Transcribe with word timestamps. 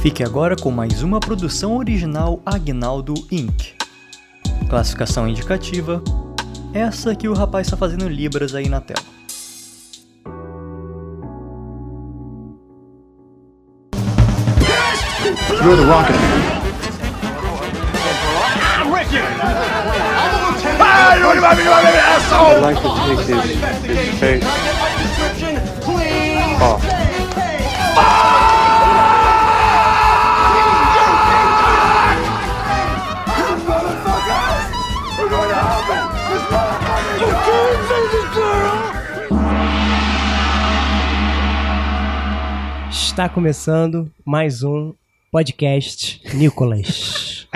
Fique 0.00 0.24
agora 0.24 0.56
com 0.56 0.70
mais 0.70 1.02
uma 1.02 1.20
produção 1.20 1.76
original 1.76 2.40
Agnaldo 2.46 3.12
Inc. 3.30 3.74
Classificação 4.70 5.28
indicativa: 5.28 6.02
essa 6.72 7.14
que 7.14 7.28
o 7.28 7.34
rapaz 7.34 7.66
está 7.66 7.76
fazendo 7.76 8.08
libras 8.08 8.54
aí 8.54 8.66
na 8.66 8.80
tela. 8.80 9.04
You're 15.62 15.76
the 15.76 15.84
rocket 15.84 16.16
man. 16.16 16.60
I'd 22.32 22.62
like 22.62 22.76
to 22.80 22.88
take 22.96 23.18
his, 23.28 23.44
his 23.84 24.18
face 24.18 24.79
Está 43.20 43.28
começando 43.28 44.10
mais 44.24 44.62
um 44.62 44.94
podcast 45.30 46.22
Nicolas. 46.34 47.46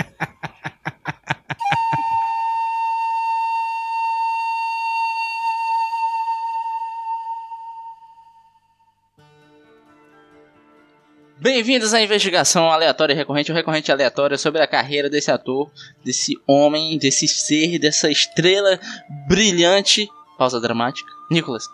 Bem-vindos 11.39 11.95
à 11.95 12.01
investigação 12.03 12.69
aleatória 12.69 13.13
e 13.13 13.15
recorrente, 13.15 13.51
ou 13.51 13.57
recorrente 13.57 13.91
aleatória 13.91 14.37
sobre 14.37 14.61
a 14.61 14.67
carreira 14.67 15.09
desse 15.09 15.31
ator, 15.31 15.71
desse 16.03 16.33
homem, 16.45 16.99
desse 16.99 17.27
ser, 17.27 17.79
dessa 17.79 18.11
estrela 18.11 18.79
brilhante. 19.27 20.07
Pausa 20.37 20.61
dramática. 20.61 21.09
Nicolas. 21.31 21.65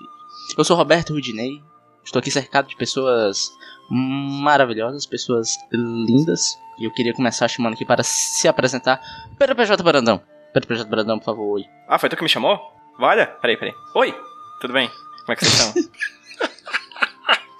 Eu 0.57 0.63
sou 0.63 0.77
Roberto 0.77 1.11
Rudinei. 1.11 1.61
Estou 2.05 2.21
aqui 2.21 2.31
cercado 2.31 2.69
de 2.69 2.75
pessoas 2.77 3.51
maravilhosas, 3.91 5.05
pessoas 5.05 5.57
lindas. 5.71 6.57
E 6.79 6.85
eu 6.85 6.91
queria 6.91 7.13
começar 7.13 7.47
chamando 7.49 7.73
aqui 7.73 7.83
para 7.85 8.01
se 8.03 8.47
apresentar. 8.47 8.99
Pedro 9.37 9.55
PJ 9.55 9.83
Brandão. 9.83 10.21
Pedro 10.53 10.67
PJ 10.69 10.89
Brandão, 10.89 11.19
por 11.19 11.25
favor, 11.25 11.55
oi. 11.55 11.65
Ah, 11.87 11.99
foi 11.99 12.09
tu 12.09 12.15
que 12.15 12.23
me 12.23 12.29
chamou? 12.29 12.57
Olha, 12.97 13.27
peraí, 13.27 13.57
peraí. 13.57 13.73
Oi, 13.95 14.15
tudo 14.61 14.73
bem? 14.73 14.87
Como 14.87 15.33
é 15.33 15.35
que 15.35 15.45
vocês 15.45 15.59
estão? 15.59 15.73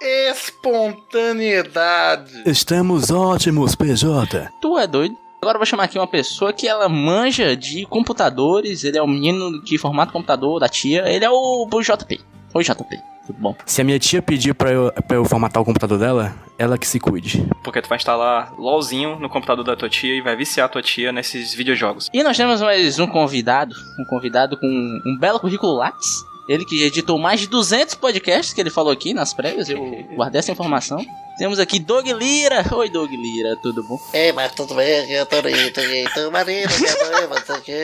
Espontaneidade. 0.00 2.42
Estamos 2.46 3.10
ótimos, 3.10 3.74
PJ. 3.74 4.48
Tu 4.60 4.78
é 4.78 4.86
doido? 4.86 5.16
Agora 5.40 5.56
eu 5.56 5.60
vou 5.60 5.66
chamar 5.66 5.84
aqui 5.84 5.98
uma 5.98 6.06
pessoa 6.06 6.52
que 6.52 6.66
ela 6.66 6.88
manja 6.88 7.56
de 7.56 7.84
computadores. 7.86 8.84
Ele 8.84 8.96
é 8.96 9.02
o 9.02 9.06
menino 9.06 9.62
de 9.62 9.76
formato 9.76 10.12
computador 10.12 10.60
da 10.60 10.68
tia. 10.68 11.04
Ele 11.08 11.24
é 11.24 11.30
o, 11.30 11.68
o 11.70 11.82
JP. 11.82 12.20
Oi, 12.54 12.64
JP. 12.64 12.98
Tudo 13.26 13.38
bom? 13.38 13.56
Se 13.64 13.80
a 13.80 13.84
minha 13.84 13.98
tia 13.98 14.20
pedir 14.20 14.54
pra 14.54 14.70
eu, 14.70 14.92
pra 15.06 15.16
eu 15.16 15.24
formatar 15.24 15.62
o 15.62 15.64
computador 15.64 15.98
dela, 15.98 16.34
ela 16.58 16.76
que 16.76 16.86
se 16.86 16.98
cuide. 16.98 17.46
Porque 17.62 17.80
tu 17.80 17.88
vai 17.88 17.96
instalar 17.96 18.52
LOLzinho 18.58 19.18
no 19.18 19.28
computador 19.28 19.64
da 19.64 19.76
tua 19.76 19.88
tia 19.88 20.14
e 20.14 20.20
vai 20.20 20.34
viciar 20.34 20.66
a 20.66 20.68
tua 20.68 20.82
tia 20.82 21.12
nesses 21.12 21.54
videojogos. 21.54 22.08
E 22.12 22.22
nós 22.22 22.36
temos 22.36 22.60
mais 22.60 22.98
um 22.98 23.06
convidado. 23.06 23.74
Um 23.98 24.04
convidado 24.04 24.56
com 24.56 24.66
um 24.66 25.16
belo 25.18 25.38
currículo 25.38 25.74
Lattes. 25.74 26.24
Ele 26.48 26.64
que 26.64 26.82
editou 26.82 27.18
mais 27.18 27.40
de 27.40 27.46
200 27.46 27.94
podcasts 27.94 28.52
que 28.52 28.60
ele 28.60 28.70
falou 28.70 28.92
aqui 28.92 29.14
nas 29.14 29.32
prévias. 29.32 29.68
Eu 29.68 29.78
guardei 30.14 30.40
essa 30.40 30.50
informação. 30.50 31.04
Temos 31.38 31.58
aqui 31.58 31.78
Doug 31.78 32.06
Lira. 32.08 32.64
Oi, 32.72 32.90
Doug 32.90 33.10
Lira. 33.10 33.56
Tudo 33.62 33.82
bom? 33.84 33.98
Ei, 34.12 34.32
mas 34.32 34.52
tudo 34.52 34.74
bem, 34.74 35.10
eu 35.10 35.24
tô 35.24 35.38
indo, 35.38 35.48
eu 35.48 36.12
tô 36.12 36.30
marido, 36.30 36.72
minha 36.78 36.96
mãe. 36.96 37.26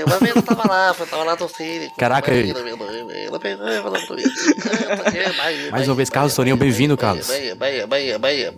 Uma 0.05 0.19
vez 0.19 0.37
eu 0.37 0.43
tava 0.43 0.69
lá, 0.69 0.95
eu 0.99 1.07
tava 1.07 1.25
lá 1.25 1.37
no 1.37 1.49
cine. 1.49 1.91
Caraca, 1.97 2.35
e 2.35 2.45
mim. 2.45 2.55
Mais 5.71 5.87
uma 5.89 5.95
vez, 5.95 6.11
Carlos 6.11 6.35
Torinho, 6.35 6.57
bem-vindo, 6.57 6.97
Carlos. 6.97 7.27
Bahia, 7.29 7.55
Bahia, 7.55 7.87
Bahia, 7.87 8.19
Bahia. 8.19 8.55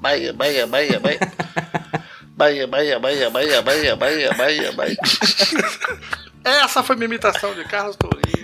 Bahia, 0.00 0.32
Bahia, 0.32 0.66
Bahia, 0.66 0.98
Bahia. 1.00 1.20
Bahia, 2.34 2.66
Bahia, 2.66 2.98
Bahia, 2.98 3.30
Bahia, 3.30 3.62
Bahia, 3.62 3.96
Bahia, 3.96 4.34
Bahia, 4.34 4.72
Bahia. 4.72 4.96
Essa 6.44 6.82
foi 6.82 6.96
minha 6.96 7.06
imitação 7.06 7.54
de 7.54 7.62
Carlos 7.64 7.94
Tourinho. 7.96 8.42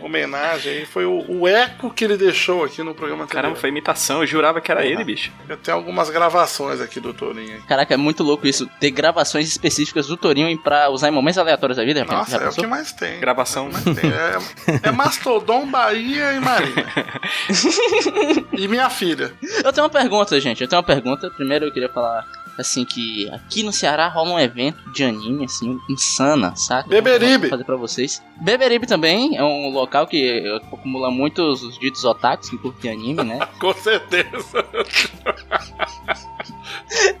Homenagem 0.00 0.72
aí. 0.78 0.86
Foi 0.86 1.04
o, 1.04 1.24
o 1.28 1.48
eco 1.48 1.90
que 1.90 2.04
ele 2.04 2.16
deixou 2.16 2.64
aqui 2.64 2.82
no 2.82 2.94
programa 2.94 3.24
anterior. 3.24 3.42
Caramba, 3.42 3.60
foi 3.60 3.68
imitação, 3.68 4.20
eu 4.22 4.26
jurava 4.26 4.60
que 4.60 4.70
era 4.70 4.84
ele, 4.84 5.04
bicho. 5.04 5.30
Eu 5.48 5.56
tenho 5.56 5.76
algumas 5.76 6.10
gravações 6.10 6.80
aqui 6.80 6.98
do 7.00 7.12
Tourinho. 7.12 7.54
aí. 7.54 7.60
Caraca, 7.62 7.94
é 7.94 7.96
muito 7.96 8.22
louco 8.22 8.46
isso. 8.46 8.66
Ter 8.80 8.90
gravações 8.90 9.48
específicas 9.48 10.06
do 10.06 10.16
Torinho 10.16 10.56
pra 10.58 10.88
usar 10.90 11.08
em 11.08 11.12
momentos 11.12 11.38
aleatórios 11.38 11.76
da 11.76 11.84
vida. 11.84 12.00
já- 12.00 12.06
Nossa, 12.06 12.38
já 12.38 12.44
é 12.44 12.48
o 12.48 12.52
que 12.52 12.66
mais 12.66 12.92
tem. 12.92 13.20
Gravação. 13.20 13.70
Mas 13.72 13.84
tem. 13.84 14.10
É, 14.10 14.88
é 14.88 14.90
Mastodon, 14.90 15.66
Bahia 15.66 16.32
e 16.32 16.40
Marina. 16.40 16.86
e 18.52 18.68
minha 18.68 18.88
filha. 18.90 19.32
Eu 19.64 19.72
tenho 19.72 19.84
uma 19.84 19.90
pergunta, 19.90 20.38
gente. 20.40 20.62
Eu 20.62 20.68
tenho 20.68 20.80
uma 20.80 20.86
pergunta. 20.86 21.30
Primeiro 21.30 21.66
eu 21.66 21.72
queria 21.72 21.88
falar 21.88 22.24
assim 22.58 22.84
que 22.84 23.28
aqui 23.30 23.62
no 23.62 23.72
Ceará 23.72 24.08
rola 24.08 24.32
um 24.32 24.38
evento 24.38 24.90
de 24.92 25.04
anime 25.04 25.44
assim 25.44 25.78
insana, 25.88 26.54
saca? 26.56 26.88
Beberibe. 26.88 27.48
Vou 27.48 27.50
fazer 27.50 27.64
pra 27.64 27.76
vocês. 27.76 28.22
Beberibe 28.40 28.86
também 28.86 29.36
é 29.36 29.42
um 29.42 29.70
local 29.70 30.06
que 30.06 30.42
acumula 30.72 31.10
muitos 31.10 31.62
os 31.62 31.78
ditos 31.78 32.04
otakus 32.04 32.50
que 32.50 32.58
curtem 32.58 32.92
anime, 32.92 33.22
né? 33.22 33.38
Com 33.58 33.72
certeza. 33.74 34.64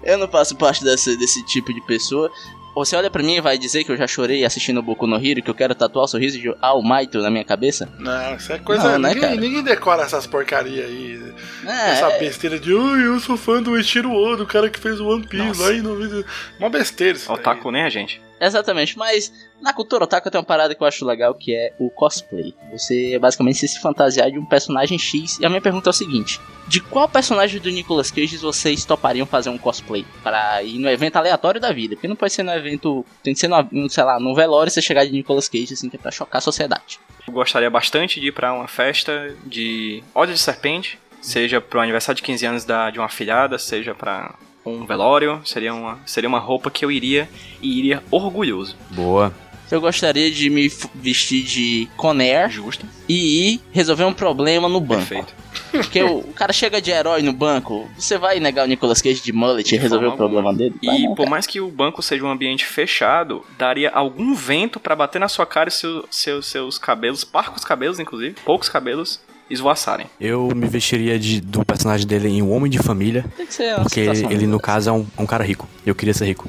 Eu 0.02 0.18
não 0.18 0.28
faço 0.28 0.56
parte 0.56 0.84
desse, 0.84 1.16
desse 1.16 1.44
tipo 1.46 1.72
de 1.72 1.80
pessoa. 1.82 2.30
Você 2.74 2.96
olha 2.96 3.10
pra 3.10 3.22
mim 3.22 3.36
e 3.36 3.40
vai 3.40 3.58
dizer 3.58 3.84
que 3.84 3.92
eu 3.92 3.96
já 3.96 4.06
chorei 4.06 4.44
assistindo 4.44 4.82
Boku 4.82 5.06
no 5.06 5.16
Hero, 5.16 5.42
que 5.42 5.50
eu 5.50 5.54
quero 5.54 5.74
tatuar 5.74 6.06
o 6.06 6.08
sorriso 6.08 6.38
de 6.38 6.54
Almaito 6.60 7.18
na 7.20 7.30
minha 7.30 7.44
cabeça? 7.44 7.88
Não, 7.98 8.34
isso 8.36 8.52
é 8.52 8.58
coisa. 8.58 8.92
Não, 8.92 8.98
né, 8.98 9.14
ninguém, 9.36 9.62
decora 9.62 10.02
essas 10.02 10.26
porcaria 10.26 10.84
aí. 10.84 11.22
É, 11.66 11.90
Essa 11.90 12.10
besteira 12.18 12.58
de, 12.58 12.72
ai, 12.72 13.06
eu 13.06 13.20
sou 13.20 13.36
fã 13.36 13.62
do 13.62 13.76
Eiichiro 13.76 14.12
Oda, 14.12 14.42
o 14.42 14.46
cara 14.46 14.70
que 14.70 14.78
fez 14.78 15.00
o 15.00 15.06
One 15.06 15.26
Piece 15.26 15.46
Nossa. 15.46 15.62
lá 15.64 15.72
em 15.74 15.82
90. 15.82 16.24
Uma 16.58 16.70
besteira 16.70 17.16
isso. 17.16 17.30
Otaku 17.32 17.70
nem 17.70 17.82
a 17.82 17.90
gente. 17.90 18.20
Exatamente, 18.40 18.98
mas 18.98 19.32
na 19.62 19.72
cultura 19.72 20.04
otaku 20.04 20.28
tem 20.28 20.40
uma 20.40 20.44
parada 20.44 20.74
que 20.74 20.82
eu 20.82 20.86
acho 20.86 21.06
legal 21.06 21.32
que 21.34 21.54
é 21.54 21.72
o 21.78 21.88
cosplay. 21.88 22.52
Você 22.72 23.16
basicamente 23.18 23.66
se 23.66 23.80
fantasiar 23.80 24.30
de 24.30 24.38
um 24.38 24.44
personagem 24.44 24.98
X. 24.98 25.38
E 25.38 25.46
a 25.46 25.48
minha 25.48 25.60
pergunta 25.60 25.88
é 25.88 25.92
o 25.92 25.94
seguinte: 25.94 26.40
de 26.66 26.80
qual 26.80 27.08
personagem 27.08 27.60
do 27.60 27.70
Nicolas 27.70 28.10
Cage 28.10 28.36
vocês 28.38 28.84
topariam 28.84 29.24
fazer 29.24 29.50
um 29.50 29.56
cosplay? 29.56 30.04
Para 30.22 30.62
ir 30.64 30.78
no 30.78 30.90
evento 30.90 31.16
aleatório 31.16 31.60
da 31.60 31.72
vida? 31.72 31.94
Porque 31.94 32.08
não 32.08 32.16
pode 32.16 32.32
ser 32.32 32.42
no 32.42 32.50
evento. 32.50 33.06
Tem 33.22 33.32
que 33.32 33.38
ser 33.38 33.48
no, 33.48 33.88
sei 33.88 34.02
lá, 34.02 34.18
no 34.18 34.34
velório 34.34 34.70
você 34.70 34.82
chegar 34.82 35.04
de 35.04 35.12
Nicolas 35.12 35.48
Cage, 35.48 35.74
assim, 35.74 35.88
que 35.88 35.96
é 35.96 35.98
pra 35.98 36.10
chocar 36.10 36.38
a 36.38 36.42
sociedade. 36.42 36.98
Eu 37.26 37.32
gostaria 37.32 37.70
bastante 37.70 38.20
de 38.20 38.28
ir 38.28 38.32
pra 38.32 38.52
uma 38.52 38.66
festa 38.66 39.32
de 39.46 40.02
óleo 40.12 40.32
de 40.32 40.40
serpente, 40.40 40.98
seja 41.20 41.60
pro 41.60 41.80
aniversário 41.80 42.16
de 42.16 42.22
15 42.22 42.46
anos 42.46 42.64
da, 42.64 42.90
de 42.90 42.98
uma 42.98 43.06
afilhada, 43.06 43.58
seja 43.58 43.94
pra 43.94 44.34
um 44.66 44.84
velório. 44.84 45.40
Seria 45.44 45.72
uma, 45.72 46.00
seria 46.04 46.28
uma 46.28 46.40
roupa 46.40 46.68
que 46.68 46.84
eu 46.84 46.90
iria 46.90 47.28
e 47.60 47.78
iria 47.78 48.02
orgulhoso. 48.10 48.76
Boa. 48.90 49.32
Eu 49.72 49.80
gostaria 49.80 50.30
de 50.30 50.50
me 50.50 50.70
vestir 50.94 51.42
de 51.42 51.88
Conair 51.96 52.50
Justo. 52.50 52.84
e 53.08 53.54
ir 53.54 53.60
resolver 53.72 54.04
um 54.04 54.12
problema 54.12 54.68
no 54.68 54.78
banco. 54.80 55.06
Perfeito. 55.06 55.34
Porque 55.70 56.02
o, 56.02 56.18
o 56.18 56.32
cara 56.36 56.52
chega 56.52 56.80
de 56.80 56.90
herói 56.90 57.22
no 57.22 57.32
banco, 57.32 57.88
você 57.98 58.18
vai 58.18 58.38
negar 58.38 58.66
o 58.66 58.68
Nicolas 58.68 59.00
Cage 59.00 59.22
de 59.22 59.32
mullet 59.32 59.74
e 59.74 59.78
resolver 59.78 60.06
o 60.08 60.10
forma 60.10 60.24
alguma. 60.24 60.42
problema 60.52 60.58
dele? 60.58 60.74
Vai 60.84 60.96
E 60.98 61.02
não, 61.04 61.14
por 61.14 61.26
mais 61.28 61.46
que 61.46 61.58
o 61.60 61.68
banco 61.70 62.02
seja 62.02 62.22
um 62.22 62.30
ambiente 62.30 62.66
fechado, 62.66 63.44
daria 63.58 63.88
algum 63.90 64.34
vento 64.34 64.78
pra 64.78 64.94
bater 64.94 65.18
na 65.18 65.28
sua 65.28 65.46
cara 65.46 65.70
e 65.70 65.72
seu, 65.72 66.04
seu- 66.10 66.42
seus 66.42 66.76
cabelos, 66.78 67.24
parcos 67.24 67.64
cabelos 67.64 67.98
inclusive, 67.98 68.36
poucos 68.44 68.68
cabelos, 68.68 69.20
esvoaçarem. 69.48 70.06
Eu 70.20 70.50
me 70.54 70.66
vestiria 70.66 71.18
de, 71.18 71.40
do 71.40 71.64
personagem 71.64 72.06
dele 72.06 72.28
em 72.28 72.42
Um 72.42 72.52
Homem 72.52 72.70
de 72.70 72.78
Família, 72.78 73.24
Tem 73.36 73.46
que 73.46 73.54
ser 73.54 73.72
uma 73.74 73.80
porque 73.84 74.00
situação 74.04 74.30
ele, 74.30 74.46
no 74.46 74.60
caso, 74.60 74.90
é 74.90 74.92
um, 74.92 75.06
é 75.16 75.22
um 75.22 75.26
cara 75.26 75.42
rico. 75.42 75.66
Eu 75.86 75.94
queria 75.94 76.12
ser 76.12 76.26
rico. 76.26 76.46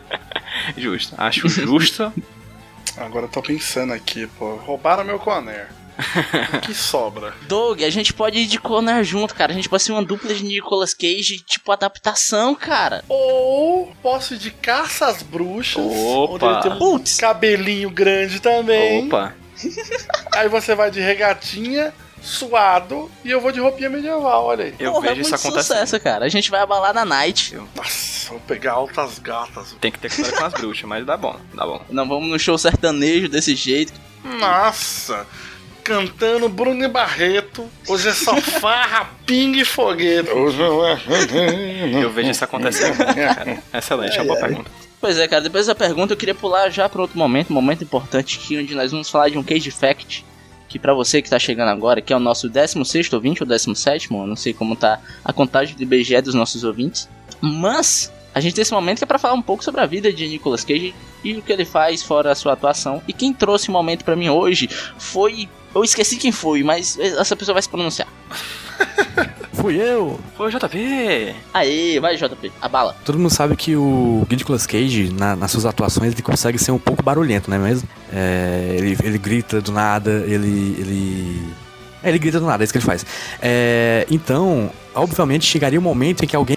Justo. 0.76 1.14
Acho 1.16 1.48
justo. 1.48 2.12
Agora 3.00 3.26
eu 3.26 3.30
tô 3.30 3.42
pensando 3.42 3.92
aqui, 3.92 4.26
pô. 4.38 4.56
Roubaram 4.56 5.04
meu 5.04 5.18
Conair. 5.18 5.68
O 6.54 6.60
que 6.62 6.72
sobra? 6.74 7.34
Doug, 7.42 7.82
a 7.82 7.90
gente 7.90 8.12
pode 8.12 8.38
ir 8.38 8.46
de 8.46 8.58
Conar 8.58 9.02
junto, 9.02 9.34
cara. 9.34 9.52
A 9.52 9.54
gente 9.54 9.68
pode 9.68 9.82
ser 9.82 9.92
uma 9.92 10.04
dupla 10.04 10.32
de 10.32 10.44
Nicolas 10.44 10.94
Cage, 10.94 11.40
tipo 11.40 11.70
adaptação, 11.72 12.54
cara. 12.54 13.04
Ou 13.08 13.92
posso 14.02 14.34
ir 14.34 14.38
de 14.38 14.50
caça 14.50 15.06
às 15.06 15.22
bruxas. 15.22 15.82
Opa. 15.84 16.32
Onde 16.32 16.44
ele 16.44 16.62
tem 16.62 16.72
um 16.72 16.78
Putz. 16.78 17.16
cabelinho 17.18 17.90
grande 17.90 18.40
também. 18.40 19.06
Opa. 19.06 19.34
Aí 20.32 20.48
você 20.48 20.74
vai 20.74 20.90
de 20.90 21.00
regatinha, 21.00 21.92
suado, 22.22 23.10
e 23.24 23.30
eu 23.30 23.40
vou 23.40 23.52
de 23.52 23.60
roupinha 23.60 23.88
medieval, 23.88 24.44
olha 24.44 24.66
aí. 24.66 24.74
Eu 24.78 24.92
Porra, 24.92 25.06
é 25.06 25.08
vejo 25.10 25.22
isso 25.22 25.30
muito 25.30 25.46
acontecendo. 25.46 25.76
sucesso, 25.78 26.00
cara. 26.00 26.24
A 26.24 26.28
gente 26.28 26.50
vai 26.50 26.60
abalar 26.60 26.92
na 26.94 27.04
night. 27.04 27.56
Nossa, 27.74 28.30
vou 28.30 28.40
pegar 28.40 28.72
altas 28.72 29.18
gatas. 29.18 29.76
Tem 29.80 29.90
que 29.90 29.98
ter 29.98 30.14
cuidado 30.14 30.36
com 30.36 30.44
as 30.44 30.52
bruxas, 30.52 30.84
mas 30.84 31.06
dá 31.06 31.16
bom, 31.16 31.36
dá 31.54 31.66
bom. 31.66 31.82
Não 31.90 32.08
vamos 32.08 32.28
no 32.28 32.38
show 32.38 32.56
sertanejo 32.58 33.28
desse 33.28 33.54
jeito. 33.54 33.92
Nossa! 34.24 35.26
cantando 35.82 36.48
Bruno 36.48 36.84
e 36.84 36.88
Barreto. 36.88 37.68
Hoje 37.88 38.08
é 38.10 38.12
só 38.12 38.36
farra, 38.40 39.10
pinga 39.26 39.58
e 39.58 39.64
não 40.56 40.86
é. 40.86 41.00
Eu 42.00 42.12
vejo 42.12 42.30
isso 42.30 42.44
acontecendo. 42.44 42.96
cara. 43.02 43.58
Excelente, 43.74 44.16
é 44.16 44.22
uma 44.22 44.34
boa 44.34 44.38
pergunta. 44.38 44.70
Pois 45.00 45.18
é, 45.18 45.26
cara, 45.26 45.42
depois 45.42 45.66
dessa 45.66 45.74
pergunta 45.74 46.12
eu 46.12 46.16
queria 46.16 46.34
pular 46.34 46.68
já 46.68 46.88
para 46.88 47.00
outro 47.00 47.18
momento, 47.18 47.50
um 47.50 47.54
momento 47.54 47.82
importante 47.82 48.38
aqui, 48.38 48.58
onde 48.58 48.74
nós 48.74 48.92
vamos 48.92 49.08
falar 49.08 49.30
de 49.30 49.38
um 49.38 49.42
case 49.42 49.70
fact. 49.70 50.24
Que 50.70 50.78
pra 50.78 50.94
você 50.94 51.20
que 51.20 51.28
tá 51.28 51.38
chegando 51.38 51.68
agora, 51.68 52.00
que 52.00 52.12
é 52.12 52.16
o 52.16 52.20
nosso 52.20 52.48
16 52.48 53.12
ouvinte 53.12 53.42
ou 53.42 53.48
17, 53.48 54.08
eu 54.10 54.26
não 54.26 54.36
sei 54.36 54.54
como 54.54 54.76
tá 54.76 55.00
a 55.22 55.32
contagem 55.32 55.76
do 55.76 55.82
IBGE 55.82 56.22
dos 56.22 56.32
nossos 56.32 56.64
ouvintes. 56.64 57.08
Mas 57.40 58.10
a 58.32 58.40
gente 58.40 58.54
tem 58.54 58.62
esse 58.62 58.72
momento 58.72 58.98
que 58.98 59.04
é 59.04 59.06
pra 59.06 59.18
falar 59.18 59.34
um 59.34 59.42
pouco 59.42 59.64
sobre 59.64 59.80
a 59.80 59.86
vida 59.86 60.12
de 60.12 60.28
Nicolas 60.28 60.64
Cage 60.64 60.94
e 61.24 61.34
o 61.34 61.42
que 61.42 61.52
ele 61.52 61.64
faz 61.64 62.02
fora 62.02 62.30
a 62.30 62.34
sua 62.34 62.52
atuação. 62.52 63.02
E 63.08 63.12
quem 63.12 63.32
trouxe 63.34 63.68
o 63.68 63.72
momento 63.72 64.04
pra 64.04 64.14
mim 64.14 64.28
hoje 64.28 64.68
foi. 64.96 65.48
Eu 65.74 65.84
esqueci 65.84 66.16
quem 66.16 66.32
foi, 66.32 66.62
mas 66.62 66.98
essa 66.98 67.36
pessoa 67.36 67.54
vai 67.54 67.62
se 67.62 67.68
pronunciar. 67.68 68.08
Fui 69.52 69.76
eu! 69.76 70.18
Ô, 70.38 70.48
JP! 70.48 71.34
Aê, 71.52 72.00
vai 72.00 72.16
JP, 72.16 72.50
a 72.62 72.68
bala. 72.68 72.96
Todo 73.04 73.18
mundo 73.18 73.30
sabe 73.30 73.54
que 73.56 73.76
o 73.76 74.26
Nicolas 74.30 74.66
Cage, 74.66 75.12
na- 75.12 75.36
nas 75.36 75.50
suas 75.50 75.66
atuações, 75.66 76.12
ele 76.12 76.22
consegue 76.22 76.58
ser 76.58 76.72
um 76.72 76.78
pouco 76.78 77.02
barulhento, 77.02 77.50
não 77.50 77.56
é 77.58 77.60
mesmo? 77.60 77.86
É, 78.12 78.74
ele, 78.78 78.96
ele 79.02 79.18
grita 79.18 79.60
do 79.60 79.70
nada, 79.72 80.10
ele. 80.26 80.76
ele... 80.78 81.52
É, 82.02 82.08
ele 82.08 82.18
grita 82.18 82.40
do 82.40 82.46
nada, 82.46 82.62
é 82.62 82.64
isso 82.64 82.72
que 82.72 82.78
ele 82.78 82.86
faz. 82.86 83.04
É, 83.42 84.06
então, 84.10 84.70
obviamente, 84.94 85.44
chegaria 85.44 85.78
um 85.78 85.82
momento 85.82 86.24
em 86.24 86.28
que 86.28 86.36
alguém 86.36 86.56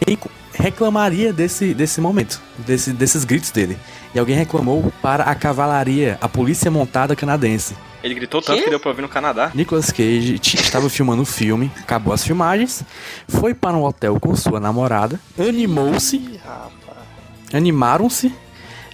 reclamaria 0.53 1.33
desse, 1.33 1.73
desse 1.73 1.99
momento, 1.99 2.41
desse, 2.59 2.91
desses 2.91 3.23
gritos 3.23 3.51
dele. 3.51 3.77
E 4.13 4.19
alguém 4.19 4.35
reclamou 4.35 4.91
para 5.01 5.23
a 5.23 5.35
cavalaria, 5.35 6.17
a 6.21 6.29
polícia 6.29 6.69
montada 6.69 7.15
canadense. 7.15 7.75
Ele 8.03 8.13
gritou 8.13 8.41
tanto 8.41 8.57
Quê? 8.57 8.63
que 8.65 8.69
deu 8.69 8.79
pra 8.79 8.89
ouvir 8.89 9.01
no 9.01 9.07
Canadá. 9.07 9.51
Nicolas 9.53 9.89
Cage 9.89 10.39
estava 10.43 10.89
filmando 10.89 11.21
o 11.21 11.25
filme, 11.25 11.71
acabou 11.79 12.13
as 12.13 12.23
filmagens, 12.23 12.83
foi 13.27 13.53
para 13.53 13.75
um 13.75 13.83
hotel 13.83 14.19
com 14.19 14.35
sua 14.35 14.59
namorada, 14.59 15.19
animou-se, 15.39 16.39
animaram-se, 17.53 18.33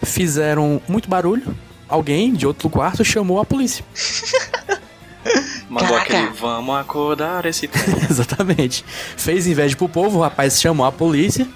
fizeram 0.04 0.82
muito 0.88 1.10
barulho. 1.10 1.56
Alguém 1.88 2.34
de 2.34 2.46
outro 2.46 2.70
quarto 2.70 3.04
chamou 3.04 3.40
a 3.40 3.46
polícia. 3.46 3.84
Mandou 5.70 5.90
Caraca. 5.90 6.18
aquele 6.18 6.34
vamos 6.34 6.76
acordar 6.76 7.46
esse 7.46 7.68
pé. 7.68 7.80
Exatamente. 8.10 8.84
Fez 9.16 9.46
inveja 9.48 9.76
pro 9.76 9.88
povo, 9.88 10.18
o 10.18 10.22
rapaz 10.22 10.60
chamou 10.60 10.86
a 10.86 10.92
polícia. 10.92 11.48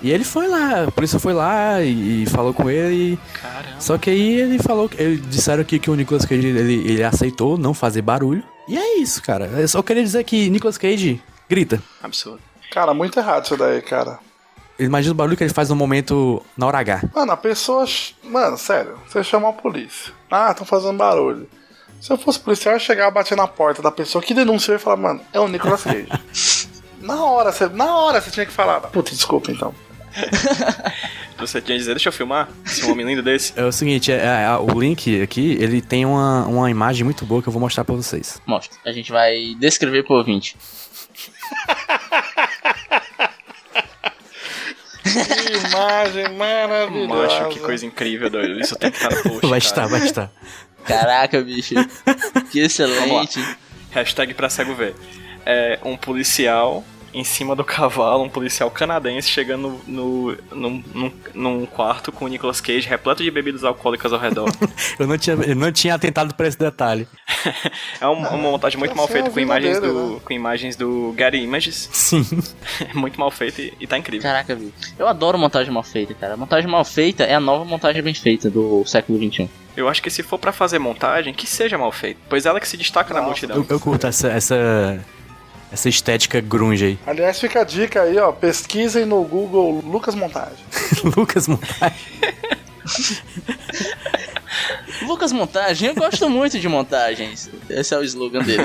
E 0.00 0.10
ele 0.12 0.22
foi 0.22 0.46
lá, 0.46 0.84
a 0.84 0.90
polícia 0.92 1.18
foi 1.18 1.32
lá 1.32 1.82
e, 1.82 2.22
e 2.22 2.26
falou 2.26 2.54
com 2.54 2.70
ele. 2.70 3.18
Caramba. 3.40 3.80
Só 3.80 3.98
que 3.98 4.10
aí 4.10 4.40
ele 4.40 4.58
falou, 4.60 4.88
ele 4.96 5.16
disseram 5.16 5.62
aqui 5.62 5.78
que 5.78 5.90
o 5.90 5.94
Nicolas 5.94 6.24
Cage 6.24 6.46
ele, 6.46 6.88
ele 6.88 7.02
aceitou 7.02 7.58
não 7.58 7.74
fazer 7.74 8.02
barulho. 8.02 8.44
E 8.68 8.78
é 8.78 8.98
isso, 8.98 9.20
cara. 9.22 9.46
Eu 9.46 9.66
só 9.66 9.82
queria 9.82 10.04
dizer 10.04 10.22
que 10.24 10.48
Nicolas 10.50 10.78
Cage 10.78 11.20
grita. 11.48 11.82
Absurdo. 12.02 12.40
Cara, 12.70 12.94
muito 12.94 13.18
errado 13.18 13.46
isso 13.46 13.56
daí, 13.56 13.80
cara. 13.80 14.20
Imagina 14.78 15.12
o 15.12 15.16
barulho 15.16 15.36
que 15.36 15.42
ele 15.42 15.52
faz 15.52 15.70
no 15.70 15.74
momento 15.74 16.40
na 16.56 16.66
hora 16.66 16.78
H. 16.78 17.02
Mano, 17.12 17.32
a 17.32 17.36
pessoa. 17.36 17.84
Mano, 18.22 18.56
sério, 18.56 18.96
você 19.08 19.24
chama 19.24 19.48
a 19.48 19.52
polícia. 19.52 20.12
Ah, 20.30 20.52
estão 20.52 20.64
fazendo 20.64 20.96
barulho. 20.96 21.48
Se 22.00 22.12
eu 22.12 22.16
fosse 22.18 22.38
policial, 22.40 22.74
eu 22.74 22.78
ia 22.78 22.84
chegar, 22.84 23.10
bater 23.10 23.36
na 23.36 23.46
porta 23.46 23.82
da 23.82 23.90
pessoa 23.90 24.22
que 24.22 24.32
denunciou 24.34 24.76
e 24.76 24.78
falar, 24.78 24.96
mano, 24.96 25.20
é 25.32 25.40
o 25.40 25.48
Nicolas 25.48 25.82
Cage. 25.84 26.08
na 27.00 27.24
hora, 27.24 27.52
você, 27.52 27.66
na 27.68 27.96
hora 27.96 28.20
você 28.20 28.30
tinha 28.30 28.46
que 28.46 28.52
falar. 28.52 28.80
Puta, 28.80 29.10
desculpa 29.10 29.50
então. 29.50 29.74
Você 31.38 31.60
tinha 31.60 31.76
que 31.76 31.78
dizer, 31.78 31.94
deixa 31.94 32.08
eu 32.08 32.12
filmar 32.12 32.48
esse 32.66 32.84
homem 32.90 33.06
lindo 33.06 33.22
desse. 33.22 33.52
É 33.54 33.62
o 33.62 33.70
seguinte, 33.70 34.10
é, 34.10 34.16
é, 34.16 34.56
o 34.56 34.76
link 34.76 35.22
aqui, 35.22 35.56
ele 35.60 35.80
tem 35.80 36.04
uma, 36.04 36.44
uma 36.46 36.68
imagem 36.68 37.04
muito 37.04 37.24
boa 37.24 37.40
que 37.40 37.48
eu 37.48 37.52
vou 37.52 37.60
mostrar 37.60 37.84
pra 37.84 37.94
vocês. 37.94 38.42
Mostra. 38.44 38.76
A 38.84 38.90
gente 38.90 39.12
vai 39.12 39.54
descrever 39.60 40.02
pro 40.02 40.16
ouvinte. 40.16 40.56
Que 45.02 45.68
imagem 45.68 46.36
maravilhosa. 46.36 47.38
Macho, 47.38 47.48
que 47.50 47.60
coisa 47.60 47.86
incrível, 47.86 48.28
doido. 48.28 48.60
Isso 48.60 48.76
tem 48.76 48.90
que 48.90 48.96
estar 48.96 49.10
no 49.14 49.22
post. 49.40 49.40
vai 49.42 49.48
cara. 49.48 49.58
estar, 49.58 49.86
vai 49.86 50.00
estar. 50.04 50.30
Caraca, 50.88 51.40
bicho. 51.40 51.74
Que 52.50 52.60
excelente. 52.60 53.40
Hashtag 53.90 54.34
pra 54.34 54.48
cego 54.48 54.74
ver. 54.74 54.94
É 55.44 55.78
um 55.84 55.96
policial 55.96 56.84
em 57.12 57.24
cima 57.24 57.56
do 57.56 57.64
cavalo, 57.64 58.22
um 58.22 58.28
policial 58.28 58.70
canadense 58.70 59.28
chegando 59.28 59.80
no, 59.86 60.36
no, 60.52 60.70
num, 60.94 61.12
num 61.34 61.66
quarto 61.66 62.12
com 62.12 62.26
o 62.26 62.28
Nicolas 62.28 62.60
Cage 62.60 62.86
repleto 62.86 63.22
de 63.22 63.30
bebidas 63.30 63.64
alcoólicas 63.64 64.12
ao 64.12 64.18
redor. 64.18 64.48
Eu 64.98 65.06
não 65.06 65.16
tinha, 65.16 65.36
eu 65.36 65.54
não 65.54 65.72
tinha 65.72 65.94
atentado 65.94 66.34
pra 66.34 66.46
esse 66.46 66.58
detalhe. 66.58 67.06
É 68.00 68.06
uma, 68.06 68.30
uma 68.30 68.50
montagem 68.50 68.78
muito 68.78 68.90
essa 68.90 68.98
mal 69.00 69.08
feita 69.08 69.30
com 69.30 69.40
imagens, 69.40 69.80
dele, 69.80 69.92
do, 69.92 70.14
né? 70.14 70.20
com 70.24 70.32
imagens 70.32 70.76
do 70.76 71.14
Getty 71.16 71.38
Images. 71.38 71.88
Sim. 71.92 72.24
É 72.80 72.94
muito 72.98 73.18
mal 73.18 73.30
feito 73.30 73.60
e, 73.60 73.72
e 73.80 73.86
tá 73.86 73.96
incrível. 73.96 74.22
Caraca, 74.22 74.54
bicho. 74.54 74.72
Eu 74.98 75.06
adoro 75.06 75.38
montagem 75.38 75.72
mal 75.72 75.82
feita, 75.82 76.14
cara. 76.14 76.36
Montagem 76.36 76.70
mal 76.70 76.84
feita 76.84 77.24
é 77.24 77.34
a 77.34 77.40
nova 77.40 77.64
montagem 77.64 78.02
bem 78.02 78.14
feita 78.14 78.50
do 78.50 78.84
século 78.84 79.18
XXI. 79.18 79.48
Eu 79.78 79.88
acho 79.88 80.02
que 80.02 80.10
se 80.10 80.24
for 80.24 80.38
pra 80.38 80.50
fazer 80.52 80.80
montagem, 80.80 81.32
que 81.32 81.46
seja 81.46 81.78
mal 81.78 81.92
feito. 81.92 82.18
Pois 82.28 82.46
ela 82.46 82.58
que 82.58 82.66
se 82.66 82.76
destaca 82.76 83.14
na 83.14 83.20
Nossa, 83.20 83.28
multidão. 83.30 83.56
Eu, 83.58 83.66
eu 83.68 83.78
curto 83.78 84.08
essa, 84.08 84.26
essa, 84.28 85.04
essa 85.70 85.88
estética 85.88 86.40
grunge 86.40 86.84
aí. 86.84 86.98
Aliás, 87.06 87.38
fica 87.38 87.60
a 87.60 87.64
dica 87.64 88.02
aí, 88.02 88.18
ó. 88.18 88.32
Pesquisem 88.32 89.04
no 89.06 89.22
Google 89.22 89.80
Lucas 89.84 90.16
Montagem. 90.16 90.58
Lucas 91.16 91.46
Montagem. 91.46 91.96
Lucas 95.02 95.32
Montagem, 95.32 95.88
eu 95.88 95.94
gosto 95.94 96.28
muito 96.28 96.58
de 96.58 96.68
montagens. 96.68 97.48
Esse 97.70 97.94
é 97.94 97.98
o 97.98 98.02
slogan 98.02 98.42
dele. 98.42 98.62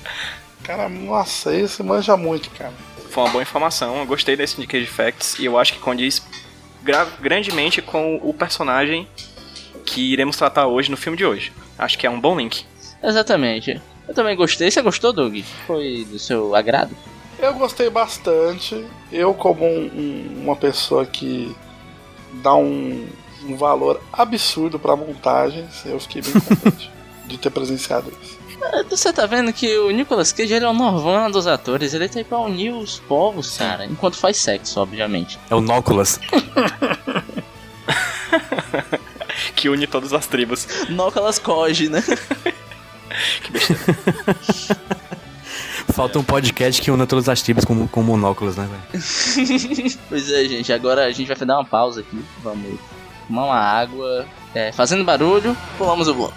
Cara, 0.64 0.88
nossa, 0.88 1.54
esse 1.54 1.82
manja 1.82 2.16
muito, 2.16 2.50
cara. 2.50 2.72
Foi 3.10 3.22
uma 3.22 3.30
boa 3.30 3.42
informação. 3.42 3.98
Eu 3.98 4.06
gostei 4.06 4.34
desse 4.36 4.60
de 4.60 4.66
Cage 4.66 4.86
Facts 4.86 5.38
e 5.38 5.44
eu 5.44 5.56
acho 5.58 5.74
que 5.74 5.78
condiz 5.78 6.20
gra- 6.82 7.06
grandemente 7.20 7.80
com 7.80 8.16
o 8.22 8.34
personagem 8.34 9.06
que 9.86 10.12
iremos 10.12 10.36
tratar 10.36 10.66
hoje 10.66 10.90
no 10.90 10.96
filme 10.96 11.16
de 11.16 11.24
hoje. 11.24 11.52
Acho 11.78 11.96
que 11.98 12.06
é 12.06 12.10
um 12.10 12.20
bom 12.20 12.36
link. 12.36 12.64
Exatamente. 13.02 13.80
Eu 14.08 14.14
também 14.14 14.36
gostei. 14.36 14.70
Você 14.70 14.82
gostou, 14.82 15.12
Doug? 15.12 15.38
Foi 15.66 16.06
do 16.10 16.18
seu 16.18 16.54
agrado? 16.54 16.94
Eu 17.38 17.54
gostei 17.54 17.88
bastante. 17.90 18.84
Eu, 19.12 19.32
como 19.34 19.64
um- 19.64 19.90
um- 19.94 20.42
uma 20.44 20.56
pessoa 20.56 21.04
que 21.06 21.54
dá 22.42 22.54
um, 22.54 23.06
um 23.44 23.56
valor 23.56 24.00
absurdo 24.12 24.78
pra 24.78 24.96
montagens, 24.96 25.84
eu 25.86 25.98
fiquei 26.00 26.22
bem 26.22 26.32
contente 26.40 26.90
de 27.26 27.36
ter 27.38 27.50
presenciado 27.50 28.12
isso. 28.22 28.36
É, 28.62 28.82
Você 28.84 29.12
tá 29.12 29.26
vendo 29.26 29.52
que 29.52 29.76
o 29.78 29.90
Nicolas 29.90 30.32
Cage 30.32 30.52
ele 30.54 30.64
é 30.64 30.68
o 30.68 30.72
Norvana 30.72 31.28
dos 31.30 31.46
atores. 31.46 31.92
Ele 31.92 32.08
tá 32.08 32.18
aí 32.18 32.24
pra 32.24 32.38
unir 32.40 32.72
os 32.72 32.98
povos, 33.00 33.56
cara. 33.58 33.84
Enquanto 33.84 34.16
faz 34.16 34.38
sexo, 34.38 34.80
obviamente. 34.80 35.38
É 35.50 35.54
o 35.54 35.60
Nóculas. 35.60 36.18
Que 39.54 39.68
une 39.68 39.86
todas 39.86 40.12
as 40.12 40.26
tribos. 40.26 40.66
Nicolas 40.88 41.38
Coge, 41.38 41.88
né? 41.88 42.02
Que 43.42 43.52
besteira. 43.52 43.96
Falta 45.94 46.18
um 46.18 46.24
podcast 46.24 46.82
que 46.82 46.90
una 46.90 47.06
todas 47.06 47.28
as 47.28 47.40
tribos 47.40 47.64
como, 47.64 47.88
como 47.88 48.08
monóculos, 48.08 48.56
né, 48.56 48.68
velho? 48.68 49.96
Pois 50.08 50.30
é, 50.30 50.44
gente. 50.44 50.72
Agora 50.72 51.04
a 51.04 51.12
gente 51.12 51.26
vai 51.26 51.46
dar 51.46 51.56
uma 51.56 51.64
pausa 51.64 52.00
aqui. 52.00 52.22
Vamos 52.42 52.78
tomar 53.26 53.44
uma 53.44 53.58
água. 53.58 54.26
É, 54.54 54.72
fazendo 54.72 55.04
barulho, 55.04 55.56
pulamos 55.78 56.08
o 56.08 56.14
bloco. 56.14 56.34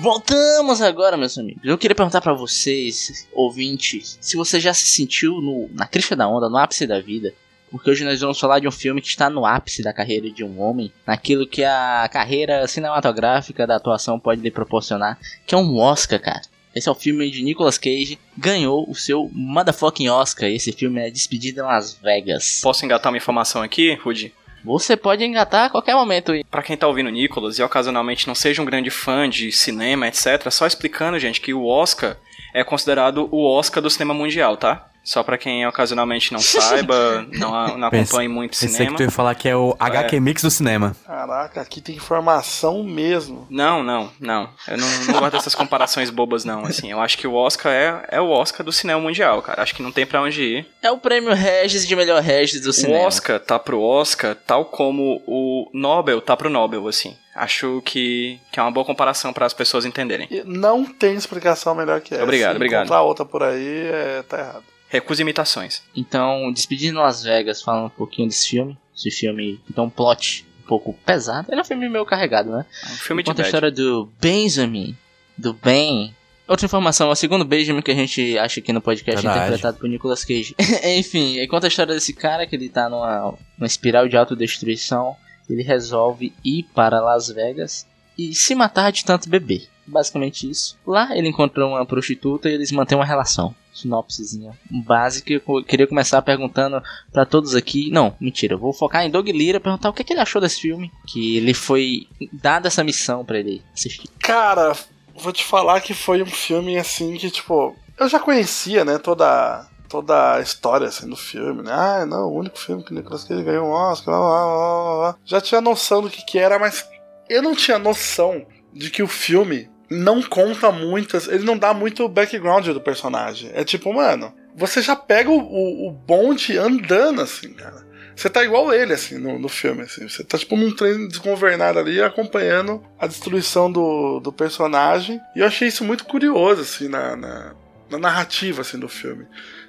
Voltamos 0.00 0.80
agora, 0.80 1.16
meus 1.16 1.36
amigos. 1.36 1.60
Eu 1.64 1.76
queria 1.76 1.94
perguntar 1.94 2.20
pra 2.20 2.32
vocês, 2.32 3.26
ouvintes, 3.32 4.16
se 4.20 4.36
você 4.36 4.60
já 4.60 4.72
se 4.72 4.86
sentiu 4.86 5.40
no, 5.40 5.68
na 5.72 5.86
crista 5.88 6.14
da 6.14 6.28
onda, 6.28 6.48
no 6.48 6.56
ápice 6.56 6.86
da 6.86 7.00
vida. 7.00 7.34
Porque 7.68 7.90
hoje 7.90 8.04
nós 8.04 8.20
vamos 8.20 8.38
falar 8.38 8.60
de 8.60 8.68
um 8.68 8.70
filme 8.70 9.02
que 9.02 9.08
está 9.08 9.28
no 9.28 9.44
ápice 9.44 9.82
da 9.82 9.92
carreira 9.92 10.30
de 10.30 10.44
um 10.44 10.60
homem, 10.60 10.92
naquilo 11.04 11.46
que 11.46 11.64
a 11.64 12.08
carreira 12.10 12.66
cinematográfica 12.66 13.66
da 13.66 13.76
atuação 13.76 14.20
pode 14.20 14.40
lhe 14.40 14.50
proporcionar, 14.50 15.18
que 15.44 15.54
é 15.54 15.58
um 15.58 15.76
Oscar, 15.76 16.20
cara. 16.20 16.42
Esse 16.74 16.88
é 16.88 16.92
o 16.92 16.94
filme 16.94 17.28
de 17.28 17.42
Nicolas 17.42 17.76
Cage, 17.76 18.18
ganhou 18.36 18.88
o 18.88 18.94
seu 18.94 19.28
motherfucking 19.32 20.08
Oscar. 20.08 20.48
Esse 20.48 20.70
filme 20.70 21.00
é 21.00 21.10
Despedida 21.10 21.60
em 21.60 21.64
Las 21.64 21.98
Vegas. 22.00 22.60
Posso 22.62 22.84
engatar 22.84 23.10
uma 23.10 23.18
informação 23.18 23.62
aqui, 23.62 23.94
Rudy? 23.94 24.32
Você 24.64 24.96
pode 24.96 25.24
engatar 25.24 25.66
a 25.66 25.70
qualquer 25.70 25.94
momento. 25.94 26.32
Pra 26.50 26.62
quem 26.62 26.76
tá 26.76 26.86
ouvindo 26.86 27.10
Nicolas 27.10 27.58
e 27.58 27.62
ocasionalmente 27.62 28.26
não 28.26 28.34
seja 28.34 28.60
um 28.60 28.64
grande 28.64 28.90
fã 28.90 29.28
de 29.28 29.52
cinema, 29.52 30.08
etc., 30.08 30.50
só 30.50 30.66
explicando, 30.66 31.18
gente, 31.18 31.40
que 31.40 31.54
o 31.54 31.66
Oscar 31.66 32.16
é 32.54 32.64
considerado 32.64 33.28
o 33.30 33.44
Oscar 33.44 33.82
do 33.82 33.90
cinema 33.90 34.14
mundial, 34.14 34.56
tá? 34.56 34.87
Só 35.08 35.22
pra 35.22 35.38
quem 35.38 35.66
ocasionalmente 35.66 36.34
não 36.34 36.38
saiba, 36.38 37.26
não, 37.32 37.78
não 37.78 37.88
acompanhe 37.88 38.28
muito 38.28 38.50
Pensei 38.50 38.68
cinema. 38.68 38.90
que 38.90 38.96
tu 38.98 39.02
ia 39.04 39.10
falar 39.10 39.34
que 39.34 39.48
é 39.48 39.56
o 39.56 39.74
HQ 39.80 40.20
Mix 40.20 40.42
do 40.42 40.50
cinema. 40.50 40.94
Caraca, 41.06 41.62
aqui 41.62 41.80
tem 41.80 41.96
informação 41.96 42.84
mesmo. 42.84 43.46
Não, 43.48 43.82
não, 43.82 44.12
não. 44.20 44.50
Eu 44.68 44.76
não, 44.76 44.86
não 45.06 45.18
gosto 45.18 45.32
dessas 45.32 45.54
comparações 45.54 46.10
bobas, 46.10 46.44
não. 46.44 46.66
Assim, 46.66 46.90
eu 46.90 47.00
acho 47.00 47.16
que 47.16 47.26
o 47.26 47.32
Oscar 47.32 47.72
é, 47.72 48.04
é 48.10 48.20
o 48.20 48.28
Oscar 48.28 48.62
do 48.62 48.70
cinema 48.70 49.00
mundial, 49.00 49.40
cara. 49.40 49.62
Acho 49.62 49.74
que 49.74 49.82
não 49.82 49.90
tem 49.90 50.04
pra 50.04 50.20
onde 50.20 50.42
ir. 50.42 50.66
É 50.82 50.90
o 50.90 50.98
prêmio 50.98 51.32
Regis 51.32 51.88
de 51.88 51.96
melhor 51.96 52.20
Regis 52.20 52.60
do 52.60 52.70
cinema. 52.74 53.04
O 53.04 53.06
Oscar 53.06 53.40
tá 53.40 53.58
pro 53.58 53.80
Oscar, 53.80 54.34
tal 54.34 54.66
como 54.66 55.22
o 55.26 55.70
Nobel 55.72 56.20
tá 56.20 56.36
pro 56.36 56.50
Nobel, 56.50 56.86
assim. 56.86 57.16
Acho 57.34 57.80
que, 57.82 58.38
que 58.52 58.60
é 58.60 58.62
uma 58.62 58.70
boa 58.70 58.84
comparação 58.84 59.32
para 59.32 59.46
as 59.46 59.54
pessoas 59.54 59.86
entenderem. 59.86 60.28
E 60.30 60.42
não 60.44 60.84
tem 60.84 61.14
explicação 61.14 61.74
melhor 61.74 62.02
que 62.02 62.12
essa. 62.12 62.22
Obrigado, 62.24 62.50
Se 62.50 62.56
obrigado. 62.56 62.82
encontrar 62.82 63.00
outra 63.00 63.24
por 63.24 63.42
aí, 63.42 63.86
é, 63.86 64.22
tá 64.28 64.38
errado. 64.38 64.64
Recusa 64.88 65.22
imitações. 65.22 65.82
Então, 65.94 66.50
Despedindo 66.52 66.98
em 66.98 67.02
Las 67.02 67.22
Vegas, 67.22 67.62
falando 67.62 67.86
um 67.86 67.90
pouquinho 67.90 68.28
desse 68.28 68.48
filme. 68.48 68.76
Esse 68.96 69.10
filme, 69.10 69.60
então, 69.70 69.84
um 69.84 69.90
plot 69.90 70.46
um 70.64 70.66
pouco 70.66 70.92
pesado. 71.04 71.48
Ele 71.50 71.60
é 71.60 71.62
um 71.62 71.66
filme 71.66 71.88
meio 71.88 72.04
carregado, 72.04 72.50
né? 72.50 72.66
É 72.84 72.86
um 72.92 72.96
filme 72.96 73.22
de 73.22 73.30
Conta 73.30 73.42
a 73.42 73.44
bad. 73.44 73.48
história 73.48 73.70
do 73.70 74.10
Benjamin, 74.20 74.96
do 75.36 75.52
Ben. 75.52 76.14
Outra 76.48 76.64
informação, 76.64 77.10
é 77.10 77.12
o 77.12 77.14
segundo 77.14 77.44
Benjamin 77.44 77.82
que 77.82 77.90
a 77.90 77.94
gente 77.94 78.38
acha 78.38 78.58
aqui 78.60 78.72
no 78.72 78.80
podcast, 78.80 79.20
Verdade. 79.20 79.46
interpretado 79.46 79.78
por 79.78 79.88
Nicolas 79.88 80.24
Cage. 80.24 80.56
Enfim, 80.98 81.46
conta 81.46 81.66
a 81.66 81.68
história 81.68 81.94
desse 81.94 82.14
cara 82.14 82.46
que 82.46 82.56
ele 82.56 82.70
tá 82.70 82.88
numa, 82.88 83.34
numa 83.56 83.66
espiral 83.66 84.08
de 84.08 84.16
autodestruição. 84.16 85.14
Ele 85.48 85.62
resolve 85.62 86.32
ir 86.42 86.64
para 86.74 87.00
Las 87.00 87.28
Vegas 87.28 87.86
e 88.16 88.34
se 88.34 88.54
matar 88.54 88.90
de 88.90 89.04
tanto 89.04 89.28
beber. 89.28 89.68
Basicamente 89.86 90.48
isso. 90.48 90.76
Lá 90.86 91.16
ele 91.16 91.28
encontrou 91.28 91.70
uma 91.70 91.86
prostituta 91.86 92.48
e 92.48 92.54
eles 92.54 92.72
mantêm 92.72 92.96
uma 92.96 93.04
relação. 93.04 93.54
Sinopsezinha 93.78 94.52
básica. 94.70 95.32
Eu 95.32 95.64
queria 95.64 95.86
começar 95.86 96.20
perguntando 96.22 96.82
pra 97.12 97.24
todos 97.24 97.54
aqui. 97.54 97.90
Não, 97.90 98.14
mentira. 98.20 98.54
Eu 98.54 98.58
vou 98.58 98.72
focar 98.72 99.04
em 99.04 99.10
Doug 99.10 99.28
Lira 99.28 99.60
perguntar 99.60 99.88
o 99.90 99.92
que, 99.92 100.04
que 100.04 100.12
ele 100.12 100.20
achou 100.20 100.40
desse 100.40 100.60
filme. 100.60 100.90
Que 101.06 101.36
ele 101.36 101.54
foi 101.54 102.06
dada 102.32 102.68
essa 102.68 102.84
missão 102.84 103.24
pra 103.24 103.38
ele 103.38 103.62
assistir. 103.72 104.08
Cara, 104.18 104.76
vou 105.16 105.32
te 105.32 105.44
falar 105.44 105.80
que 105.80 105.94
foi 105.94 106.22
um 106.22 106.26
filme 106.26 106.78
assim 106.78 107.16
que, 107.16 107.30
tipo, 107.30 107.74
eu 107.98 108.08
já 108.08 108.20
conhecia, 108.20 108.84
né, 108.84 108.98
toda, 108.98 109.66
toda 109.88 110.34
a 110.34 110.40
história 110.40 110.86
assim, 110.86 111.08
do 111.08 111.16
filme, 111.16 111.62
né? 111.62 111.72
Ah, 111.72 112.06
não, 112.06 112.28
o 112.28 112.38
único 112.38 112.58
filme 112.58 112.82
que 112.82 112.92
o 112.92 112.94
Nicolas 112.94 113.24
Cage 113.24 113.42
ganhou 113.42 113.66
um 113.66 113.72
Oscar, 113.72 114.14
lá, 114.14 114.20
lá, 114.20 114.44
lá, 114.44 114.82
lá, 114.82 114.94
lá. 114.94 115.16
Já 115.24 115.40
tinha 115.40 115.60
noção 115.60 116.02
do 116.02 116.10
que, 116.10 116.24
que 116.24 116.38
era, 116.38 116.58
mas 116.58 116.86
eu 117.28 117.42
não 117.42 117.54
tinha 117.54 117.78
noção 117.78 118.46
de 118.72 118.90
que 118.90 119.02
o 119.02 119.08
filme 119.08 119.68
não 119.90 120.22
conta 120.22 120.70
muitas. 120.70 121.28
Ele 121.28 121.44
não 121.44 121.56
dá 121.56 121.72
muito 121.72 122.08
background 122.08 122.66
do 122.68 122.80
personagem. 122.80 123.50
É 123.54 123.64
tipo, 123.64 123.92
mano, 123.92 124.32
você 124.54 124.82
já 124.82 124.96
pega 124.96 125.30
o, 125.30 125.38
o, 125.38 125.88
o 125.88 125.92
bonde 125.92 126.56
andando, 126.56 127.20
assim, 127.20 127.52
cara. 127.54 127.86
Você 128.14 128.28
tá 128.28 128.42
igual 128.42 128.74
ele, 128.74 128.92
assim, 128.92 129.16
no, 129.16 129.38
no 129.38 129.48
filme, 129.48 129.82
assim. 129.82 130.08
Você 130.08 130.24
tá, 130.24 130.36
tipo, 130.36 130.56
num 130.56 130.74
trem 130.74 131.06
desgovernado 131.06 131.78
ali, 131.78 132.02
acompanhando 132.02 132.82
a 132.98 133.06
destruição 133.06 133.70
do, 133.70 134.18
do 134.18 134.32
personagem. 134.32 135.20
E 135.36 135.38
eu 135.38 135.46
achei 135.46 135.68
isso 135.68 135.84
muito 135.84 136.04
curioso, 136.04 136.62
assim, 136.62 136.88
na, 136.88 137.14
na, 137.14 137.54
na 137.88 137.98
narrativa, 137.98 138.62
assim, 138.62 138.76
do 138.76 138.88
filme. 138.88 139.24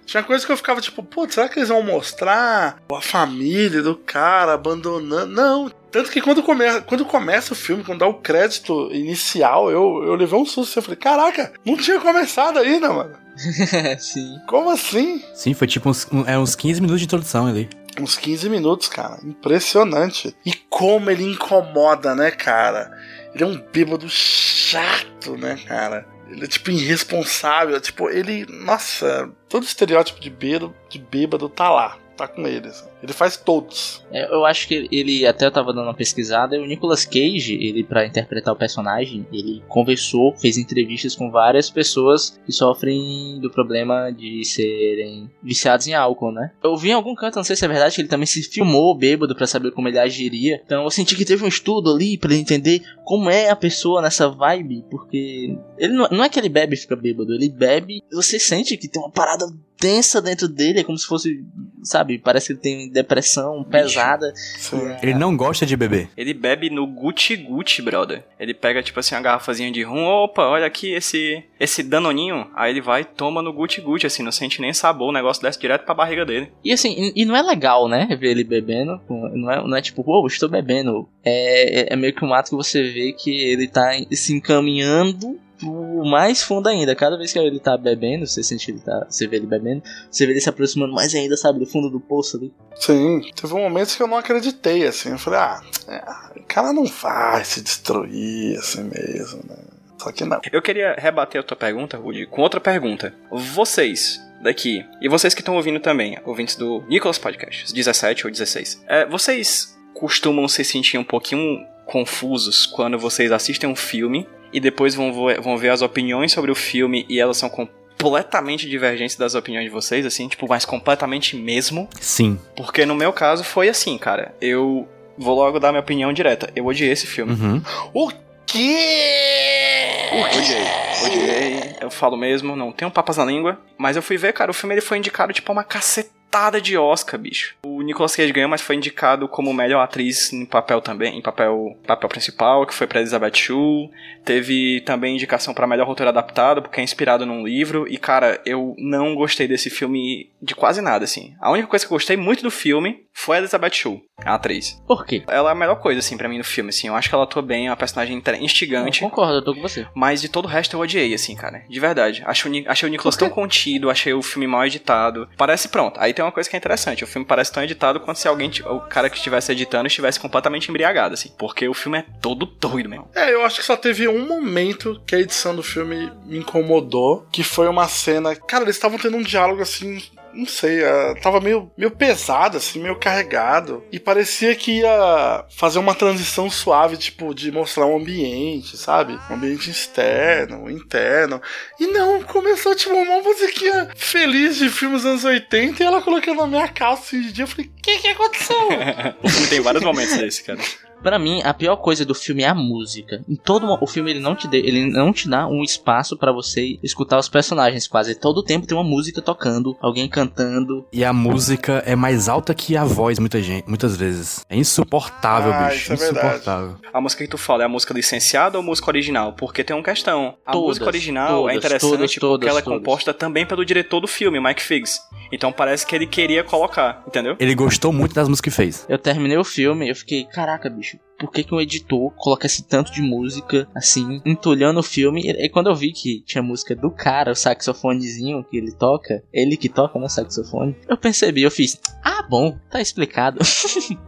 Tinha 0.09 0.23
coisa 0.23 0.43
que 0.43 0.51
eu 0.51 0.57
ficava, 0.57 0.81
tipo, 0.81 1.03
putz, 1.03 1.35
será 1.35 1.47
que 1.47 1.59
eles 1.59 1.69
vão 1.69 1.83
mostrar 1.83 2.81
a 2.91 2.99
família 3.01 3.83
do 3.83 3.95
cara 3.95 4.53
abandonando? 4.53 5.27
Não. 5.27 5.71
Tanto 5.91 6.09
que 6.09 6.19
quando, 6.19 6.41
come, 6.41 6.63
quando 6.81 7.05
começa 7.05 7.53
o 7.53 7.55
filme, 7.55 7.83
quando 7.83 7.99
dá 7.99 8.07
o 8.07 8.15
crédito 8.15 8.89
inicial, 8.91 9.69
eu, 9.69 10.03
eu 10.03 10.15
levei 10.15 10.39
um 10.39 10.45
susto. 10.45 10.79
Eu 10.79 10.81
falei, 10.83 10.97
caraca, 10.97 11.53
não 11.63 11.77
tinha 11.77 11.99
começado 11.99 12.57
ainda, 12.57 12.91
mano. 12.91 13.15
Sim. 13.99 14.35
Como 14.47 14.71
assim? 14.71 15.23
Sim, 15.35 15.53
foi 15.53 15.67
tipo 15.67 15.87
uns, 15.89 16.07
um- 16.11 16.25
é, 16.27 16.37
uns 16.39 16.55
15 16.55 16.81
minutos 16.81 17.01
de 17.01 17.05
introdução 17.05 17.45
ali. 17.45 17.69
Uns 17.99 18.17
15 18.17 18.49
minutos, 18.49 18.87
cara. 18.87 19.19
Impressionante. 19.23 20.35
E 20.43 20.53
como 20.69 21.11
ele 21.11 21.23
incomoda, 21.23 22.15
né, 22.15 22.31
cara? 22.31 22.91
Ele 23.35 23.43
é 23.43 23.47
um 23.47 23.61
bêbado 23.71 24.09
chato, 24.09 25.37
né, 25.37 25.55
cara? 25.67 26.05
Ele 26.29 26.43
é 26.45 26.47
tipo 26.47 26.71
irresponsável. 26.71 27.79
Tipo, 27.81 28.09
ele. 28.09 28.45
Nossa, 28.47 29.29
todo 29.47 29.63
estereótipo 29.63 30.19
de 30.19 30.29
bêbado, 30.29 30.75
de 30.89 30.99
bêbado 30.99 31.49
tá 31.49 31.69
lá. 31.69 31.97
Tá 32.19 32.27
com 32.27 32.45
ele. 32.45 32.67
assim. 32.67 32.85
Ele 33.01 33.13
faz 33.13 33.37
todos. 33.37 34.03
É, 34.11 34.29
Eu 34.33 34.45
acho 34.45 34.67
que 34.67 34.89
ele 34.91 35.25
até 35.25 35.45
eu 35.45 35.51
tava 35.51 35.71
dando 35.71 35.85
uma 35.85 35.93
pesquisada, 35.93 36.59
o 36.59 36.65
Nicolas 36.65 37.05
Cage, 37.05 37.57
ele 37.61 37.81
para 37.81 38.05
interpretar 38.05 38.53
o 38.53 38.57
personagem, 38.57 39.25
ele 39.31 39.63
conversou, 39.69 40.35
fez 40.35 40.57
entrevistas 40.57 41.15
com 41.15 41.31
várias 41.31 41.69
pessoas 41.69 42.37
que 42.45 42.51
sofrem 42.51 43.39
do 43.39 43.49
problema 43.49 44.11
de 44.11 44.43
serem 44.43 45.31
viciados 45.41 45.87
em 45.87 45.93
álcool, 45.93 46.33
né? 46.33 46.51
Eu 46.61 46.75
vi 46.75 46.89
em 46.89 46.93
algum 46.93 47.15
canto, 47.15 47.37
não 47.37 47.43
sei 47.45 47.55
se 47.55 47.63
é 47.63 47.69
verdade, 47.69 47.95
que 47.95 48.01
ele 48.01 48.09
também 48.09 48.25
se 48.25 48.43
filmou 48.43 48.93
bêbado 48.93 49.33
pra 49.33 49.47
saber 49.47 49.71
como 49.71 49.87
ele 49.87 49.97
agiria. 49.97 50.61
Então 50.65 50.83
eu 50.83 50.91
senti 50.91 51.15
que 51.15 51.23
teve 51.23 51.45
um 51.45 51.47
estudo 51.47 51.89
ali 51.89 52.19
ele 52.21 52.35
entender 52.35 52.81
como 53.05 53.29
é 53.29 53.49
a 53.49 53.55
pessoa 53.55 54.01
nessa 54.01 54.27
vibe, 54.27 54.83
porque 54.91 55.57
ele 55.77 55.93
não, 55.93 56.09
não 56.11 56.23
é 56.25 56.27
que 56.27 56.37
ele 56.37 56.49
bebe 56.49 56.75
e 56.75 56.77
fica 56.77 56.97
bêbado, 56.97 57.33
ele 57.33 57.47
bebe, 57.47 58.03
você 58.11 58.37
sente 58.37 58.75
que 58.75 58.89
tem 58.89 59.01
uma 59.01 59.09
parada 59.09 59.47
densa 59.79 60.21
dentro 60.21 60.47
dele, 60.47 60.79
é 60.79 60.83
como 60.83 60.97
se 60.97 61.05
fosse, 61.05 61.43
sabe, 61.83 62.17
parece 62.17 62.47
que 62.47 62.53
ele 62.53 62.59
tem 62.59 62.91
depressão 62.91 63.63
pesada. 63.63 64.31
Sim. 64.35 64.95
Ele 65.01 65.13
não 65.13 65.35
gosta 65.35 65.65
de 65.65 65.77
beber. 65.77 66.09
Ele 66.17 66.33
bebe 66.33 66.69
no 66.69 66.85
Gucci 66.85 67.37
Gucci, 67.37 67.81
brother. 67.81 68.23
Ele 68.39 68.53
pega, 68.53 68.83
tipo 68.83 68.99
assim, 68.99 69.15
uma 69.15 69.21
garrafazinha 69.21 69.71
de 69.71 69.83
rum. 69.83 70.05
Opa, 70.05 70.43
olha 70.43 70.65
aqui 70.65 70.91
esse 70.91 71.43
esse 71.59 71.83
danoninho. 71.83 72.47
Aí 72.55 72.71
ele 72.71 72.81
vai 72.81 73.01
e 73.01 73.05
toma 73.05 73.41
no 73.41 73.53
Gucci 73.53 73.81
Gucci, 73.81 74.05
assim, 74.05 74.23
não 74.23 74.31
sente 74.31 74.61
nem 74.61 74.73
sabor. 74.73 75.09
O 75.09 75.13
negócio 75.13 75.41
desce 75.41 75.59
direto 75.59 75.85
pra 75.85 75.93
barriga 75.93 76.25
dele. 76.25 76.51
E 76.63 76.71
assim, 76.71 76.93
e, 76.97 77.21
e 77.21 77.25
não 77.25 77.35
é 77.35 77.41
legal, 77.41 77.87
né? 77.87 78.07
Ver 78.19 78.31
ele 78.31 78.43
bebendo. 78.43 78.99
Não 79.09 79.51
é, 79.51 79.67
não 79.67 79.77
é 79.77 79.81
tipo, 79.81 80.03
uou, 80.05 80.27
estou 80.27 80.49
bebendo. 80.49 81.07
É, 81.23 81.81
é, 81.81 81.93
é 81.93 81.95
meio 81.95 82.13
que 82.13 82.25
um 82.25 82.33
ato 82.33 82.49
que 82.49 82.55
você 82.55 82.83
vê 82.83 83.13
que 83.13 83.31
ele 83.31 83.67
tá 83.67 83.91
se 84.11 84.33
encaminhando 84.33 85.39
mais 85.65 86.41
fundo 86.41 86.67
ainda. 86.69 86.95
Cada 86.95 87.17
vez 87.17 87.33
que 87.33 87.39
ele 87.39 87.59
tá 87.59 87.77
bebendo, 87.77 88.25
você 88.25 88.41
sente 88.43 88.65
que 88.65 88.71
ele 88.71 88.79
tá. 88.79 89.05
Você 89.09 89.27
vê 89.27 89.37
ele 89.37 89.47
bebendo, 89.47 89.83
você 90.09 90.25
vê 90.25 90.33
ele 90.33 90.41
se 90.41 90.49
aproximando 90.49 90.93
mais 90.93 91.13
ainda, 91.13 91.35
sabe, 91.35 91.59
do 91.59 91.65
fundo 91.65 91.89
do 91.89 91.99
poço 91.99 92.37
ali. 92.37 92.53
Sim. 92.75 93.21
Teve 93.35 93.53
momentos 93.53 93.95
que 93.95 94.03
eu 94.03 94.07
não 94.07 94.17
acreditei, 94.17 94.85
assim. 94.85 95.09
Eu 95.09 95.19
falei, 95.19 95.39
ah, 95.39 95.61
é, 95.87 96.39
o 96.39 96.43
cara 96.43 96.71
não 96.71 96.85
vai 96.85 97.43
se 97.43 97.61
destruir 97.61 98.57
assim 98.57 98.83
mesmo, 98.83 99.41
né? 99.47 99.55
Só 99.97 100.11
que 100.11 100.23
não. 100.23 100.39
Eu 100.51 100.61
queria 100.61 100.95
rebater 100.97 101.41
a 101.41 101.43
tua 101.43 101.57
pergunta, 101.57 101.97
Rudy, 101.97 102.25
com 102.25 102.41
outra 102.41 102.59
pergunta. 102.59 103.13
Vocês 103.29 104.21
daqui, 104.41 104.85
e 105.01 105.09
vocês 105.09 105.33
que 105.33 105.41
estão 105.41 105.55
ouvindo 105.55 105.79
também, 105.79 106.17
ouvintes 106.25 106.55
do 106.55 106.81
Nicholas 106.87 107.17
Podcast, 107.17 107.73
17 107.73 108.25
ou 108.25 108.31
16, 108.31 108.83
é, 108.87 109.05
vocês 109.05 109.77
costumam 109.93 110.47
se 110.47 110.63
sentir 110.63 110.97
um 110.97 111.03
pouquinho 111.03 111.65
confusos 111.85 112.65
quando 112.65 112.97
vocês 112.97 113.31
assistem 113.31 113.69
um 113.69 113.75
filme 113.75 114.25
e 114.51 114.59
depois 114.59 114.95
vão, 114.95 115.13
vão 115.41 115.57
ver 115.57 115.69
as 115.69 115.81
opiniões 115.81 116.31
sobre 116.31 116.51
o 116.51 116.55
filme 116.55 117.05
e 117.09 117.19
elas 117.19 117.37
são 117.37 117.49
completamente 117.49 118.69
divergentes 118.69 119.15
das 119.15 119.35
opiniões 119.35 119.65
de 119.65 119.71
vocês, 119.71 120.05
assim, 120.05 120.27
tipo, 120.27 120.47
mas 120.47 120.65
completamente 120.65 121.35
mesmo? 121.35 121.89
Sim. 121.99 122.39
Porque 122.55 122.85
no 122.85 122.95
meu 122.95 123.11
caso 123.11 123.43
foi 123.43 123.69
assim, 123.69 123.97
cara. 123.97 124.33
Eu 124.39 124.87
vou 125.17 125.35
logo 125.35 125.59
dar 125.59 125.71
minha 125.71 125.81
opinião 125.81 126.13
direta. 126.13 126.49
Eu 126.55 126.65
odiei 126.65 126.91
esse 126.91 127.05
filme. 127.05 127.33
Uhum. 127.33 127.61
O 127.93 128.09
quê? 128.45 130.09
Odiei, 130.37 130.67
odiei. 131.05 131.75
Eu 131.81 131.91
falo 131.91 132.17
mesmo, 132.17 132.55
não 132.55 132.71
tenho 132.71 132.89
papas 132.89 133.17
na 133.17 133.25
língua. 133.25 133.59
Mas 133.77 133.95
eu 133.95 134.01
fui 134.01 134.17
ver, 134.17 134.33
cara, 134.33 134.51
o 134.51 134.53
filme 134.53 134.75
ele 134.75 134.81
foi 134.81 134.97
indicado 134.97 135.33
tipo 135.33 135.51
a 135.51 135.53
uma 135.53 135.63
cacetada 135.63 136.18
de 136.61 136.77
Oscar, 136.77 137.19
bicho. 137.19 137.55
O 137.63 137.81
Nicolas 137.81 138.15
Cage 138.15 138.31
ganhou, 138.31 138.49
mas 138.49 138.61
foi 138.61 138.75
indicado 138.75 139.27
como 139.27 139.53
melhor 139.53 139.81
atriz 139.81 140.31
em 140.31 140.45
papel 140.45 140.79
também, 140.81 141.17
em 141.17 141.21
papel, 141.21 141.77
papel 141.87 142.07
principal, 142.09 142.65
que 142.65 142.73
foi 142.73 142.87
pra 142.87 142.99
Elizabeth 142.99 143.35
Shue. 143.35 143.89
Teve 144.23 144.81
também 144.81 145.15
indicação 145.15 145.53
pra 145.53 145.65
melhor 145.67 145.87
roteiro 145.87 146.09
adaptado, 146.09 146.61
porque 146.61 146.79
é 146.79 146.83
inspirado 146.83 147.25
num 147.25 147.43
livro. 147.45 147.85
E, 147.89 147.97
cara, 147.97 148.39
eu 148.45 148.75
não 148.77 149.15
gostei 149.15 149.47
desse 149.47 149.69
filme 149.69 150.29
de 150.41 150.53
quase 150.55 150.81
nada, 150.81 151.03
assim. 151.03 151.33
A 151.39 151.51
única 151.51 151.67
coisa 151.67 151.85
que 151.85 151.91
eu 151.91 151.95
gostei 151.95 152.15
muito 152.15 152.43
do 152.43 152.51
filme 152.51 153.03
foi 153.13 153.37
a 153.37 153.39
Elizabeth 153.39 153.73
Shue, 153.73 154.01
a 154.23 154.35
atriz. 154.35 154.79
Por 154.87 155.05
quê? 155.05 155.23
Ela 155.27 155.49
é 155.49 155.51
a 155.51 155.55
melhor 155.55 155.75
coisa, 155.79 155.99
assim, 155.99 156.15
pra 156.15 156.29
mim 156.29 156.37
no 156.37 156.43
filme, 156.43 156.69
assim. 156.69 156.87
Eu 156.87 156.95
acho 156.95 157.09
que 157.09 157.15
ela 157.15 157.23
atua 157.23 157.41
bem, 157.41 157.67
é 157.67 157.69
uma 157.71 157.75
personagem 157.77 158.15
inter- 158.15 158.35
Eu 158.35 158.43
instigante. 158.43 158.99
concordo, 159.01 159.35
eu 159.35 159.43
tô 159.43 159.55
com 159.55 159.61
você. 159.61 159.87
Mas 159.95 160.21
de 160.21 160.29
todo 160.29 160.45
o 160.45 160.47
resto 160.47 160.75
eu 160.75 160.79
odiei, 160.79 161.13
assim, 161.13 161.35
cara. 161.35 161.63
De 161.67 161.79
verdade. 161.79 162.21
Achei 162.25 162.61
o, 162.61 162.69
achei 162.71 162.87
o 162.87 162.91
Nicolas 162.91 163.17
tão 163.17 163.29
contido, 163.29 163.89
achei 163.89 164.13
o 164.13 164.21
filme 164.21 164.45
mal 164.47 164.65
editado. 164.65 165.27
Parece 165.37 165.69
pronto. 165.69 165.99
Aí 165.99 166.13
tem 166.19 166.25
uma 166.25 166.33
coisa 166.33 166.49
que 166.49 166.55
é 166.55 166.59
interessante. 166.59 167.01
O 167.01 167.07
filme 167.07 167.25
parece 167.25 167.49
tão 167.49 167.63
editado 167.63 167.97
quanto 168.01 168.19
se 168.19 168.27
alguém, 168.27 168.51
o 168.65 168.81
cara 168.81 169.09
que 169.09 169.15
estivesse 169.15 169.53
editando 169.53 169.87
estivesse 169.87 170.19
completamente 170.19 170.67
embriagado, 170.67 171.13
assim. 171.13 171.31
Porque 171.37 171.65
o 171.65 171.73
filme 171.73 171.99
é 171.99 172.05
todo 172.21 172.45
doido 172.45 172.89
mesmo. 172.89 173.09
É, 173.15 173.33
eu 173.33 173.45
acho 173.45 173.61
que 173.61 173.65
só 173.65 173.77
teve 173.77 174.05
um 174.05 174.27
momento 174.27 175.01
que 175.07 175.15
a 175.15 175.19
edição 175.19 175.55
do 175.55 175.63
filme 175.63 176.11
me 176.25 176.39
incomodou, 176.39 177.25
que 177.31 177.41
foi 177.41 177.69
uma 177.69 177.87
cena. 177.87 178.35
Cara, 178.35 178.65
eles 178.65 178.75
estavam 178.75 178.99
tendo 178.99 179.15
um 179.15 179.21
diálogo 179.21 179.61
assim. 179.61 180.03
Não 180.33 180.45
sei, 180.45 180.83
ah, 180.83 181.15
tava 181.21 181.39
meio, 181.39 181.71
meio 181.77 181.91
pesado, 181.91 182.57
assim, 182.57 182.79
meio 182.79 182.95
carregado. 182.95 183.83
E 183.91 183.99
parecia 183.99 184.55
que 184.55 184.79
ia 184.79 185.45
fazer 185.49 185.79
uma 185.79 185.95
transição 185.95 186.49
suave, 186.49 186.97
tipo, 186.97 187.33
de 187.33 187.51
mostrar 187.51 187.85
um 187.85 187.97
ambiente, 187.97 188.77
sabe? 188.77 189.19
Um 189.29 189.35
ambiente 189.35 189.69
externo, 189.69 190.69
interno. 190.69 191.41
E 191.79 191.87
não, 191.87 192.21
começou, 192.23 192.75
tipo, 192.75 192.93
uma 192.93 193.21
musiquinha 193.21 193.89
feliz 193.95 194.57
de 194.57 194.69
filmes 194.69 195.05
anos 195.05 195.23
80 195.23 195.81
e 195.81 195.85
ela 195.85 196.01
colocando 196.01 196.41
na 196.41 196.47
minha 196.47 196.67
calça 196.67 197.03
assim, 197.03 197.21
de 197.21 197.31
dia. 197.31 197.43
Eu 197.43 197.47
falei, 197.47 197.65
o 197.65 197.81
que 197.81 197.99
que 197.99 198.07
aconteceu? 198.09 198.69
Tem 199.49 199.59
vários 199.61 199.83
momentos 199.83 200.17
desse, 200.17 200.43
cara. 200.43 200.59
Pra 201.01 201.17
mim, 201.17 201.41
a 201.43 201.53
pior 201.53 201.77
coisa 201.77 202.03
do 202.05 202.13
filme 202.13 202.43
é 202.43 202.47
a 202.47 202.53
música. 202.55 203.21
Em 203.27 203.35
todo 203.35 203.65
o 203.81 203.87
filme 203.87 204.11
ele 204.11 204.19
não 204.19 204.35
te 204.35 204.47
dê, 204.47 204.57
ele 204.59 204.91
não 204.91 205.13
te 205.13 205.29
dá 205.29 205.47
um 205.47 205.63
espaço 205.63 206.17
pra 206.17 206.31
você 206.31 206.77
escutar 206.83 207.17
os 207.17 207.29
personagens 207.29 207.87
quase. 207.87 208.15
Todo 208.15 208.43
tempo 208.43 208.67
tem 208.67 208.77
uma 208.77 208.83
música 208.83 209.21
tocando, 209.21 209.77
alguém 209.81 210.07
cantando. 210.09 210.85
E 210.91 211.03
a 211.05 211.13
música 211.13 211.83
é 211.85 211.95
mais 211.95 212.27
alta 212.27 212.53
que 212.53 212.75
a 212.75 212.83
voz, 212.83 213.17
muita 213.19 213.41
gente, 213.41 213.67
muitas 213.67 213.95
vezes. 213.95 214.45
É 214.49 214.55
insuportável, 214.55 215.53
Ah, 215.53 215.69
bicho. 215.69 215.93
isso 215.93 215.93
é 215.93 215.95
verdade. 216.11 216.27
insuportável. 216.35 216.75
A 216.93 217.01
música 217.01 217.23
que 217.23 217.29
tu 217.29 217.37
fala 217.37 217.63
é 217.63 217.65
a 217.65 217.69
música 217.69 217.93
licenciada 217.93 218.57
ou 218.57 218.63
música 218.63 218.89
original? 218.89 219.33
Porque 219.33 219.63
tem 219.63 219.75
uma 219.75 219.83
questão. 219.83 220.35
A 220.45 220.51
Todas, 220.51 220.67
música 220.69 220.85
original 220.87 221.49
é 221.49 221.53
todas, 221.53 221.57
interessante 221.57 221.91
todas, 221.91 222.11
porque 222.11 222.19
todas, 222.19 222.49
ela 222.49 222.59
é 222.59 222.61
todas. 222.61 222.79
composta 222.79 223.13
também 223.13 223.45
pelo 223.45 223.63
diretor 223.65 223.99
do 223.99 224.07
filme, 224.07 224.39
Mike 224.39 224.61
Figs. 224.61 224.99
Então 225.31 225.51
parece 225.51 225.85
que 225.85 225.95
ele 225.95 226.07
queria 226.07 226.43
colocar, 226.43 227.03
entendeu? 227.07 227.35
Ele 227.39 227.53
gostou 227.53 227.93
muito 227.93 228.15
das 228.15 228.27
músicas 228.27 228.51
que 228.53 228.55
fez. 228.55 228.85
Eu 228.89 228.97
terminei 228.97 229.37
o 229.37 229.43
filme 229.43 229.85
e 229.85 229.89
eu 229.89 229.95
fiquei, 229.95 230.23
caraca, 230.25 230.69
bicho, 230.69 230.88
por 231.19 231.31
que, 231.31 231.43
que 231.43 231.53
um 231.53 231.59
editor 231.59 232.11
coloca 232.15 232.45
esse 232.45 232.63
tanto 232.63 232.91
de 232.91 233.01
música, 233.01 233.67
assim, 233.75 234.21
entulhando 234.25 234.79
o 234.79 234.83
filme? 234.83 235.21
E, 235.21 235.45
e 235.45 235.49
quando 235.49 235.69
eu 235.69 235.75
vi 235.75 235.91
que 235.91 236.21
tinha 236.25 236.41
música 236.41 236.73
do 236.73 236.89
cara, 236.89 237.33
o 237.33 237.35
saxofonezinho 237.35 238.43
que 238.49 238.57
ele 238.57 238.71
toca, 238.71 239.21
ele 239.33 239.57
que 239.57 239.67
toca, 239.67 239.99
né, 239.99 240.07
saxofone, 240.07 240.75
eu 240.87 240.97
percebi, 240.97 241.43
eu 241.43 241.51
fiz, 241.51 241.79
ah, 242.03 242.25
bom, 242.29 242.57
tá 242.71 242.79
explicado. 242.79 243.39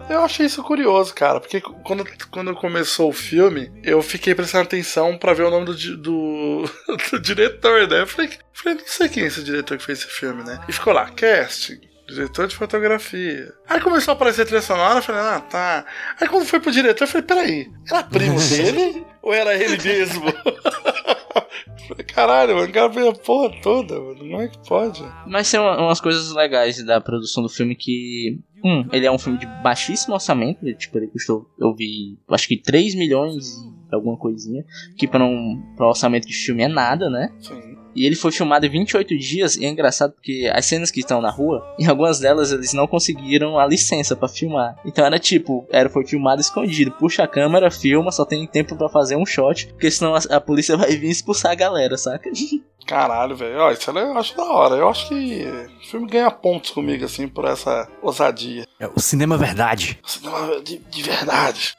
Eu 0.09 0.23
achei 0.23 0.45
isso 0.45 0.61
curioso, 0.63 1.13
cara, 1.13 1.39
porque 1.39 1.61
quando, 1.61 2.05
quando 2.29 2.53
começou 2.53 3.09
o 3.09 3.13
filme, 3.13 3.71
eu 3.83 4.01
fiquei 4.01 4.35
prestando 4.35 4.65
atenção 4.65 5.17
pra 5.17 5.33
ver 5.33 5.43
o 5.43 5.49
nome 5.49 5.65
do, 5.65 5.97
do, 5.97 6.63
do 7.11 7.19
diretor, 7.19 7.87
né? 7.87 8.01
Eu 8.01 8.07
falei, 8.07 8.29
falei, 8.51 8.77
não 8.77 8.87
sei 8.87 9.09
quem 9.09 9.23
é 9.23 9.27
esse 9.27 9.43
diretor 9.43 9.77
que 9.77 9.85
fez 9.85 9.99
esse 9.99 10.07
filme, 10.09 10.43
né? 10.43 10.59
E 10.67 10.73
ficou 10.73 10.93
lá, 10.93 11.09
casting. 11.09 11.79
Diretor 12.13 12.47
de 12.47 12.55
fotografia. 12.55 13.53
Aí 13.67 13.79
começou 13.81 14.11
a 14.11 14.15
aparecer 14.15 14.41
a 14.41 14.45
trilha 14.45 14.61
sonora, 14.61 14.99
eu 14.99 15.01
falei, 15.03 15.21
ah, 15.21 15.39
tá. 15.39 15.85
Aí 16.19 16.27
quando 16.27 16.45
foi 16.45 16.59
pro 16.59 16.71
diretor, 16.71 17.03
eu 17.03 17.07
falei, 17.07 17.25
peraí, 17.27 17.71
era 17.89 18.03
primo 18.03 18.37
dele? 18.49 19.05
ou 19.21 19.33
era 19.33 19.53
ele 19.55 19.77
mesmo? 19.81 20.23
falei, 21.87 22.05
caralho, 22.05 22.55
mano, 22.55 22.67
o 22.67 22.71
cara 22.73 22.91
fez 22.91 23.05
a 23.07 23.13
porra 23.13 23.51
toda, 23.61 23.99
mano. 23.99 24.17
Como 24.17 24.41
é 24.41 24.47
que 24.47 24.57
pode? 24.67 25.03
Mas 25.27 25.49
tem 25.49 25.59
uma- 25.59 25.77
umas 25.77 25.99
coisas 26.01 26.31
legais 26.33 26.83
da 26.83 26.99
produção 27.01 27.43
do 27.43 27.49
filme 27.49 27.75
que. 27.75 28.39
Um, 28.63 28.87
ele 28.91 29.07
é 29.07 29.11
um 29.11 29.17
filme 29.17 29.39
de 29.39 29.45
baixíssimo 29.63 30.13
orçamento. 30.13 30.63
Tipo, 30.75 30.99
ele 30.99 31.07
custou, 31.07 31.49
eu 31.59 31.73
vi, 31.73 32.17
acho 32.29 32.47
que 32.47 32.57
3 32.57 32.93
milhões 32.93 33.55
e 33.91 33.95
alguma 33.95 34.15
coisinha. 34.17 34.63
Que 34.97 35.07
para 35.07 35.23
um 35.23 35.61
pra 35.75 35.87
um 35.87 35.89
orçamento 35.89 36.27
de 36.27 36.33
filme 36.33 36.61
é 36.63 36.67
nada, 36.67 37.09
né? 37.09 37.31
Sim. 37.39 37.77
E 37.95 38.05
ele 38.05 38.15
foi 38.15 38.31
filmado 38.31 38.65
em 38.65 38.69
28 38.69 39.17
dias. 39.17 39.55
E 39.55 39.65
é 39.65 39.69
engraçado 39.69 40.13
porque 40.13 40.49
as 40.53 40.65
cenas 40.65 40.91
que 40.91 40.99
estão 40.99 41.21
na 41.21 41.29
rua, 41.29 41.65
em 41.79 41.87
algumas 41.87 42.19
delas 42.19 42.51
eles 42.51 42.73
não 42.73 42.87
conseguiram 42.87 43.57
a 43.57 43.65
licença 43.65 44.15
pra 44.15 44.27
filmar. 44.27 44.75
Então 44.85 45.05
era 45.05 45.19
tipo, 45.19 45.65
era 45.69 45.89
foi 45.89 46.05
filmado 46.05 46.41
escondido. 46.41 46.91
Puxa 46.91 47.23
a 47.23 47.27
câmera, 47.27 47.71
filma, 47.71 48.11
só 48.11 48.25
tem 48.25 48.45
tempo 48.47 48.75
pra 48.75 48.89
fazer 48.89 49.15
um 49.15 49.25
shot. 49.25 49.67
Porque 49.67 49.91
senão 49.91 50.15
a, 50.15 50.19
a 50.29 50.41
polícia 50.41 50.75
vai 50.77 50.95
vir 50.95 51.09
expulsar 51.09 51.51
a 51.51 51.55
galera, 51.55 51.97
saca? 51.97 52.29
Caralho, 52.85 53.35
velho. 53.35 53.59
Ó, 53.59 53.71
isso 53.71 53.89
eu 53.91 54.17
acho 54.17 54.35
da 54.35 54.43
hora. 54.43 54.75
Eu 54.75 54.89
acho 54.89 55.07
que 55.07 55.45
o 55.79 55.85
filme 55.85 56.07
ganha 56.07 56.31
pontos 56.31 56.71
comigo, 56.71 57.05
assim, 57.05 57.27
por 57.27 57.45
essa 57.45 57.87
ousadia. 58.01 58.65
É 58.79 58.87
o 58.87 58.99
cinema 58.99 59.37
verdade. 59.37 59.99
Cinema 60.05 60.59
de, 60.61 60.77
de 60.77 61.03
verdade. 61.03 61.75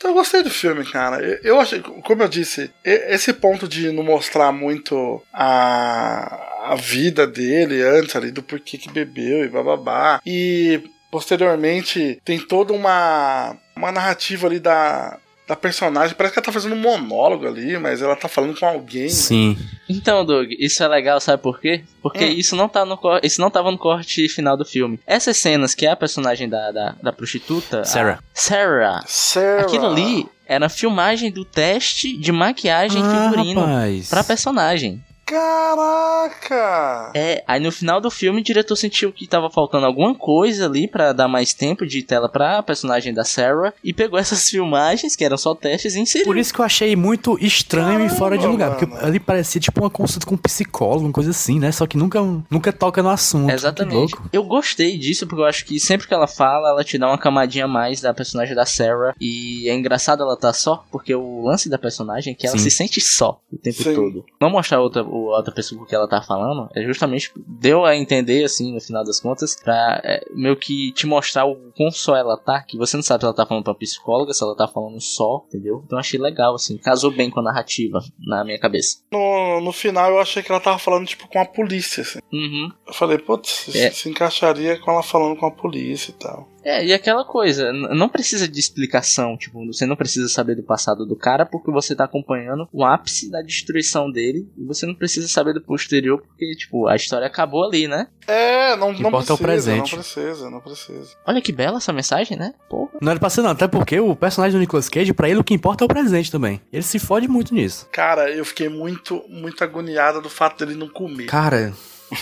Então 0.00 0.12
eu 0.12 0.14
gostei 0.14 0.42
do 0.42 0.48
filme, 0.48 0.82
cara. 0.82 1.22
Eu, 1.22 1.38
eu 1.42 1.60
achei, 1.60 1.78
como 1.78 2.22
eu 2.22 2.28
disse, 2.28 2.72
esse 2.82 3.34
ponto 3.34 3.68
de 3.68 3.92
não 3.92 4.02
mostrar 4.02 4.50
muito 4.50 5.22
a, 5.30 6.70
a 6.72 6.74
vida 6.74 7.26
dele 7.26 7.82
antes 7.82 8.16
ali, 8.16 8.30
do 8.30 8.42
porquê 8.42 8.78
que 8.78 8.90
bebeu 8.90 9.44
e 9.44 9.48
bababá. 9.48 10.18
E 10.24 10.82
posteriormente 11.10 12.18
tem 12.24 12.38
toda 12.38 12.72
uma, 12.72 13.54
uma 13.76 13.92
narrativa 13.92 14.46
ali 14.46 14.58
da, 14.58 15.18
da 15.50 15.56
personagem. 15.56 16.14
Parece 16.16 16.32
que 16.32 16.38
ela 16.38 16.46
tá 16.46 16.52
fazendo 16.52 16.74
um 16.76 16.78
monólogo 16.78 17.44
ali, 17.46 17.76
mas 17.76 18.00
ela 18.00 18.14
tá 18.14 18.28
falando 18.28 18.56
com 18.58 18.64
alguém. 18.64 19.02
né? 19.02 19.08
Sim. 19.08 19.58
Então, 19.88 20.24
Doug, 20.24 20.48
isso 20.58 20.80
é 20.82 20.86
legal, 20.88 21.20
sabe 21.20 21.42
por 21.42 21.60
quê? 21.60 21.82
Porque 22.00 22.24
Hum. 22.24 22.28
isso 22.28 22.54
não 22.54 22.68
tá 22.68 22.84
no 22.84 22.96
isso 23.22 23.40
não 23.40 23.50
tava 23.50 23.70
no 23.72 23.76
corte 23.78 24.28
final 24.28 24.56
do 24.56 24.64
filme. 24.64 25.00
Essas 25.04 25.36
cenas 25.36 25.74
que 25.74 25.84
é 25.86 25.90
a 25.90 25.96
personagem 25.96 26.48
da, 26.48 26.70
da, 26.70 26.94
da 27.02 27.12
prostituta, 27.12 27.80
a 27.80 27.84
Sarah. 27.84 28.20
Sarah, 28.32 29.02
Sarah. 29.06 29.62
aquilo 29.62 29.86
ali 29.86 30.26
era 30.46 30.66
a 30.66 30.68
filmagem 30.68 31.30
do 31.32 31.44
teste 31.44 32.16
de 32.16 32.30
maquiagem 32.32 33.00
e 33.00 33.04
Ah, 33.04 33.30
figurino 33.30 33.60
rapaz. 33.60 34.08
pra 34.08 34.22
personagem. 34.24 35.02
Caraca! 35.30 37.12
É, 37.14 37.44
aí 37.46 37.60
no 37.60 37.70
final 37.70 38.00
do 38.00 38.10
filme 38.10 38.40
o 38.40 38.44
diretor 38.44 38.74
sentiu 38.74 39.12
que 39.12 39.28
tava 39.28 39.48
faltando 39.48 39.86
alguma 39.86 40.12
coisa 40.12 40.66
ali 40.66 40.88
pra 40.88 41.12
dar 41.12 41.28
mais 41.28 41.54
tempo 41.54 41.86
de 41.86 42.02
tela 42.02 42.28
pra 42.28 42.60
personagem 42.64 43.14
da 43.14 43.24
Sarah 43.24 43.72
e 43.84 43.94
pegou 43.94 44.18
essas 44.20 44.50
filmagens, 44.50 45.14
que 45.14 45.24
eram 45.24 45.36
só 45.36 45.54
testes, 45.54 45.94
e 45.94 46.00
inseriu. 46.00 46.26
Por 46.26 46.36
isso 46.36 46.52
que 46.52 46.60
eu 46.60 46.64
achei 46.64 46.96
muito 46.96 47.38
estranho 47.40 48.04
e 48.04 48.08
fora 48.08 48.36
de 48.36 48.42
Caramba, 48.42 48.64
lugar. 48.64 48.70
Porque 48.70 48.86
mano. 48.86 49.06
ali 49.06 49.20
parecia 49.20 49.60
tipo 49.60 49.80
uma 49.80 49.90
consulta 49.90 50.26
com 50.26 50.34
um 50.34 50.38
psicólogo, 50.38 51.06
uma 51.06 51.12
coisa 51.12 51.30
assim, 51.30 51.60
né? 51.60 51.70
Só 51.70 51.86
que 51.86 51.96
nunca, 51.96 52.20
nunca 52.50 52.72
toca 52.72 53.00
no 53.00 53.10
assunto. 53.10 53.52
Exatamente. 53.52 53.94
louco. 53.94 54.28
Eu 54.32 54.42
gostei 54.42 54.98
disso 54.98 55.28
porque 55.28 55.42
eu 55.42 55.46
acho 55.46 55.64
que 55.64 55.78
sempre 55.78 56.08
que 56.08 56.14
ela 56.14 56.26
fala, 56.26 56.70
ela 56.70 56.82
te 56.82 56.98
dá 56.98 57.06
uma 57.06 57.18
camadinha 57.18 57.66
a 57.66 57.68
mais 57.68 58.00
da 58.00 58.12
personagem 58.12 58.54
da 58.56 58.66
Sarah. 58.66 59.14
E 59.20 59.68
é 59.68 59.74
engraçado 59.74 60.24
ela 60.24 60.36
tá 60.36 60.52
só, 60.52 60.84
porque 60.90 61.14
o 61.14 61.44
lance 61.44 61.68
da 61.68 61.78
personagem 61.78 62.32
é 62.32 62.36
que 62.36 62.46
ela 62.48 62.58
Sim. 62.58 62.64
se 62.64 62.70
sente 62.70 63.00
só 63.00 63.40
o 63.52 63.56
tempo 63.56 63.82
Sim. 63.82 63.94
todo. 63.94 64.24
Não 64.40 64.50
mostrar 64.50 64.80
outra, 64.80 65.04
o- 65.20 65.36
outra 65.36 65.52
pessoa 65.54 65.78
com 65.78 65.84
o 65.84 65.88
que 65.88 65.94
ela 65.94 66.08
tá 66.08 66.22
falando, 66.22 66.68
é 66.74 66.82
justamente 66.82 67.32
deu 67.46 67.84
a 67.84 67.96
entender, 67.96 68.44
assim, 68.44 68.74
no 68.74 68.80
final 68.80 69.04
das 69.04 69.20
contas, 69.20 69.56
pra 69.62 70.00
é, 70.04 70.24
meio 70.34 70.56
que 70.56 70.92
te 70.92 71.06
mostrar 71.06 71.44
o 71.46 71.56
quão 71.76 71.90
só 71.90 72.16
ela 72.16 72.36
tá, 72.36 72.62
que 72.62 72.76
você 72.76 72.96
não 72.96 73.02
sabe 73.02 73.20
se 73.22 73.26
ela 73.26 73.34
tá 73.34 73.46
falando 73.46 73.64
pra 73.64 73.74
psicóloga, 73.74 74.32
se 74.32 74.42
ela 74.42 74.56
tá 74.56 74.66
falando 74.68 75.00
só, 75.00 75.44
entendeu? 75.48 75.82
Então 75.84 75.96
eu 75.96 76.00
achei 76.00 76.18
legal, 76.20 76.54
assim, 76.54 76.76
casou 76.78 77.10
bem 77.10 77.30
com 77.30 77.40
a 77.40 77.42
narrativa 77.42 77.98
na 78.18 78.44
minha 78.44 78.58
cabeça. 78.58 78.98
No, 79.12 79.60
no 79.60 79.72
final 79.72 80.10
eu 80.10 80.20
achei 80.20 80.42
que 80.42 80.50
ela 80.50 80.60
tava 80.60 80.78
falando, 80.78 81.06
tipo, 81.06 81.28
com 81.28 81.38
a 81.40 81.44
polícia, 81.44 82.02
assim. 82.02 82.18
Uhum. 82.32 82.70
Eu 82.86 82.92
falei, 82.94 83.18
putz, 83.18 83.74
É. 83.74 83.90
se 83.90 84.08
encaixaria 84.08 84.78
com 84.80 84.90
ela 84.90 85.02
falando 85.02 85.36
com 85.38 85.46
a 85.46 85.50
polícia 85.50 86.10
e 86.10 86.14
tal. 86.14 86.48
É, 86.64 86.84
e 86.84 86.92
aquela 86.92 87.24
coisa, 87.24 87.72
não 87.72 88.08
precisa 88.08 88.46
de 88.46 88.58
explicação, 88.58 89.36
tipo, 89.36 89.64
você 89.66 89.86
não 89.86 89.96
precisa 89.96 90.28
saber 90.28 90.54
do 90.54 90.62
passado 90.62 91.06
do 91.06 91.16
cara 91.16 91.46
porque 91.46 91.70
você 91.70 91.94
tá 91.94 92.04
acompanhando 92.04 92.68
o 92.72 92.84
ápice 92.84 93.30
da 93.30 93.40
destruição 93.42 94.10
dele 94.10 94.48
e 94.56 94.64
você 94.64 94.86
não 94.86 94.94
precisa 94.94 95.26
saber 95.28 95.54
do 95.54 95.60
posterior 95.60 96.20
porque, 96.20 96.54
tipo, 96.56 96.86
a 96.86 96.96
história 96.96 97.26
acabou 97.26 97.64
ali, 97.64 97.88
né? 97.88 98.08
É, 98.26 98.76
não, 98.76 98.92
não 98.92 99.08
importa 99.08 99.32
é 99.32 99.34
o 99.34 99.38
precisa, 99.38 99.42
presente. 99.72 99.96
não 99.96 100.02
precisa, 100.02 100.50
não 100.50 100.60
precisa. 100.60 101.16
Olha 101.26 101.40
que 101.40 101.52
bela 101.52 101.78
essa 101.78 101.92
mensagem, 101.92 102.36
né? 102.36 102.54
Porra. 102.68 102.90
Não 103.00 103.10
era 103.10 103.20
pra 103.20 103.30
ser 103.30 103.42
não, 103.42 103.50
até 103.50 103.66
porque 103.66 103.98
o 103.98 104.14
personagem 104.14 104.56
do 104.56 104.60
Nicolas 104.60 104.88
Cage, 104.88 105.12
pra 105.12 105.28
ele 105.28 105.40
o 105.40 105.44
que 105.44 105.54
importa 105.54 105.84
é 105.84 105.86
o 105.86 105.88
presente 105.88 106.30
também. 106.30 106.60
Ele 106.72 106.82
se 106.82 106.98
fode 106.98 107.26
muito 107.26 107.54
nisso. 107.54 107.88
Cara, 107.90 108.30
eu 108.30 108.44
fiquei 108.44 108.68
muito, 108.68 109.22
muito 109.28 109.64
agoniado 109.64 110.20
do 110.20 110.28
fato 110.30 110.64
dele 110.64 110.78
não 110.78 110.88
comer. 110.88 111.26
Cara, 111.26 111.72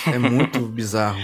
é 0.07 0.18
muito 0.18 0.61
bizarro. 0.68 1.20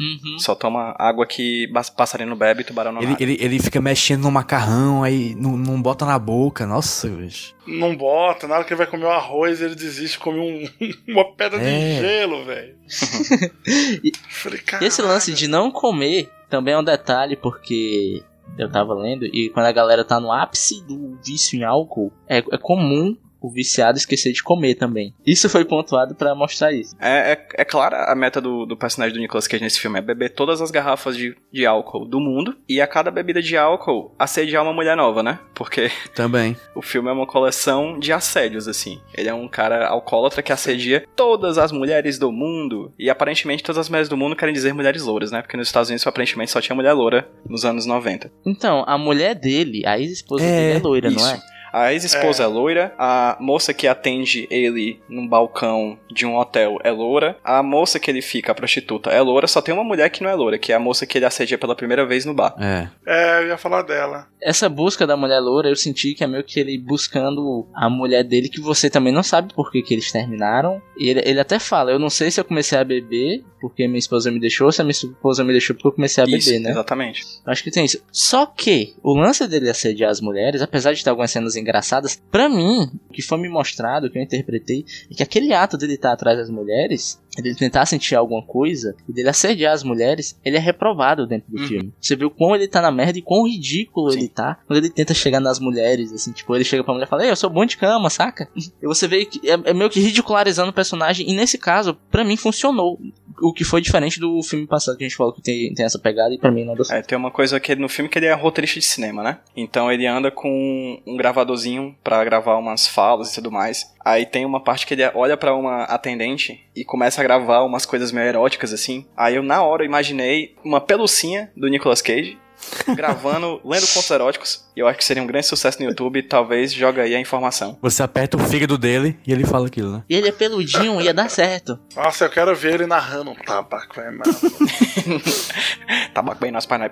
Uhum. 0.00 0.38
Só 0.38 0.54
toma 0.54 0.94
água 0.96 1.26
que 1.26 1.66
passarinho 1.96 2.30
não 2.30 2.36
bebe 2.36 2.60
e 2.60 2.64
tubarão 2.64 2.92
não 2.92 3.00
Ele, 3.00 3.10
nada. 3.10 3.22
ele, 3.22 3.36
ele 3.40 3.58
fica 3.58 3.80
mexendo 3.80 4.22
no 4.22 4.30
macarrão, 4.30 5.02
aí 5.02 5.34
não, 5.34 5.56
não 5.56 5.82
bota 5.82 6.06
na 6.06 6.16
boca. 6.18 6.64
Nossa, 6.66 7.08
bicho. 7.08 7.52
Não 7.66 7.96
bota, 7.96 8.46
na 8.46 8.54
hora 8.54 8.64
que 8.64 8.72
ele 8.72 8.78
vai 8.78 8.86
comer 8.86 9.06
o 9.06 9.10
arroz, 9.10 9.60
ele 9.60 9.74
desiste, 9.74 10.18
come 10.18 10.38
um, 10.38 10.68
uma 11.12 11.24
pedra 11.34 11.58
de 11.58 11.64
É. 11.66 11.98
gelo, 12.00 12.44
velho. 12.44 12.76
Esse 14.80 15.02
lance 15.02 15.32
de 15.34 15.48
não 15.48 15.70
comer 15.70 16.30
também 16.48 16.74
é 16.74 16.78
um 16.78 16.84
detalhe 16.84 17.36
porque 17.36 18.22
eu 18.58 18.70
tava 18.70 18.94
lendo 18.94 19.26
e 19.26 19.50
quando 19.50 19.66
a 19.66 19.72
galera 19.72 20.04
tá 20.04 20.18
no 20.20 20.32
ápice 20.32 20.82
do 20.84 21.18
vício 21.24 21.58
em 21.58 21.64
álcool, 21.64 22.12
é, 22.28 22.38
é 22.38 22.58
comum 22.58 23.16
o 23.40 23.50
viciado 23.50 23.98
esquecer 23.98 24.32
de 24.32 24.42
comer 24.42 24.74
também. 24.74 25.14
Isso 25.26 25.48
foi 25.48 25.64
pontuado 25.64 26.14
pra 26.14 26.34
mostrar 26.34 26.72
isso. 26.72 26.96
É, 27.00 27.32
é, 27.32 27.46
é 27.58 27.64
clara 27.64 28.10
a 28.10 28.14
meta 28.14 28.40
do, 28.40 28.66
do 28.66 28.76
personagem 28.76 29.14
do 29.14 29.20
Nicolas 29.20 29.46
Cage 29.46 29.62
nesse 29.62 29.80
filme: 29.80 29.98
é 29.98 30.02
beber 30.02 30.30
todas 30.30 30.60
as 30.60 30.70
garrafas 30.70 31.16
de, 31.16 31.36
de 31.52 31.64
álcool 31.66 32.04
do 32.04 32.20
mundo 32.20 32.56
e 32.68 32.80
a 32.80 32.86
cada 32.86 33.10
bebida 33.10 33.40
de 33.42 33.56
álcool 33.56 34.14
assediar 34.18 34.62
uma 34.62 34.72
mulher 34.72 34.96
nova, 34.96 35.22
né? 35.22 35.38
Porque 35.54 35.90
Também. 36.14 36.56
o 36.74 36.82
filme 36.82 37.08
é 37.08 37.12
uma 37.12 37.26
coleção 37.26 37.98
de 37.98 38.12
assédios, 38.12 38.66
assim. 38.68 39.00
Ele 39.14 39.28
é 39.28 39.34
um 39.34 39.48
cara 39.48 39.86
alcoólatra 39.88 40.42
que 40.42 40.52
assedia 40.52 41.04
todas 41.16 41.58
as 41.58 41.70
mulheres 41.72 42.18
do 42.18 42.32
mundo. 42.32 42.92
E 42.98 43.08
aparentemente 43.10 43.62
todas 43.62 43.78
as 43.78 43.88
mulheres 43.88 44.08
do 44.08 44.16
mundo 44.16 44.36
querem 44.36 44.54
dizer 44.54 44.72
mulheres 44.72 45.02
louras, 45.02 45.30
né? 45.30 45.42
Porque 45.42 45.56
nos 45.56 45.68
Estados 45.68 45.88
Unidos 45.88 46.06
aparentemente 46.06 46.50
só 46.50 46.60
tinha 46.60 46.74
mulher 46.76 46.92
loura 46.92 47.28
nos 47.48 47.64
anos 47.64 47.86
90. 47.86 48.30
Então, 48.44 48.84
a 48.86 48.96
mulher 48.98 49.34
dele, 49.34 49.82
a 49.86 49.98
ex-esposa 49.98 50.44
É, 50.44 50.68
dele 50.74 50.78
é 50.78 50.82
loira, 50.82 51.10
não 51.10 51.16
isso. 51.16 51.26
é? 51.28 51.40
A 51.72 51.92
ex-esposa 51.92 52.44
é. 52.44 52.46
loira, 52.46 52.94
a 52.98 53.36
moça 53.40 53.74
que 53.74 53.86
atende 53.86 54.46
ele 54.50 55.00
num 55.08 55.26
balcão 55.26 55.98
de 56.10 56.26
um 56.26 56.36
hotel 56.36 56.78
é 56.82 56.90
loura, 56.90 57.36
a 57.44 57.62
moça 57.62 57.98
que 57.98 58.10
ele 58.10 58.22
fica, 58.22 58.52
a 58.52 58.54
prostituta, 58.54 59.10
é 59.10 59.20
loura, 59.20 59.46
só 59.46 59.60
tem 59.60 59.74
uma 59.74 59.84
mulher 59.84 60.10
que 60.10 60.22
não 60.22 60.30
é 60.30 60.34
loura, 60.34 60.58
que 60.58 60.72
é 60.72 60.76
a 60.76 60.80
moça 60.80 61.06
que 61.06 61.18
ele 61.18 61.24
assedia 61.24 61.58
pela 61.58 61.74
primeira 61.74 62.06
vez 62.06 62.24
no 62.24 62.34
bar. 62.34 62.54
É. 62.58 62.88
É, 63.06 63.42
eu 63.42 63.48
ia 63.48 63.58
falar 63.58 63.82
dela. 63.82 64.26
Essa 64.40 64.68
busca 64.68 65.06
da 65.06 65.16
mulher 65.16 65.40
loura, 65.40 65.68
eu 65.68 65.76
senti 65.76 66.14
que 66.14 66.24
é 66.24 66.26
meio 66.26 66.44
que 66.44 66.60
ele 66.60 66.78
buscando 66.78 67.66
a 67.74 67.90
mulher 67.90 68.22
dele, 68.24 68.48
que 68.48 68.60
você 68.60 68.88
também 68.88 69.12
não 69.12 69.22
sabe 69.22 69.52
por 69.54 69.70
que, 69.70 69.82
que 69.82 69.94
eles 69.94 70.12
terminaram. 70.12 70.80
E 70.96 71.08
ele, 71.08 71.22
ele 71.24 71.40
até 71.40 71.58
fala, 71.58 71.90
eu 71.90 71.98
não 71.98 72.10
sei 72.10 72.30
se 72.30 72.40
eu 72.40 72.44
comecei 72.44 72.78
a 72.78 72.84
beber 72.84 73.44
porque 73.60 73.86
minha 73.86 73.98
esposa 73.98 74.30
me 74.30 74.40
deixou, 74.40 74.66
ou 74.66 74.72
se 74.72 74.80
a 74.80 74.84
minha 74.84 74.92
esposa 74.92 75.44
me 75.44 75.52
deixou 75.52 75.74
porque 75.74 75.88
eu 75.88 75.92
comecei 75.92 76.22
a 76.22 76.26
Isso, 76.26 76.48
beber, 76.48 76.60
né? 76.60 76.70
exatamente. 76.70 77.24
Acho 77.44 77.62
que 77.62 77.70
tem 77.70 77.84
isso. 77.84 78.02
Só 78.12 78.46
que 78.46 78.94
o 79.02 79.14
lance 79.14 79.46
dele 79.46 79.68
assediar 79.68 80.10
as 80.10 80.20
mulheres, 80.20 80.62
apesar 80.62 80.92
de 80.92 81.02
ter 81.02 81.10
algumas 81.10 81.30
cenas 81.30 81.56
engraçadas, 81.58 82.20
pra 82.30 82.48
mim, 82.48 82.90
o 83.08 83.12
que 83.12 83.22
foi 83.22 83.38
me 83.38 83.48
mostrado, 83.48 84.06
o 84.06 84.10
que 84.10 84.18
eu 84.18 84.22
interpretei, 84.22 84.84
é 85.10 85.14
que 85.14 85.22
aquele 85.22 85.52
ato 85.52 85.76
dele 85.76 85.94
estar 85.94 86.12
atrás 86.12 86.38
das 86.38 86.50
mulheres, 86.50 87.20
dele 87.42 87.54
tentar 87.54 87.86
sentir 87.86 88.14
alguma 88.14 88.42
coisa, 88.42 88.94
e 89.08 89.12
dele 89.12 89.28
assediar 89.28 89.72
as 89.72 89.82
mulheres, 89.82 90.38
ele 90.44 90.56
é 90.56 90.60
reprovado 90.60 91.26
dentro 91.26 91.50
do 91.50 91.60
Uhum. 91.60 91.66
filme. 91.68 91.92
Você 92.00 92.16
viu 92.16 92.30
quão 92.30 92.54
ele 92.54 92.68
tá 92.68 92.80
na 92.80 92.90
merda 92.90 93.18
e 93.18 93.22
quão 93.22 93.46
ridículo 93.46 94.10
Sim. 94.10 94.18
ele 94.18 94.28
tá 94.28 94.58
quando 94.66 94.78
ele 94.78 94.90
tenta 94.90 95.14
chegar 95.14 95.40
nas 95.40 95.58
mulheres, 95.58 96.12
assim, 96.12 96.32
tipo, 96.32 96.54
ele 96.54 96.64
chega 96.64 96.82
pra 96.84 96.92
mulher 96.94 97.06
e 97.06 97.08
fala, 97.08 97.24
Ei, 97.24 97.30
eu 97.30 97.36
sou 97.36 97.50
bom 97.50 97.64
de 97.64 97.76
cama, 97.76 98.10
saca? 98.10 98.48
E 98.56 98.86
você 98.86 99.06
vê 99.06 99.24
que 99.24 99.40
é, 99.48 99.70
é 99.70 99.74
meio 99.74 99.90
que 99.90 100.00
ridicularizando 100.00 100.70
o 100.70 100.74
personagem, 100.74 101.28
e 101.30 101.34
nesse 101.34 101.58
caso, 101.58 101.94
pra 102.10 102.24
mim, 102.24 102.36
funcionou. 102.36 102.98
O 103.40 103.52
que 103.52 103.62
foi 103.62 103.80
diferente 103.80 104.18
do 104.18 104.42
filme 104.42 104.66
passado 104.66 104.96
que 104.98 105.04
a 105.04 105.08
gente 105.08 105.16
falou 105.16 105.32
que 105.32 105.40
tem, 105.40 105.72
tem 105.72 105.86
essa 105.86 105.98
pegada, 105.98 106.34
e 106.34 106.38
pra 106.38 106.50
mim 106.50 106.64
não 106.64 106.74
deu 106.74 106.84
certo. 106.84 107.04
É, 107.04 107.06
tem 107.06 107.16
uma 107.16 107.30
coisa 107.30 107.60
que 107.60 107.74
no 107.76 107.88
filme 107.88 108.08
que 108.10 108.18
ele 108.18 108.26
é 108.26 108.32
roteirista 108.34 108.80
de 108.80 108.86
cinema, 108.86 109.22
né? 109.22 109.38
Então 109.56 109.92
ele 109.92 110.06
anda 110.06 110.28
com 110.30 111.00
um 111.06 111.16
gravadorzinho 111.16 111.94
pra 112.02 112.24
gravar 112.24 112.56
umas 112.56 112.88
falas 112.88 113.30
e 113.30 113.34
tudo 113.36 113.52
mais. 113.52 113.92
Aí 114.04 114.26
tem 114.26 114.44
uma 114.44 114.60
parte 114.62 114.86
que 114.86 114.94
ele 114.94 115.02
olha 115.14 115.36
pra 115.36 115.54
uma 115.54 115.84
atendente 115.84 116.60
e 116.74 116.84
começa 116.84 117.20
a 117.20 117.24
gravar 117.28 117.60
umas 117.60 117.84
coisas 117.84 118.10
meio 118.10 118.26
eróticas 118.26 118.72
assim. 118.72 119.04
Aí 119.14 119.34
eu 119.34 119.42
na 119.42 119.62
hora 119.62 119.84
imaginei 119.84 120.56
uma 120.64 120.80
pelucinha 120.80 121.52
do 121.54 121.68
Nicolas 121.68 122.00
Cage 122.00 122.38
gravando, 122.96 123.60
lendo 123.62 123.86
contos 123.86 124.10
eróticos. 124.10 124.64
E 124.74 124.80
eu 124.80 124.88
acho 124.88 124.98
que 124.98 125.04
seria 125.04 125.22
um 125.22 125.26
grande 125.26 125.46
sucesso 125.46 125.78
no 125.78 125.84
YouTube. 125.86 126.22
Talvez 126.22 126.72
joga 126.72 127.02
aí 127.02 127.14
a 127.14 127.20
informação. 127.20 127.78
Você 127.82 128.02
aperta 128.02 128.38
o 128.38 128.40
fígado 128.40 128.78
dele 128.78 129.18
e 129.26 129.32
ele 129.32 129.44
fala 129.44 129.66
aquilo, 129.66 129.92
né? 129.92 130.04
E 130.08 130.16
ele 130.16 130.28
é 130.28 130.32
peludinho, 130.32 131.02
ia 131.02 131.12
dar 131.12 131.28
certo. 131.28 131.78
Nossa, 131.94 132.24
eu 132.24 132.30
quero 132.30 132.56
ver 132.56 132.74
ele 132.74 132.86
narrando 132.86 133.30
um 133.30 133.34
tabaco, 133.34 134.00
é 134.00 134.10
mano. 134.10 134.22
Tabaco 136.14 136.40
bem 136.40 136.50
nosso 136.50 136.66
pai, 136.66 136.78
né? 136.78 136.90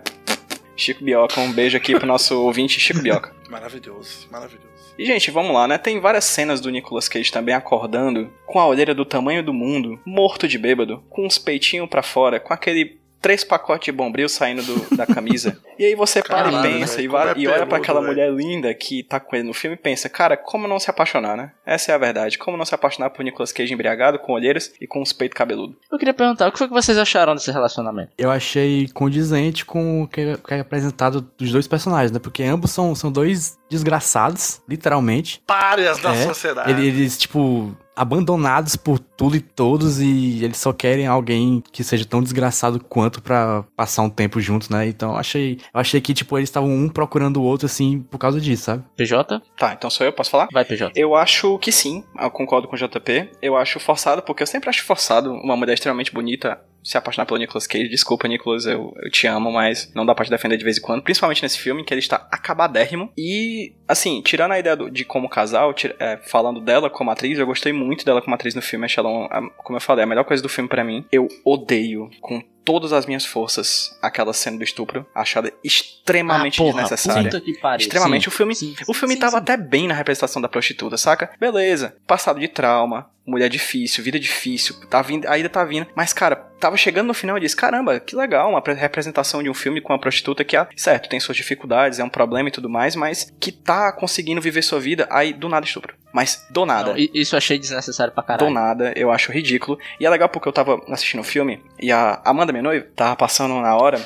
Chico 0.77 1.03
Bioca, 1.03 1.41
um 1.41 1.51
beijo 1.51 1.79
aqui 1.79 1.99
pro 1.99 2.07
nosso 2.07 2.39
ouvinte 2.43 2.79
Chico 2.79 3.01
Bioca. 3.01 3.33
Maravilhoso, 3.49 4.29
maravilhoso. 4.31 4.76
E, 4.99 5.05
gente, 5.05 5.31
vamos 5.31 5.53
lá, 5.53 5.69
né? 5.69 5.77
Tem 5.77 6.01
várias 6.01 6.25
cenas 6.25 6.61
do 6.61 6.71
Nicolas 6.71 7.09
Cage 7.09 7.31
também 7.31 7.55
acordando, 7.55 8.33
com 8.47 8.59
a 8.59 8.67
olheira 8.67 8.95
do 8.95 9.05
tamanho 9.05 9.43
do 9.43 9.53
mundo, 9.53 10.01
morto 10.07 10.49
de 10.49 10.59
bêbado, 10.59 11.03
com 11.11 11.27
os 11.27 11.39
peitinhos 11.39 11.89
pra 11.89 12.03
fora, 12.03 12.41
com 12.41 12.55
aquele 12.55 12.99
três 13.21 13.43
pacotes 13.45 13.87
de 13.87 13.93
bombril 13.93 14.29
saindo 14.29 14.63
do- 14.63 14.97
da 14.97 15.07
camisa. 15.07 15.57
e 15.79 15.85
aí 15.85 15.95
você 15.95 16.23
para 16.23 16.37
Caralho, 16.45 16.59
e 16.59 16.63
pensa, 16.79 16.97
velho, 16.97 17.05
e, 17.05 17.09
va- 17.09 17.21
como 17.27 17.31
é 17.31 17.39
e 17.39 17.47
olha 17.49 17.57
pra 17.59 17.67
peludo, 17.67 17.75
aquela 17.83 18.01
velho. 18.01 18.13
mulher 18.13 18.33
linda 18.33 18.73
que 18.75 19.03
tá 19.03 19.19
com 19.19 19.35
ele 19.35 19.47
no 19.49 19.55
filme 19.55 19.75
e 19.75 19.79
pensa, 19.79 20.09
cara, 20.09 20.37
como 20.37 20.69
não 20.69 20.79
se 20.79 20.91
apaixonar, 20.91 21.37
né? 21.37 21.53
Essa 21.65 21.93
é 21.93 21.95
a 21.95 21.99
verdade. 21.99 22.39
Como 22.39 22.57
não 22.57 22.65
se 22.65 22.75
apaixonar 22.75 23.11
por 23.11 23.23
Nicolas 23.25 23.53
Cage 23.53 23.73
embriagado, 23.75 24.19
com 24.19 24.33
olheiras 24.33 24.73
e 24.81 24.87
com 24.87 25.03
os 25.03 25.13
peitos 25.13 25.37
cabeludos. 25.37 25.77
Eu 25.91 25.99
queria 25.99 26.15
perguntar, 26.15 26.49
o 26.49 26.53
que 26.53 26.59
foi 26.59 26.69
que 26.69 26.75
vocês 26.75 26.97
acharam 26.99 27.35
desse 27.35 27.51
relacionamento? 27.51 28.11
Eu 28.17 28.31
achei 28.31 28.89
condizente 28.95 29.65
com 29.65 30.03
o 30.03 30.09
que 30.09 30.21
é, 30.21 30.37
que 30.37 30.55
é 30.55 30.61
apresentado 30.61 31.21
dos 31.37 31.51
dois 31.51 31.67
personagens, 31.67 32.13
né? 32.13 32.19
Porque 32.19 32.43
ambos 32.43 32.71
são, 32.71 32.95
são 32.95 33.11
dois 33.11 33.59
desgraçados, 33.69 34.61
literalmente. 34.69 35.43
Párias 35.47 35.99
da 35.99 36.15
É, 36.15 36.23
sociedade. 36.25 36.71
Ele- 36.71 36.87
Eles, 36.87 37.19
tipo, 37.19 37.77
abandonados 37.97 38.77
por 38.77 38.99
tudo 38.99 39.37
e 39.37 39.41
todos 39.41 39.99
e 40.01 40.45
eles 40.45 40.59
só 40.59 40.73
querem 40.73 41.07
alguém 41.07 41.63
que 41.73 41.83
seja 41.83 42.05
tão 42.05 42.23
desgraçado 42.23 42.79
quanto 42.79 43.23
pra 43.23 43.65
passar 43.75 44.03
um 44.03 44.11
tempo 44.11 44.41
juntos, 44.41 44.69
né? 44.69 44.87
Então 44.87 45.13
eu 45.13 45.17
achei, 45.17 45.59
eu 45.73 45.81
achei 45.81 46.01
que, 46.01 46.13
tipo, 46.13 46.37
eles 46.39 46.49
estavam 46.49 46.71
um 46.71 46.89
procurando 46.89 47.39
o 47.39 47.43
outro, 47.43 47.67
assim, 47.67 48.01
por 48.03 48.19
causa 48.19 48.41
disso, 48.41 48.65
sabe? 48.65 48.85
PJ? 48.97 49.43
Tá, 49.57 49.73
então 49.73 49.89
sou 49.89 50.05
eu, 50.07 50.13
posso 50.13 50.31
falar? 50.31 50.49
Vai, 50.53 50.65
PJ. 50.65 50.93
Eu 50.95 51.15
acho 51.15 51.59
que 51.59 51.73
sim, 51.73 52.05
eu 52.21 52.31
concordo 52.31 52.69
com 52.69 52.77
o 52.77 52.79
JP. 52.79 53.31
Eu 53.41 53.57
acho 53.57 53.81
forçado, 53.81 54.23
porque 54.23 54.43
eu 54.43 54.47
sempre 54.47 54.69
acho 54.69 54.85
forçado 54.85 55.33
uma 55.33 55.57
mulher 55.57 55.75
extremamente 55.75 56.13
bonita 56.13 56.61
se 56.87 56.97
apaixonar 56.97 57.27
pelo 57.27 57.39
Nicolas 57.39 57.67
Cage. 57.67 57.89
Desculpa, 57.89 58.29
Nicolas, 58.29 58.65
eu, 58.67 58.95
eu 59.03 59.11
te 59.11 59.27
amo, 59.27 59.51
mas 59.51 59.91
não 59.95 60.07
dá 60.07 60.15
pra 60.15 60.25
te 60.25 60.31
defender 60.31 60.57
de 60.57 60.65
vez 60.65 60.79
em 60.79 60.81
quando. 60.81 61.03
Principalmente 61.03 61.43
nesse 61.43 61.59
filme, 61.59 61.85
que 61.85 61.93
ele 61.93 62.01
está 62.01 62.29
acabadérrimo. 62.31 63.11
E, 63.19 63.73
assim, 63.89 64.23
tirando 64.23 64.53
a 64.53 64.59
ideia 64.59 64.77
do- 64.77 64.91
de 64.91 65.05
como 65.05 65.29
casal, 65.29 65.75
tira- 65.75 65.97
é, 65.99 66.17
falando 66.19 66.61
dela 66.61 66.89
como 66.89 67.11
atriz, 67.11 67.39
eu 67.39 67.47
gostei 67.47 67.73
muito 67.73 68.05
dela 68.05 68.23
como 68.23 68.35
atriz 68.35 68.55
no 68.55 68.63
filme. 68.63 68.85
Achei 68.85 69.03
ela, 69.03 69.29
como 69.59 69.77
eu 69.77 69.81
falei, 69.81 70.05
a 70.05 70.07
melhor 70.07 70.25
coisa 70.25 70.43
do 70.43 70.49
filme 70.49 70.69
pra 70.69 70.85
mim. 70.85 71.05
Eu 71.11 71.27
odeio 71.45 72.09
com 72.21 72.41
todas 72.67 72.93
as 72.93 73.07
minhas 73.07 73.25
forças 73.25 73.97
aquela 74.03 74.35
cena 74.35 74.59
do 74.59 74.65
estupro. 74.65 75.07
Achada 75.15 75.51
extremamente 75.65 76.63
desnecessária. 76.63 77.23
Ah, 77.23 77.25
puta 77.33 77.41
que 77.41 77.55
pariu. 77.59 77.85
Extremamente. 77.87 78.25
Sim, 78.25 78.29
o 78.29 78.33
filme, 78.33 78.55
sim, 78.55 78.75
o 78.87 78.93
filme 78.93 79.15
sim, 79.15 79.21
tava 79.21 79.39
até 79.39 79.57
bem 79.57 79.89
na 79.89 79.95
representação 79.95 80.43
da 80.43 80.49
prostituta, 80.49 80.97
saca? 80.97 81.31
Beleza. 81.41 81.97
Passado 82.07 82.39
de 82.41 82.49
trauma, 82.49 83.09
mulher 83.27 83.49
difícil, 83.49 84.03
vida 84.05 84.19
difícil, 84.19 84.75
tá 84.91 85.01
vindo, 85.01 85.27
ainda 85.29 85.49
tá 85.49 85.65
vindo. 85.65 85.87
Mas, 85.95 86.13
cara, 86.13 86.37
tava 86.61 86.77
chegando 86.77 87.07
no 87.09 87.15
final 87.15 87.39
e 87.39 87.41
disse: 87.41 87.57
caramba, 87.57 87.99
que 88.01 88.15
legal, 88.17 88.51
uma 88.51 88.61
pre- 88.63 88.75
representação 88.75 89.43
de 89.43 89.49
um 89.51 89.55
filme 89.55 89.81
com 89.81 89.93
uma 89.93 89.99
prostituta 90.01 90.45
que, 90.45 90.57
ah, 90.57 90.69
certo, 90.77 91.09
tem 91.09 91.21
suas 91.21 91.37
dificuldades, 91.37 91.99
é 91.99 92.05
um 92.05 92.09
problema 92.09 92.49
e 92.49 92.53
tudo 92.53 92.69
mais, 92.69 92.95
mas 92.97 93.33
que 93.41 93.53
tá 93.53 93.93
conseguindo 93.93 94.41
viver 94.41 94.63
sua 94.63 94.81
vida, 94.81 95.07
aí 95.11 95.33
do 95.33 95.49
nada 95.49 95.65
estupro. 95.65 95.95
Mas 96.13 96.47
do 96.49 96.65
nada. 96.65 96.93
Não, 96.93 96.97
isso 97.13 97.35
eu 97.35 97.39
achei 97.39 97.59
desnecessário 97.59 98.13
pra 98.13 98.23
Do 98.23 98.27
caralho. 98.27 98.51
nada, 98.51 98.93
eu 98.97 99.11
acho 99.13 99.31
ridículo. 99.31 99.79
E 100.01 100.07
é 100.07 100.09
legal 100.11 100.31
porque 100.31 100.49
eu 100.49 100.53
tava 100.53 100.81
assistindo 100.89 101.21
o 101.21 101.25
filme 101.25 101.63
e 101.79 101.93
a 101.93 102.23
Amanda, 102.25 102.55
minha 102.57 102.63
noiva, 102.63 102.87
tava 102.95 103.17
passando 103.17 103.55
na 103.61 103.77
hora 103.77 103.99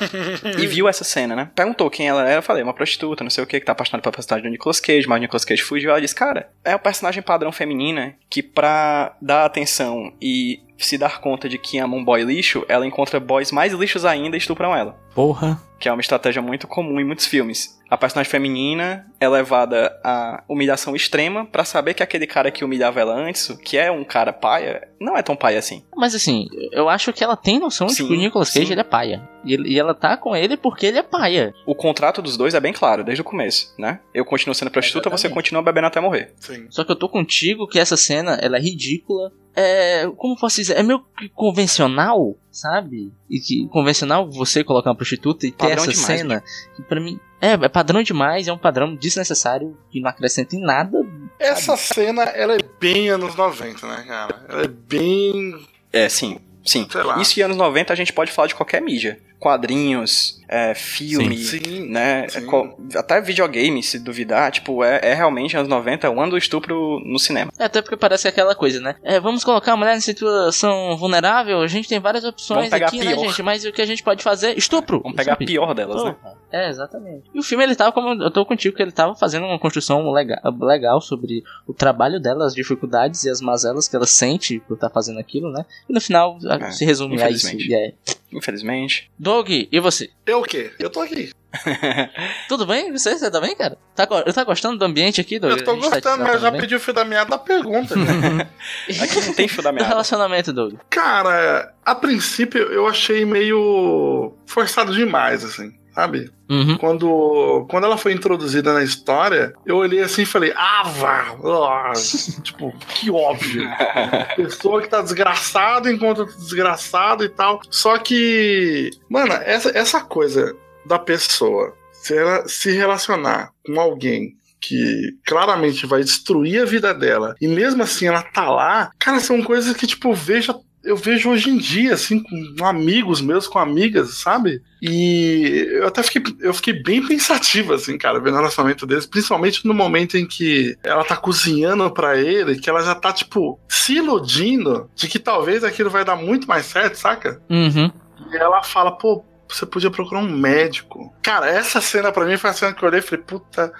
e 0.57 0.67
viu 0.67 0.87
essa 0.87 1.03
cena, 1.03 1.35
né? 1.35 1.49
Perguntou 1.55 1.89
quem 1.89 2.07
ela 2.07 2.27
era, 2.27 2.39
eu 2.39 2.43
falei, 2.43 2.63
uma 2.63 2.73
prostituta, 2.73 3.23
não 3.23 3.31
sei 3.31 3.43
o 3.43 3.47
que, 3.47 3.59
que 3.59 3.65
tá 3.65 3.71
apaixonada 3.71 4.01
pela 4.01 4.13
personagem 4.13 4.49
do 4.49 4.51
Nicolas 4.51 4.79
Cage, 4.79 5.07
mas 5.07 5.17
o 5.17 5.21
Nicolas 5.21 5.45
Cage 5.45 5.61
fugiu. 5.61 5.91
Ela 5.91 6.01
disse, 6.01 6.15
cara, 6.15 6.49
é 6.63 6.75
o 6.75 6.79
personagem 6.79 7.21
padrão 7.21 7.51
feminina 7.51 8.15
que 8.29 8.41
pra 8.43 9.15
dar 9.21 9.45
atenção 9.45 10.13
e 10.21 10.61
se 10.85 10.97
dar 10.97 11.19
conta 11.21 11.47
de 11.49 11.57
que 11.57 11.77
ama 11.77 11.95
um 11.95 12.03
boy 12.03 12.23
lixo, 12.23 12.65
ela 12.67 12.85
encontra 12.85 13.19
boys 13.19 13.51
mais 13.51 13.73
lixos 13.73 14.05
ainda 14.05 14.35
e 14.35 14.39
estupram 14.39 14.75
ela. 14.75 14.97
Porra. 15.13 15.61
Que 15.79 15.89
é 15.89 15.91
uma 15.91 16.01
estratégia 16.01 16.41
muito 16.41 16.67
comum 16.67 16.99
em 16.99 17.05
muitos 17.05 17.25
filmes. 17.25 17.79
A 17.89 17.97
personagem 17.97 18.29
feminina 18.31 19.05
é 19.19 19.27
levada 19.27 19.99
à 20.03 20.43
humilhação 20.47 20.95
extrema 20.95 21.45
pra 21.45 21.65
saber 21.65 21.93
que 21.93 22.03
aquele 22.03 22.25
cara 22.25 22.51
que 22.51 22.63
humilhava 22.63 23.01
ela 23.01 23.13
antes, 23.13 23.47
que 23.65 23.77
é 23.77 23.91
um 23.91 24.03
cara 24.05 24.31
paia, 24.31 24.87
não 24.99 25.17
é 25.17 25.21
tão 25.21 25.35
paia 25.35 25.59
assim. 25.59 25.83
Mas 25.97 26.15
assim, 26.15 26.47
eu 26.71 26.87
acho 26.87 27.11
que 27.11 27.23
ela 27.23 27.35
tem 27.35 27.59
noção 27.59 27.87
de 27.87 27.95
Sim, 27.95 28.07
que 28.07 28.13
o 28.13 28.15
Nicolas 28.15 28.53
Cage 28.53 28.67
sim. 28.67 28.71
ele 28.71 28.79
é 28.81 28.85
paia. 28.85 29.27
E, 29.43 29.55
e 29.73 29.77
ela 29.79 29.93
tá 29.93 30.15
com 30.15 30.33
ele 30.35 30.55
porque 30.55 30.85
ele 30.85 30.99
é 30.99 31.03
paia. 31.03 31.53
O 31.65 31.75
contrato 31.75 32.21
dos 32.21 32.37
dois 32.37 32.53
é 32.53 32.59
bem 32.59 32.71
claro, 32.71 33.03
desde 33.03 33.21
o 33.21 33.25
começo, 33.25 33.73
né? 33.77 33.99
Eu 34.13 34.23
continuo 34.23 34.55
sendo 34.55 34.71
prostituta, 34.71 35.09
você 35.09 35.27
Exatamente. 35.27 35.33
continua 35.33 35.63
bebendo 35.63 35.87
até 35.87 35.99
morrer. 35.99 36.33
Sim. 36.39 36.67
Só 36.69 36.85
que 36.85 36.91
eu 36.91 36.95
tô 36.95 37.09
contigo 37.09 37.67
que 37.67 37.79
essa 37.79 37.97
cena, 37.97 38.37
ela 38.41 38.55
é 38.57 38.61
ridícula. 38.61 39.33
É. 39.55 40.07
Como 40.17 40.37
posso 40.37 40.57
dizer? 40.57 40.77
É 40.77 40.83
meio 40.83 41.03
que 41.17 41.29
convencional, 41.29 42.35
sabe? 42.51 43.11
E 43.29 43.39
que 43.39 43.67
convencional 43.69 44.29
você 44.29 44.63
colocar 44.63 44.89
uma 44.89 44.95
prostituta 44.95 45.45
e 45.45 45.51
ter 45.51 45.57
Padrão 45.57 45.83
essa 45.83 45.91
demais, 45.91 46.05
cena. 46.05 46.43
Que 46.75 46.81
pra 46.83 46.99
mim. 46.99 47.19
É, 47.39 47.53
é 47.53 47.69
padrão 47.69 48.03
demais, 48.03 48.47
é 48.47 48.53
um 48.53 48.57
padrão 48.57 48.95
desnecessário 48.95 49.75
que 49.89 49.99
não 49.99 50.09
acrescenta 50.09 50.55
em 50.55 50.61
nada. 50.61 50.99
Essa 51.39 51.75
cena, 51.75 52.23
ela 52.23 52.53
é 52.53 52.59
bem 52.79 53.09
anos 53.09 53.35
90, 53.35 53.87
né, 53.87 54.03
cara? 54.07 54.45
Ela 54.47 54.63
é 54.63 54.67
bem. 54.67 55.55
É, 55.91 56.07
sim. 56.07 56.39
Sim. 56.63 56.87
Sei 56.89 57.01
lá. 57.01 57.19
Isso 57.19 57.39
em 57.39 57.43
anos 57.43 57.57
90 57.57 57.91
a 57.91 57.95
gente 57.95 58.13
pode 58.13 58.31
falar 58.31 58.47
de 58.47 58.55
qualquer 58.55 58.81
mídia. 58.81 59.19
Quadrinhos, 59.41 60.39
é, 60.47 60.75
filme, 60.75 61.35
Sim, 61.35 61.89
né? 61.89 62.27
sim. 62.29 62.47
é 62.93 62.99
até 62.99 63.19
videogame, 63.19 63.81
se 63.81 63.97
duvidar, 63.97 64.51
tipo, 64.51 64.83
é, 64.83 64.99
é 65.01 65.13
realmente 65.15 65.57
anos 65.57 65.67
90 65.67 66.11
o 66.11 66.21
ano 66.21 66.31
do 66.33 66.37
estupro 66.37 66.99
no 67.03 67.17
cinema. 67.17 67.51
É, 67.57 67.63
até 67.63 67.81
porque 67.81 67.97
parece 67.97 68.27
aquela 68.27 68.53
coisa, 68.53 68.79
né? 68.79 68.95
É, 69.01 69.19
vamos 69.19 69.43
colocar 69.43 69.73
a 69.73 69.77
mulher 69.77 69.97
em 69.97 69.99
situação 69.99 70.95
vulnerável, 70.95 71.59
a 71.59 71.67
gente 71.67 71.89
tem 71.89 71.99
várias 71.99 72.23
opções 72.23 72.71
aqui, 72.71 72.99
né, 72.99 73.17
gente? 73.17 73.41
Mas 73.41 73.65
o 73.65 73.71
que 73.71 73.81
a 73.81 73.85
gente 73.85 74.03
pode 74.03 74.21
fazer? 74.21 74.55
Estupro! 74.55 75.01
Vamos 75.01 75.17
pegar 75.17 75.33
a 75.33 75.37
pior 75.37 75.73
delas, 75.73 76.03
né? 76.03 76.15
Porra. 76.21 76.37
É, 76.51 76.69
exatamente. 76.69 77.23
E 77.33 77.39
o 77.39 77.43
filme, 77.43 77.63
ele 77.63 77.75
tava 77.75 77.91
como. 77.91 78.21
Eu 78.21 78.29
tô 78.29 78.45
contigo 78.45 78.75
que 78.75 78.83
ele 78.83 78.91
tava 78.91 79.15
fazendo 79.15 79.45
uma 79.45 79.57
construção 79.57 80.11
legal, 80.11 80.37
legal 80.59 80.99
sobre 80.99 81.43
o 81.65 81.73
trabalho 81.73 82.19
dela, 82.19 82.45
as 82.45 82.53
dificuldades 82.53 83.23
e 83.23 83.29
as 83.29 83.39
mazelas 83.39 83.87
que 83.87 83.95
ela 83.95 84.05
sente 84.05 84.59
por 84.67 84.73
estar 84.73 84.89
fazendo 84.89 85.19
aquilo, 85.19 85.49
né? 85.51 85.65
E 85.89 85.93
no 85.93 86.01
final 86.01 86.37
É, 86.43 86.71
se 86.71 86.83
resume 86.83 87.21
a 87.23 87.29
isso. 87.29 87.55
E 87.55 87.73
é. 87.73 87.93
Infelizmente. 88.31 89.11
Doug, 89.17 89.49
e 89.49 89.79
você? 89.79 90.09
Eu 90.25 90.39
o 90.39 90.43
quê? 90.43 90.71
Eu 90.79 90.89
tô 90.89 91.01
aqui. 91.01 91.31
Tudo 92.47 92.65
bem? 92.65 92.91
Você, 92.91 93.17
você 93.17 93.29
tá 93.29 93.41
bem, 93.41 93.55
cara? 93.55 93.77
Tá, 93.95 94.07
tá 94.07 94.43
gostando 94.43 94.77
do 94.77 94.85
ambiente 94.85 95.19
aqui, 95.19 95.37
Doug? 95.37 95.51
Eu 95.51 95.63
tô 95.63 95.75
tá 95.75 95.89
gostando, 95.89 96.23
mas 96.23 96.35
eu 96.35 96.39
já 96.39 96.51
bem? 96.51 96.61
pedi 96.61 96.75
o 96.75 96.79
fio 96.79 96.93
da 96.93 97.03
meada 97.03 97.31
da 97.31 97.37
pergunta. 97.37 97.95
né? 97.95 98.49
Aqui 99.01 99.21
não 99.21 99.33
tem 99.33 99.47
fio 99.47 99.61
da 99.61 99.71
Do 99.71 99.75
meada. 99.75 99.89
relacionamento, 99.89 100.53
Doug. 100.53 100.75
Cara, 100.89 101.73
a 101.83 101.93
princípio 101.93 102.61
eu 102.71 102.87
achei 102.87 103.25
meio 103.25 104.33
forçado 104.45 104.93
demais, 104.93 105.43
assim, 105.43 105.73
sabe? 105.93 106.31
Uhum. 106.49 106.77
Quando, 106.77 107.65
quando 107.69 107.85
ela 107.85 107.97
foi 107.97 108.13
introduzida 108.13 108.73
na 108.73 108.83
história, 108.83 109.53
eu 109.65 109.77
olhei 109.77 110.01
assim 110.01 110.23
e 110.23 110.25
falei, 110.25 110.53
ah, 110.55 110.83
vá! 110.83 111.35
ah", 111.43 111.93
tipo, 112.41 112.73
que 112.89 113.09
óbvio. 113.09 113.69
Pessoa 114.35 114.81
que 114.81 114.89
tá 114.89 115.01
desgraçada 115.01 115.91
encontra 115.91 116.25
desgraçado 116.25 117.23
e 117.23 117.29
tal. 117.29 117.61
Só 117.69 117.97
que, 117.97 118.89
mano, 119.09 119.33
essa, 119.33 119.69
essa 119.77 120.01
coisa 120.01 120.55
da 120.85 120.97
pessoa 120.97 121.73
se, 121.91 122.17
ela, 122.17 122.47
se 122.47 122.71
relacionar 122.71 123.51
com 123.65 123.79
alguém 123.79 124.35
que 124.59 125.17
claramente 125.25 125.87
vai 125.87 126.03
destruir 126.03 126.61
a 126.61 126.65
vida 126.65 126.93
dela 126.93 127.35
e 127.41 127.47
mesmo 127.47 127.81
assim 127.81 128.07
ela 128.07 128.21
tá 128.21 128.49
lá, 128.49 128.91
cara, 128.99 129.19
são 129.19 129.41
coisas 129.41 129.75
que, 129.75 129.87
tipo, 129.87 130.09
eu 130.09 130.13
vejo 130.13 130.53
eu 130.83 130.95
vejo 130.95 131.29
hoje 131.29 131.49
em 131.49 131.57
dia, 131.57 131.93
assim, 131.93 132.23
com 132.23 132.65
amigos 132.65 133.21
meus, 133.21 133.47
com 133.47 133.59
amigas, 133.59 134.15
sabe? 134.15 134.61
E 134.81 135.67
eu 135.73 135.87
até 135.87 136.01
fiquei, 136.01 136.35
eu 136.39 136.53
fiquei 136.53 136.73
bem 136.81 137.05
pensativo, 137.05 137.73
assim, 137.73 137.97
cara, 137.97 138.19
vendo 138.19 138.33
o 138.33 138.37
relacionamento 138.37 138.85
deles, 138.85 139.05
principalmente 139.05 139.65
no 139.65 139.73
momento 139.73 140.17
em 140.17 140.25
que 140.25 140.75
ela 140.83 141.03
tá 141.03 141.15
cozinhando 141.15 141.89
pra 141.91 142.17
ele, 142.17 142.59
que 142.59 142.69
ela 142.69 142.81
já 142.81 142.95
tá, 142.95 143.13
tipo, 143.13 143.59
se 143.67 143.97
iludindo 143.97 144.89
de 144.95 145.07
que 145.07 145.19
talvez 145.19 145.63
aquilo 145.63 145.89
vai 145.89 146.03
dar 146.03 146.15
muito 146.15 146.47
mais 146.47 146.65
certo, 146.65 146.95
saca? 146.95 147.41
Uhum. 147.49 147.91
E 148.31 148.37
ela 148.37 148.63
fala, 148.63 148.91
pô, 148.91 149.23
você 149.47 149.65
podia 149.65 149.91
procurar 149.91 150.21
um 150.21 150.31
médico. 150.31 151.13
Cara, 151.21 151.47
essa 151.47 151.79
cena 151.79 152.11
pra 152.11 152.25
mim 152.25 152.37
foi 152.37 152.49
a 152.49 152.53
cena 152.53 152.73
que 152.73 152.83
eu 152.83 152.89
olhei 152.89 152.99
e 152.99 153.03
falei, 153.03 153.23
puta, 153.23 153.71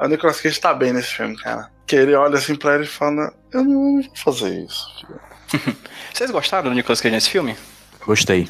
o 0.00 0.08
Nicolas 0.08 0.40
Cage 0.40 0.60
tá 0.60 0.74
bem 0.74 0.92
nesse 0.92 1.14
filme, 1.14 1.36
cara. 1.36 1.70
Que 1.86 1.96
ele 1.96 2.14
olha 2.14 2.36
assim 2.36 2.56
pra 2.56 2.74
ela 2.74 2.84
e 2.84 2.86
fala, 2.86 3.32
eu 3.52 3.62
não 3.62 4.02
vou 4.02 4.16
fazer 4.16 4.64
isso, 4.64 4.86
filho. 4.98 5.31
Vocês 6.12 6.30
gostaram 6.30 6.68
do 6.70 6.74
Nicolas 6.74 7.00
Cage 7.00 7.14
nesse 7.14 7.30
filme? 7.30 7.56
Gostei. 8.06 8.48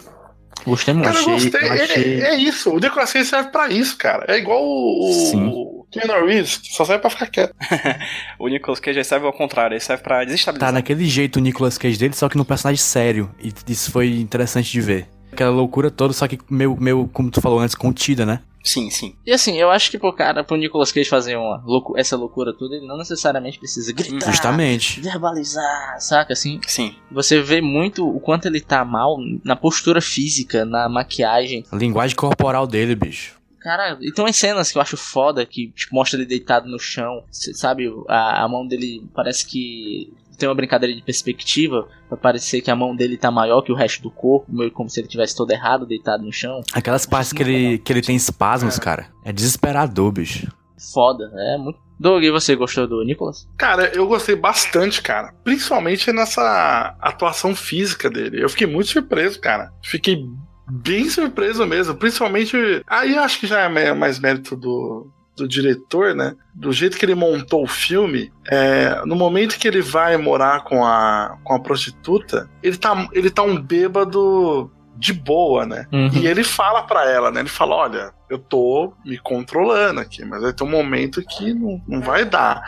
Gostei 0.66 0.94
muito. 0.94 1.06
Cara, 1.06 1.18
achei- 1.18 1.32
gostei. 1.32 1.68
achei- 1.68 2.20
é 2.22 2.34
isso, 2.36 2.70
o 2.70 2.78
Nicolas 2.78 3.12
Cage 3.12 3.24
serve 3.28 3.50
pra 3.50 3.68
isso, 3.68 3.96
cara. 3.96 4.24
É 4.28 4.38
igual 4.38 4.62
o, 4.62 5.12
Sim. 5.30 5.46
o 5.52 5.86
Keanu 5.90 6.24
Reeves, 6.26 6.60
só 6.70 6.84
serve 6.84 7.00
pra 7.00 7.10
ficar 7.10 7.26
quieto. 7.26 7.54
O 8.38 8.48
Nicolas 8.48 8.78
Cage 8.80 8.98
aí 8.98 9.04
serve 9.04 9.26
ao 9.26 9.32
contrário, 9.32 9.74
ele 9.74 9.80
serve 9.80 10.02
pra 10.02 10.24
desestabilizar. 10.24 10.68
Tá 10.68 10.72
naquele 10.72 11.04
jeito 11.06 11.36
o 11.36 11.40
Nicolas 11.40 11.76
Cage 11.78 11.98
dele, 11.98 12.14
só 12.14 12.28
que 12.28 12.36
num 12.36 12.44
personagem 12.44 12.80
sério. 12.82 13.34
E 13.40 13.52
isso 13.68 13.90
foi 13.90 14.08
interessante 14.20 14.70
de 14.70 14.80
ver. 14.80 15.06
Aquela 15.32 15.50
loucura 15.50 15.90
toda, 15.90 16.12
só 16.12 16.28
que 16.28 16.38
meio, 16.50 16.76
meio 16.78 17.08
como 17.12 17.30
tu 17.30 17.40
falou 17.40 17.58
antes, 17.58 17.74
contida, 17.74 18.26
né? 18.26 18.40
Sim, 18.62 18.90
sim. 18.90 19.16
E 19.26 19.32
assim, 19.32 19.58
eu 19.58 19.70
acho 19.70 19.90
que 19.90 19.98
pro 19.98 20.12
cara, 20.12 20.44
pro 20.44 20.56
Nicolas 20.56 20.92
Cage 20.92 21.08
fazer 21.08 21.36
uma 21.36 21.60
loucu 21.66 21.98
essa 21.98 22.16
loucura 22.16 22.52
toda, 22.56 22.76
ele 22.76 22.86
não 22.86 22.96
necessariamente 22.96 23.58
precisa 23.58 23.92
gritar, 23.92 24.30
Justamente. 24.30 25.00
verbalizar, 25.00 26.00
saca? 26.00 26.32
Assim, 26.32 26.60
Sim. 26.66 26.94
você 27.10 27.40
vê 27.42 27.60
muito 27.60 28.08
o 28.08 28.20
quanto 28.20 28.46
ele 28.46 28.60
tá 28.60 28.84
mal 28.84 29.16
na 29.44 29.56
postura 29.56 30.00
física, 30.00 30.64
na 30.64 30.88
maquiagem. 30.88 31.64
A 31.72 31.76
linguagem 31.76 32.14
corporal 32.14 32.66
dele, 32.66 32.94
bicho. 32.94 33.34
Cara, 33.58 33.96
e 34.00 34.12
tem 34.12 34.24
umas 34.24 34.36
cenas 34.36 34.70
que 34.70 34.78
eu 34.78 34.82
acho 34.82 34.96
foda, 34.96 35.46
que 35.46 35.68
tipo, 35.70 35.94
mostra 35.94 36.18
ele 36.18 36.26
deitado 36.26 36.68
no 36.68 36.78
chão, 36.80 37.22
cê 37.30 37.54
sabe? 37.54 37.88
A, 38.08 38.44
a 38.44 38.48
mão 38.48 38.66
dele 38.66 39.04
parece 39.14 39.46
que 39.46 40.12
tem 40.42 40.48
uma 40.48 40.54
brincadeira 40.56 40.94
de 40.94 41.02
perspectiva, 41.02 41.88
pra 42.08 42.18
parecer 42.18 42.60
que 42.60 42.70
a 42.70 42.74
mão 42.74 42.96
dele 42.96 43.16
tá 43.16 43.30
maior 43.30 43.62
que 43.62 43.70
o 43.70 43.76
resto 43.76 44.02
do 44.02 44.10
corpo, 44.10 44.52
meio 44.52 44.72
como 44.72 44.90
se 44.90 44.98
ele 44.98 45.06
tivesse 45.06 45.36
todo 45.36 45.52
errado, 45.52 45.86
deitado 45.86 46.24
no 46.24 46.32
chão. 46.32 46.60
Aquelas 46.72 47.06
partes 47.06 47.32
que 47.32 47.42
ele, 47.42 47.78
que 47.78 47.92
ele 47.92 48.02
tem 48.02 48.16
espasmos, 48.16 48.76
cara. 48.76 49.06
É 49.24 49.32
desesperador, 49.32 50.10
bicho. 50.10 50.52
Foda, 50.92 51.30
é 51.32 51.56
muito. 51.56 51.78
Doug, 51.96 52.24
e 52.24 52.30
você 52.32 52.56
gostou 52.56 52.88
do 52.88 53.04
Nicolas? 53.04 53.48
Cara, 53.56 53.92
eu 53.94 54.08
gostei 54.08 54.34
bastante, 54.34 55.00
cara. 55.00 55.32
Principalmente 55.44 56.10
nessa 56.10 56.96
atuação 57.00 57.54
física 57.54 58.10
dele. 58.10 58.42
Eu 58.42 58.48
fiquei 58.48 58.66
muito 58.66 58.88
surpreso, 58.88 59.40
cara. 59.40 59.72
Fiquei 59.84 60.26
bem 60.68 61.08
surpreso 61.08 61.64
mesmo. 61.64 61.94
Principalmente. 61.94 62.56
Aí 62.88 63.14
eu 63.14 63.22
acho 63.22 63.38
que 63.38 63.46
já 63.46 63.60
é 63.60 63.94
mais 63.94 64.18
mérito 64.18 64.56
do, 64.56 65.08
do 65.36 65.48
diretor, 65.48 66.14
né? 66.14 66.34
Do 66.54 66.72
jeito 66.72 66.96
que 66.96 67.04
ele 67.04 67.14
montou 67.14 67.64
o 67.64 67.68
filme. 67.68 68.32
é, 68.50 69.02
no 69.06 69.16
momento 69.16 69.58
que 69.58 69.66
ele 69.66 69.80
vai 69.80 70.16
morar 70.16 70.64
com 70.64 70.84
a, 70.84 71.38
com 71.42 71.54
a 71.54 71.60
prostituta, 71.60 72.48
ele 72.62 72.76
tá, 72.76 73.08
ele 73.12 73.30
tá 73.30 73.42
um 73.42 73.60
bêbado 73.60 74.70
de 75.02 75.12
boa, 75.12 75.66
né? 75.66 75.86
E 76.12 76.26
ele 76.26 76.44
fala 76.44 76.82
pra 76.84 77.10
ela, 77.10 77.30
né? 77.30 77.40
Ele 77.40 77.48
fala: 77.48 77.74
Olha, 77.74 78.14
eu 78.30 78.38
tô 78.38 78.92
me 79.04 79.18
controlando 79.18 80.00
aqui, 80.00 80.24
mas 80.24 80.42
vai 80.42 80.52
ter 80.52 80.62
um 80.62 80.70
momento 80.70 81.22
que 81.22 81.52
não, 81.52 81.82
não 81.88 82.00
vai 82.00 82.24
dar. 82.24 82.62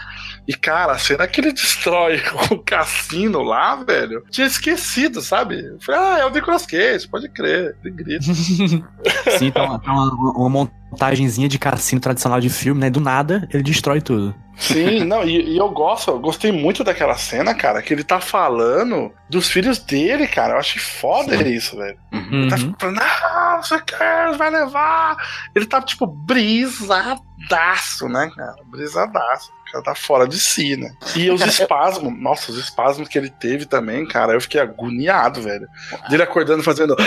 E 0.47 0.53
cara, 0.53 0.99
cena 0.99 1.29
que 1.29 1.41
ele 1.41 1.53
destrói 1.53 2.21
o 2.51 2.59
cassino 2.59 3.41
lá, 3.43 3.77
velho, 3.77 4.25
tinha 4.31 4.47
esquecido, 4.47 5.21
sabe? 5.21 5.65
Eu 5.65 5.79
falei: 5.81 6.01
Ah, 6.01 6.19
é 6.19 6.27
o 6.27 6.31
Nicolas 6.31 6.67
Cage, 6.67 7.09
pode 7.09 7.29
crer. 7.29 7.77
Ele 7.85 7.95
grita. 7.95 8.25
Sim, 9.39 9.53
tá 9.53 9.63
uma, 9.63 9.79
tá 9.79 9.93
uma, 9.93 10.33
uma 10.33 10.73
montagenzinha 10.95 11.49
de 11.49 11.59
cassino 11.59 12.01
tradicional 12.01 12.41
de 12.41 12.49
filme, 12.49 12.81
né? 12.81 12.89
Do 12.89 13.01
nada, 13.01 13.47
ele 13.53 13.63
destrói 13.63 14.01
tudo. 14.01 14.35
Sim, 14.57 15.01
não, 15.05 15.25
e, 15.25 15.55
e 15.55 15.59
eu 15.59 15.69
gosto, 15.71 16.13
eu 16.13 16.21
gostei 16.21 16.53
muito 16.53 16.85
daquela 16.85 17.17
cena, 17.17 17.53
cara, 17.55 17.83
que 17.83 17.93
ele 17.93 18.05
tá 18.05 18.21
falando 18.21 19.13
dos 19.29 19.49
filhos 19.49 19.79
dele, 19.81 20.29
cara. 20.29 20.55
Eu 20.55 20.59
achei 20.59 20.81
foda 20.81 21.35
isso, 21.49 21.77
velho. 21.77 21.99
Ele 22.13 22.49
tá 22.49 22.57
Uhum. 22.57 22.75
falando, 22.79 22.97
não, 23.01 23.63
você 23.63 23.81
quer, 23.83 24.37
vai 24.37 24.51
levar. 24.51 25.17
Ele 25.55 25.67
tá, 25.67 25.83
tipo, 25.83 26.07
brisadaço, 26.07 28.09
né, 28.09 28.31
cara? 28.35 28.55
Brisadaço. 28.67 29.51
O 29.69 29.73
cara 29.73 29.85
tá 29.85 29.95
fora 29.97 30.29
de 30.29 30.39
si, 30.39 30.77
né? 30.77 30.93
E 31.17 31.29
os 31.33 31.41
espasmos, 31.45 32.17
nossa, 32.21 32.53
os 32.53 32.59
espasmos 32.59 33.09
que 33.09 33.19
ele 33.19 33.29
teve 33.31 33.67
também, 33.67 34.07
cara, 34.07 34.35
eu 34.35 34.41
fiquei 34.41 34.61
agoniado, 34.61 35.43
velho. 35.43 35.67
Dele 36.09 36.23
acordando 36.23 36.63
fazendo. 36.63 36.95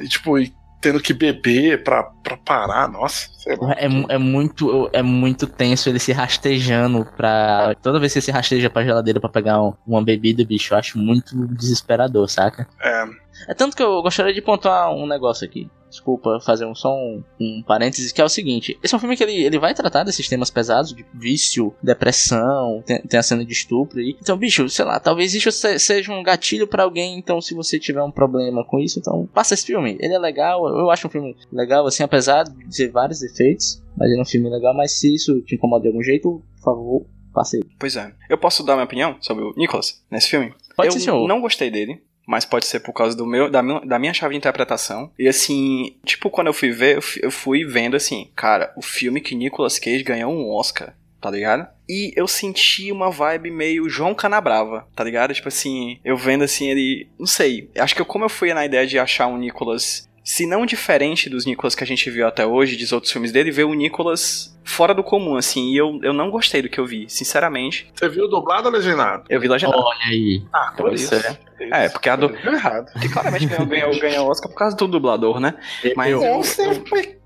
E, 0.00 0.08
tipo, 0.08 0.36
e 0.36 0.52
tendo 0.80 1.00
que 1.00 1.12
beber 1.12 1.82
pra, 1.84 2.02
pra 2.02 2.36
parar, 2.36 2.88
nossa, 2.88 3.28
sei 3.38 3.56
lá. 3.56 3.72
É, 3.72 3.86
é 4.14 4.18
muito 4.18 4.88
é 4.92 5.02
muito 5.02 5.46
tenso 5.46 5.88
ele 5.88 5.98
se 5.98 6.12
rastejando 6.12 7.06
pra. 7.16 7.74
Toda 7.82 7.98
vez 8.00 8.12
que 8.12 8.18
ele 8.18 8.24
se 8.24 8.30
rasteja 8.30 8.70
pra 8.70 8.84
geladeira 8.84 9.20
pra 9.20 9.28
pegar 9.28 9.62
um- 9.62 9.74
uma 9.86 10.02
bebida, 10.02 10.44
bicho, 10.44 10.72
eu 10.74 10.78
acho 10.78 10.98
muito 10.98 11.36
desesperador, 11.48 12.28
saca? 12.28 12.66
É, 12.82 13.04
É 13.48 13.54
tanto 13.54 13.76
que 13.76 13.82
eu 13.82 14.02
gostaria 14.02 14.34
de 14.34 14.42
pontuar 14.42 14.90
um 14.92 15.06
negócio 15.06 15.46
aqui. 15.46 15.68
Desculpa 15.90 16.38
fazer 16.40 16.64
um, 16.64 16.74
só 16.74 16.94
um, 16.94 17.22
um 17.40 17.62
parênteses, 17.66 18.12
que 18.12 18.20
é 18.20 18.24
o 18.24 18.28
seguinte: 18.28 18.78
esse 18.82 18.94
é 18.94 18.96
um 18.96 19.00
filme 19.00 19.16
que 19.16 19.22
ele, 19.24 19.34
ele 19.44 19.58
vai 19.58 19.74
tratar 19.74 20.04
desses 20.04 20.28
temas 20.28 20.48
pesados, 20.48 20.94
de 20.94 21.04
vício, 21.12 21.74
depressão, 21.82 22.82
tem, 22.86 23.00
tem 23.02 23.18
a 23.20 23.22
cena 23.22 23.44
de 23.44 23.52
estupro 23.52 23.98
aí. 23.98 24.16
Então, 24.20 24.36
bicho, 24.36 24.68
sei 24.68 24.84
lá, 24.84 24.98
talvez 25.00 25.34
isso 25.34 25.50
se- 25.52 25.78
seja 25.78 26.12
um 26.12 26.22
gatilho 26.22 26.66
pra 26.66 26.84
alguém. 26.84 27.18
Então, 27.18 27.40
se 27.40 27.54
você 27.54 27.78
tiver 27.78 28.02
um 28.02 28.10
problema 28.10 28.64
com 28.64 28.78
isso, 28.78 28.98
então 28.98 29.28
passa 29.34 29.54
esse 29.54 29.66
filme. 29.66 29.96
Ele 30.00 30.14
é 30.14 30.18
legal, 30.18 30.66
eu 30.68 30.90
acho 30.90 31.06
um 31.06 31.10
filme 31.10 31.36
legal, 31.52 31.86
assim, 31.86 32.02
apesar 32.02 32.44
de 32.44 32.76
ter 32.76 32.88
vários 32.90 33.20
defeitos. 33.20 33.82
Mas 33.96 34.08
ele 34.10 34.18
é 34.18 34.22
um 34.22 34.26
filme 34.26 34.48
legal, 34.48 34.74
mas 34.74 34.92
se 34.92 35.14
isso 35.14 35.40
te 35.42 35.56
incomoda 35.56 35.82
de 35.82 35.88
algum 35.88 36.02
jeito, 36.02 36.42
por 36.56 36.62
favor, 36.64 37.06
passe 37.34 37.58
ele. 37.58 37.68
Pois 37.78 37.96
é. 37.96 38.12
Eu 38.28 38.38
posso 38.38 38.62
dar 38.64 38.74
minha 38.74 38.84
opinião 38.84 39.16
sobre 39.20 39.44
o 39.44 39.52
Nicholas 39.56 40.02
nesse 40.10 40.28
filme? 40.28 40.54
Pode 40.76 40.88
eu 40.88 40.92
ser, 40.92 41.00
senhor. 41.00 41.26
não 41.28 41.40
gostei 41.40 41.70
dele. 41.70 42.00
Mas 42.30 42.44
pode 42.44 42.64
ser 42.66 42.78
por 42.78 42.92
causa 42.92 43.16
do 43.16 43.26
meu, 43.26 43.50
da, 43.50 43.60
minha, 43.60 43.80
da 43.80 43.98
minha 43.98 44.14
chave 44.14 44.34
de 44.34 44.38
interpretação. 44.38 45.10
E 45.18 45.26
assim, 45.26 45.96
tipo, 46.04 46.30
quando 46.30 46.46
eu 46.46 46.52
fui 46.52 46.70
ver, 46.70 47.00
eu 47.20 47.30
fui, 47.30 47.64
vendo 47.64 47.96
assim, 47.96 48.30
cara, 48.36 48.72
o 48.76 48.82
filme 48.82 49.20
que 49.20 49.34
Nicolas 49.34 49.80
Cage 49.80 50.04
ganhou 50.04 50.32
um 50.32 50.48
Oscar, 50.48 50.94
tá 51.20 51.28
ligado? 51.28 51.66
E 51.88 52.12
eu 52.14 52.28
senti 52.28 52.92
uma 52.92 53.10
vibe 53.10 53.50
meio 53.50 53.88
João 53.88 54.14
Canabrava, 54.14 54.86
tá 54.94 55.02
ligado? 55.02 55.34
Tipo 55.34 55.48
assim, 55.48 55.98
eu 56.04 56.16
vendo 56.16 56.44
assim, 56.44 56.68
ele. 56.68 57.08
Não 57.18 57.26
sei. 57.26 57.68
Acho 57.76 57.96
que 57.96 58.00
eu, 58.00 58.06
como 58.06 58.24
eu 58.24 58.28
fui 58.28 58.54
na 58.54 58.64
ideia 58.64 58.86
de 58.86 58.96
achar 58.96 59.26
um 59.26 59.36
Nicolas 59.36 60.08
se 60.22 60.46
não 60.46 60.66
diferente 60.66 61.28
dos 61.30 61.44
Nicolas 61.46 61.74
que 61.74 61.82
a 61.82 61.86
gente 61.86 62.08
viu 62.10 62.26
até 62.26 62.46
hoje, 62.46 62.76
dos 62.76 62.92
outros 62.92 63.12
filmes 63.12 63.32
dele, 63.32 63.50
ver 63.50 63.64
o 63.64 63.74
Nicolas 63.74 64.56
fora 64.64 64.94
do 64.94 65.02
comum, 65.02 65.36
assim. 65.36 65.72
E 65.72 65.76
eu, 65.76 65.98
eu 66.02 66.12
não 66.12 66.30
gostei 66.30 66.62
do 66.62 66.68
que 66.68 66.78
eu 66.78 66.86
vi, 66.86 67.06
sinceramente. 67.08 67.90
Você 67.94 68.08
viu 68.08 68.28
dublado 68.28 68.68
ou 68.68 68.72
legendado? 68.74 69.24
Eu 69.28 69.40
vi 69.40 69.48
legendado. 69.48 69.82
Olha 69.82 69.98
aí. 70.06 70.42
Ah, 70.52 70.72
por 70.76 70.84
Pode 70.90 70.96
isso. 70.96 71.08
ser. 71.08 71.38
É, 71.58 71.88
porque 71.88 72.08
a 72.08 72.16
do... 72.16 72.28
Viu 72.28 72.52
errado. 72.52 72.90
que 73.00 73.08
claramente 73.08 73.46
ganhou, 73.46 73.66
ganhou, 73.66 73.98
ganhou 74.00 74.26
o 74.26 74.30
Oscar 74.30 74.50
por 74.50 74.56
causa 74.58 74.76
do 74.76 74.86
dublador, 74.86 75.40
né? 75.40 75.54
Mas 75.96 76.12
Eu- 76.12 76.42
certeza. 76.42 77.19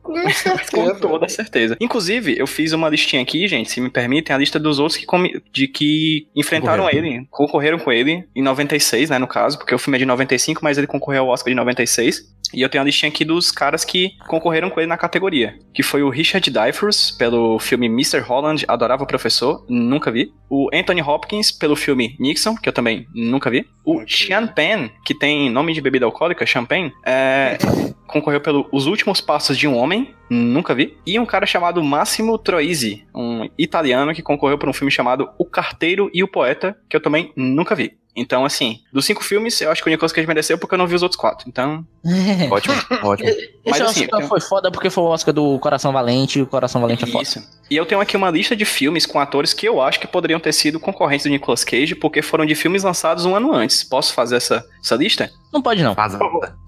Com 0.70 0.94
toda 1.00 1.28
certeza. 1.28 1.76
Inclusive, 1.80 2.36
eu 2.38 2.46
fiz 2.46 2.72
uma 2.72 2.88
listinha 2.88 3.22
aqui, 3.22 3.48
gente, 3.48 3.70
se 3.70 3.80
me 3.80 3.90
permitem, 3.90 4.34
a 4.34 4.38
lista 4.38 4.58
dos 4.58 4.78
outros 4.78 4.98
que, 4.98 5.06
de 5.52 5.66
que 5.66 6.28
enfrentaram 6.36 6.88
ele, 6.88 7.26
concorreram 7.30 7.78
com 7.78 7.90
ele 7.90 8.24
em 8.36 8.42
96, 8.42 9.10
né, 9.10 9.18
no 9.18 9.26
caso, 9.26 9.58
porque 9.58 9.74
o 9.74 9.78
filme 9.78 9.96
é 9.96 10.00
de 10.00 10.06
95, 10.06 10.60
mas 10.62 10.78
ele 10.78 10.86
concorreu 10.86 11.22
ao 11.22 11.28
Oscar 11.28 11.50
de 11.50 11.56
96. 11.56 12.34
E 12.54 12.62
eu 12.62 12.68
tenho 12.68 12.82
a 12.82 12.84
listinha 12.84 13.10
aqui 13.10 13.24
dos 13.24 13.50
caras 13.50 13.84
que 13.84 14.12
concorreram 14.28 14.70
com 14.70 14.80
ele 14.80 14.86
na 14.86 14.96
categoria. 14.96 15.58
Que 15.74 15.82
foi 15.82 16.02
o 16.02 16.08
Richard 16.08 16.48
Dreyfuss, 16.48 17.10
pelo 17.10 17.58
filme 17.58 17.86
Mr. 17.86 18.20
Holland, 18.20 18.64
Adorava 18.68 19.02
o 19.02 19.06
Professor, 19.06 19.64
nunca 19.68 20.10
vi. 20.10 20.32
O 20.48 20.68
Anthony 20.72 21.02
Hopkins, 21.02 21.50
pelo 21.50 21.74
filme 21.74 22.16
Nixon, 22.20 22.54
que 22.54 22.68
eu 22.68 22.72
também 22.72 23.06
nunca 23.12 23.50
vi. 23.50 23.66
O 23.84 24.02
Sean 24.06 24.46
Penn, 24.46 24.88
que 25.04 25.14
tem 25.14 25.50
nome 25.50 25.72
de 25.72 25.80
bebida 25.80 26.06
alcoólica, 26.06 26.46
Champagne, 26.46 26.92
é, 27.04 27.58
concorreu 28.06 28.40
pelo 28.40 28.68
Os 28.72 28.86
Últimos 28.86 29.20
Passos 29.20 29.58
de 29.58 29.66
um 29.66 29.76
Homem, 29.76 29.93
nunca 30.30 30.74
vi. 30.74 30.96
E 31.06 31.18
um 31.18 31.26
cara 31.26 31.46
chamado 31.46 31.82
Massimo 31.82 32.38
Troisi, 32.38 33.04
um 33.14 33.48
italiano 33.58 34.14
que 34.14 34.22
concorreu 34.22 34.58
por 34.58 34.68
um 34.68 34.72
filme 34.72 34.90
chamado 34.90 35.28
O 35.38 35.44
Carteiro 35.44 36.10
e 36.12 36.22
o 36.22 36.28
Poeta, 36.28 36.76
que 36.88 36.96
eu 36.96 37.00
também 37.02 37.32
nunca 37.36 37.74
vi. 37.74 37.96
Então, 38.16 38.44
assim, 38.44 38.78
dos 38.92 39.04
cinco 39.04 39.24
filmes, 39.24 39.60
eu 39.60 39.72
acho 39.72 39.82
que 39.82 39.88
o 39.88 39.90
Nicolas 39.90 40.12
Cage 40.12 40.28
mereceu 40.28 40.56
porque 40.56 40.74
eu 40.74 40.78
não 40.78 40.86
vi 40.86 40.94
os 40.94 41.02
outros 41.02 41.20
quatro. 41.20 41.48
Então, 41.48 41.84
Ótimo, 42.48 42.74
ótimo. 43.02 43.28
Mas 43.66 43.74
Esse 43.74 43.82
assim, 43.82 44.04
Oscar 44.04 44.20
tem- 44.20 44.28
foi 44.28 44.40
foda 44.40 44.70
porque 44.70 44.88
foi 44.88 45.02
o 45.02 45.08
Oscar 45.08 45.34
do 45.34 45.58
Coração 45.58 45.92
Valente 45.92 46.38
e 46.38 46.42
o 46.42 46.46
Coração 46.46 46.80
Valente 46.80 47.02
é 47.02 47.06
foda. 47.08 47.24
Isso. 47.24 47.42
E 47.68 47.76
eu 47.76 47.84
tenho 47.84 48.00
aqui 48.00 48.16
uma 48.16 48.30
lista 48.30 48.54
de 48.54 48.64
filmes 48.64 49.04
com 49.04 49.18
atores 49.18 49.52
que 49.52 49.66
eu 49.66 49.80
acho 49.82 49.98
que 49.98 50.06
poderiam 50.06 50.38
ter 50.38 50.52
sido 50.52 50.78
concorrentes 50.78 51.26
do 51.26 51.30
Nicolas 51.30 51.64
Cage, 51.64 51.96
porque 51.96 52.22
foram 52.22 52.46
de 52.46 52.54
filmes 52.54 52.84
lançados 52.84 53.24
um 53.24 53.34
ano 53.34 53.52
antes. 53.52 53.82
Posso 53.82 54.14
fazer 54.14 54.36
essa, 54.36 54.64
essa 54.80 54.94
lista? 54.94 55.28
Não 55.52 55.60
pode 55.60 55.82
não. 55.82 55.94
Vaza. 55.94 56.16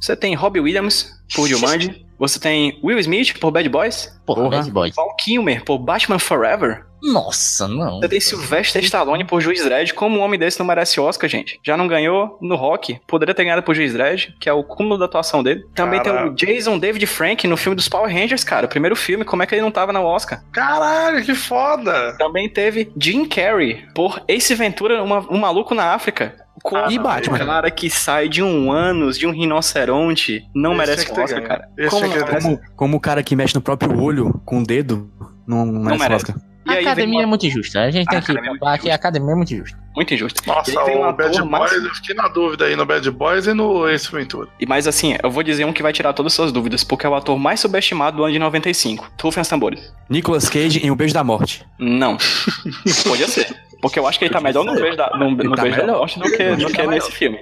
Você 0.00 0.16
tem 0.16 0.34
Robbie 0.34 0.58
Williams 0.60 1.12
por 1.32 1.46
Jumanji. 1.46 2.04
Você 2.18 2.38
tem 2.40 2.78
Will 2.82 2.98
Smith 2.98 3.38
por 3.38 3.50
Bad 3.50 3.68
Boys. 3.68 4.18
Porra, 4.24 4.42
Porra. 4.44 4.56
Bad 4.58 4.70
Boy. 4.70 4.92
Val 4.96 5.14
Kilmer 5.16 5.64
por 5.64 5.78
Batman 5.78 6.18
Forever. 6.18 6.84
Nossa, 7.02 7.68
não. 7.68 8.00
Você 8.00 8.08
tem 8.08 8.20
Sylvester 8.20 8.82
Stallone 8.82 9.22
por 9.24 9.40
Juiz 9.40 9.62
Dredd. 9.62 9.92
Como 9.92 10.18
um 10.18 10.22
homem 10.22 10.38
desse 10.40 10.58
não 10.58 10.66
merece 10.66 10.98
Oscar, 10.98 11.28
gente? 11.28 11.60
Já 11.62 11.76
não 11.76 11.86
ganhou 11.86 12.38
no 12.40 12.56
Rock. 12.56 12.98
Poderia 13.06 13.34
ter 13.34 13.44
ganhado 13.44 13.62
por 13.62 13.74
Juiz 13.76 13.92
Dredd, 13.92 14.30
que 14.40 14.48
é 14.48 14.52
o 14.52 14.64
cúmulo 14.64 14.98
da 14.98 15.04
atuação 15.04 15.42
dele. 15.42 15.64
Também 15.74 16.02
tem 16.02 16.10
Caralho. 16.10 16.32
o 16.32 16.34
Jason 16.34 16.78
David 16.78 17.06
Frank 17.06 17.46
no 17.46 17.56
filme 17.56 17.76
dos 17.76 17.88
Power 17.88 18.12
Rangers, 18.12 18.42
cara. 18.42 18.66
O 18.66 18.68
primeiro 18.68 18.96
filme. 18.96 19.24
Como 19.24 19.42
é 19.42 19.46
que 19.46 19.54
ele 19.54 19.62
não 19.62 19.70
tava 19.70 19.92
no 19.92 20.02
Oscar? 20.02 20.42
Caralho, 20.50 21.22
que 21.24 21.34
foda. 21.34 22.16
Também 22.18 22.48
teve 22.48 22.90
Jim 22.98 23.26
Carrey 23.26 23.84
por 23.94 24.20
Ace 24.26 24.54
Ventura, 24.54 25.02
uma- 25.02 25.30
um 25.30 25.38
maluco 25.38 25.74
na 25.74 25.92
África. 25.92 26.45
Com 26.62 26.76
E 26.90 26.98
Batman. 26.98 27.36
Um 27.42 27.46
cara 27.46 27.70
que 27.70 27.88
sai 27.90 28.28
de 28.28 28.42
um 28.42 28.72
ânus, 28.72 29.18
de 29.18 29.26
um 29.26 29.30
rinoceronte, 29.30 30.44
não 30.54 30.70
Esse 30.72 30.78
merece 30.78 31.04
tinha 31.04 31.08
que 31.08 31.14
ter 31.14 31.22
Oscar, 31.24 31.42
cara. 31.48 31.68
Esse 31.78 31.90
Como 31.90 32.06
não 32.06 32.14
merece? 32.14 32.42
Como, 32.46 32.60
como 32.76 32.96
o 32.96 33.00
cara 33.00 33.22
que 33.22 33.36
mexe 33.36 33.54
no 33.54 33.60
próprio 33.60 34.00
olho 34.00 34.40
com 34.44 34.60
o 34.60 34.64
dedo 34.64 35.10
não, 35.46 35.64
não 35.66 35.82
merece 35.82 35.98
merece. 36.02 36.24
Oscar. 36.32 36.36
E 36.66 36.70
A 36.70 36.80
academia 36.80 37.18
uma- 37.18 37.22
é 37.22 37.26
muito 37.26 37.46
injusta. 37.46 37.80
A 37.80 37.90
gente 37.92 38.08
A 38.08 38.10
tem 38.10 38.20
que 38.20 38.32
é 38.32 38.34
provar 38.34 38.58
que 38.58 38.66
a 38.66 38.74
injusta. 38.74 38.94
academia 38.94 39.32
é 39.32 39.34
muito 39.36 39.54
injusta. 39.54 39.78
Muito 39.94 40.12
injusto. 40.14 40.42
Nossa, 40.48 40.70
um 40.82 41.08
o 41.08 41.12
Bad 41.12 41.28
ator 41.28 41.48
Boys, 41.48 41.48
mais- 41.48 41.72
eu 41.72 41.94
fiquei 41.94 42.14
na 42.16 42.26
dúvida 42.26 42.64
aí 42.64 42.74
no 42.74 42.84
Bad 42.84 43.08
Boys 43.12 43.46
e 43.46 43.54
no 43.54 43.88
Ace 43.88 44.10
Ventura. 44.10 44.48
E 44.58 44.66
mais 44.66 44.88
assim, 44.88 45.16
eu 45.22 45.30
vou 45.30 45.44
dizer 45.44 45.64
um 45.64 45.72
que 45.72 45.80
vai 45.82 45.92
tirar 45.92 46.12
todas 46.12 46.32
as 46.32 46.34
suas 46.36 46.50
dúvidas, 46.50 46.82
porque 46.82 47.06
é 47.06 47.08
o 47.08 47.14
ator 47.14 47.38
mais 47.38 47.60
subestimado 47.60 48.16
do 48.16 48.24
ano 48.24 48.32
de 48.32 48.38
95. 48.40 49.08
Rufem 49.22 49.40
as 49.40 49.48
tambores. 49.48 49.92
Nicolas 50.10 50.48
Cage 50.48 50.84
em 50.84 50.90
O 50.90 50.96
Beijo 50.96 51.14
da 51.14 51.22
Morte. 51.22 51.64
Não. 51.78 52.16
Podia 53.06 53.28
ser. 53.28 53.46
Porque 53.80 53.98
eu 53.98 54.06
acho 54.06 54.18
que 54.18 54.24
ele 54.24 54.32
tá 54.32 54.40
melhor 54.40 54.64
no 54.64 54.74
beijo 54.74 54.96
da, 54.96 55.10
no, 55.16 55.30
no 55.30 55.54
tá 55.54 55.62
beijo 55.62 55.76
da 55.76 55.82
melhor. 55.84 55.98
morte 55.98 56.18
do 56.18 56.24
que, 56.30 56.56
do 56.56 56.66
que 56.72 56.86
nesse 56.86 57.12
filme. 57.12 57.38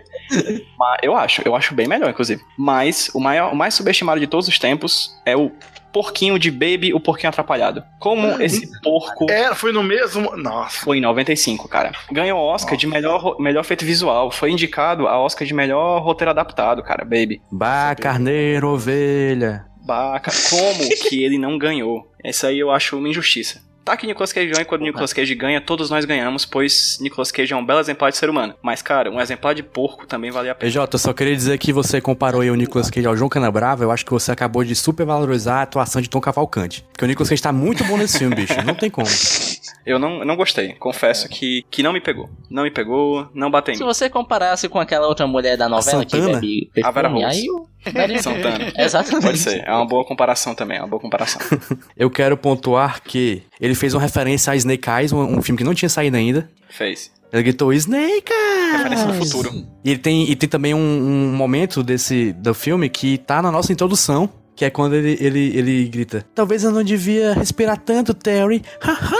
Mas 0.78 0.98
eu 1.02 1.14
acho, 1.16 1.42
eu 1.44 1.54
acho 1.54 1.74
bem 1.74 1.86
melhor, 1.86 2.10
inclusive. 2.10 2.42
Mas 2.58 3.10
o, 3.14 3.20
maior, 3.20 3.52
o 3.52 3.56
mais 3.56 3.74
subestimado 3.74 4.20
de 4.20 4.26
todos 4.26 4.48
os 4.48 4.58
tempos 4.58 5.20
é 5.24 5.36
o 5.36 5.50
porquinho 5.92 6.36
de 6.40 6.50
Baby, 6.50 6.92
o 6.92 6.98
porquinho 6.98 7.28
atrapalhado. 7.28 7.84
Como 8.00 8.42
esse 8.42 8.68
porco 8.82 9.30
É, 9.30 9.54
foi 9.54 9.70
no 9.72 9.82
mesmo. 9.82 10.36
Nossa. 10.36 10.80
foi 10.84 10.98
em 10.98 11.00
95, 11.00 11.68
cara. 11.68 11.92
Ganhou 12.10 12.40
o 12.40 12.42
Oscar 12.42 12.76
de 12.76 12.86
melhor, 12.88 13.36
melhor 13.38 13.60
efeito 13.60 13.84
visual. 13.84 14.30
Foi 14.32 14.50
indicado 14.50 15.06
a 15.06 15.16
Oscar 15.18 15.46
de 15.46 15.54
melhor 15.54 16.02
roteiro 16.02 16.30
adaptado, 16.32 16.82
cara, 16.82 17.04
Baby. 17.04 17.40
Bah, 17.50 17.94
carneiro, 17.94 18.70
ovelha. 18.70 19.66
Baca, 19.86 20.32
como 20.50 20.88
que 21.08 21.22
ele 21.22 21.38
não 21.38 21.58
ganhou? 21.58 22.10
Essa 22.24 22.48
aí 22.48 22.58
eu 22.58 22.70
acho 22.70 22.96
uma 22.98 23.08
injustiça. 23.08 23.60
Tá 23.84 23.96
que 23.98 24.06
Nicolas 24.06 24.32
Cage 24.32 24.50
ganha 24.50 24.64
quando 24.64 24.80
Nicolas 24.80 25.12
Cage 25.12 25.34
ganha, 25.34 25.60
todos 25.60 25.90
nós 25.90 26.06
ganhamos, 26.06 26.46
pois 26.46 26.96
Nicolas 27.00 27.30
Cage 27.30 27.52
é 27.52 27.56
um 27.56 27.64
belo 27.64 27.80
exemplar 27.80 28.10
de 28.10 28.16
ser 28.16 28.30
humano. 28.30 28.54
Mas, 28.62 28.80
cara, 28.80 29.10
um 29.10 29.20
exemplar 29.20 29.54
de 29.54 29.62
porco 29.62 30.06
também 30.06 30.30
vale 30.30 30.48
a 30.48 30.54
pena. 30.54 30.72
Eu 30.72 30.98
só 30.98 31.12
queria 31.12 31.36
dizer 31.36 31.58
que 31.58 31.70
você 31.72 32.00
comparou 32.00 32.40
aí 32.40 32.50
o 32.50 32.54
Nicolas 32.54 32.88
Cage 32.90 33.06
ao 33.06 33.16
João 33.16 33.28
Canabrava. 33.28 33.84
Eu 33.84 33.90
acho 33.90 34.04
que 34.04 34.10
você 34.10 34.32
acabou 34.32 34.64
de 34.64 34.74
supervalorizar 34.74 35.58
a 35.58 35.62
atuação 35.62 36.00
de 36.00 36.08
Tom 36.08 36.20
Cavalcante. 36.20 36.82
Porque 36.92 37.04
o 37.04 37.08
Nicolas 37.08 37.28
Cage 37.28 37.42
tá 37.42 37.52
muito 37.52 37.84
bom 37.84 37.98
nesse 37.98 38.18
filme, 38.18 38.34
bicho. 38.34 38.54
Não 38.64 38.74
tem 38.74 38.88
como. 38.88 39.06
Eu 39.86 39.98
não, 39.98 40.24
não 40.24 40.36
gostei. 40.36 40.74
Confesso 40.74 41.28
que, 41.28 41.64
que 41.70 41.82
não 41.82 41.92
me 41.92 42.00
pegou. 42.00 42.28
Não 42.50 42.62
me 42.64 42.70
pegou, 42.70 43.28
não 43.34 43.50
bateu 43.50 43.72
em 43.72 43.76
Se 43.76 43.82
mim. 43.82 43.86
você 43.86 44.08
comparasse 44.10 44.68
com 44.68 44.78
aquela 44.78 45.06
outra 45.06 45.26
mulher 45.26 45.56
da 45.56 45.68
novela 45.68 46.04
que 46.04 46.16
Santana? 46.16 46.40
bebe 46.40 46.70
A 46.82 46.90
Vera 46.90 47.08
perfume, 47.08 47.24
Rose. 47.24 47.38
aí 47.40 47.46
eu 47.46 47.68
daria- 47.92 48.22
Santana. 48.22 48.72
Exatamente. 48.78 49.22
Pode 49.26 49.38
ser. 49.38 49.62
É 49.66 49.72
uma 49.72 49.86
boa 49.86 50.04
comparação 50.04 50.54
também. 50.54 50.78
É 50.78 50.80
uma 50.80 50.88
boa 50.88 51.00
comparação. 51.00 51.40
Eu 51.96 52.10
quero 52.10 52.36
pontuar 52.36 53.02
que 53.02 53.42
ele 53.60 53.74
fez 53.74 53.94
uma 53.94 54.00
referência 54.02 54.52
a 54.52 54.56
Snake 54.56 54.88
Eyes, 54.90 55.12
um, 55.12 55.20
um 55.38 55.42
filme 55.42 55.58
que 55.58 55.64
não 55.64 55.74
tinha 55.74 55.88
saído 55.88 56.16
ainda. 56.16 56.50
Fez. 56.68 57.12
Ele 57.32 57.42
gritou 57.42 57.72
Snake 57.72 58.30
Eyes! 58.32 58.72
Referência 58.76 59.06
no 59.06 59.14
futuro. 59.14 59.50
E 59.84 59.90
ele 59.90 59.98
tem, 59.98 60.30
e 60.30 60.36
tem 60.36 60.48
também 60.48 60.74
um, 60.74 60.78
um 60.78 61.32
momento 61.34 61.82
desse 61.82 62.32
do 62.32 62.52
filme 62.54 62.88
que 62.88 63.18
tá 63.18 63.40
na 63.42 63.50
nossa 63.50 63.72
introdução, 63.72 64.28
que 64.56 64.64
é 64.64 64.70
quando 64.70 64.94
ele, 64.94 65.16
ele, 65.20 65.56
ele 65.56 65.88
grita: 65.88 66.24
Talvez 66.34 66.62
eu 66.64 66.70
não 66.72 66.82
devia 66.82 67.32
respirar 67.34 67.76
tanto, 67.78 68.14
Terry. 68.14 68.62
Aham. 68.82 69.16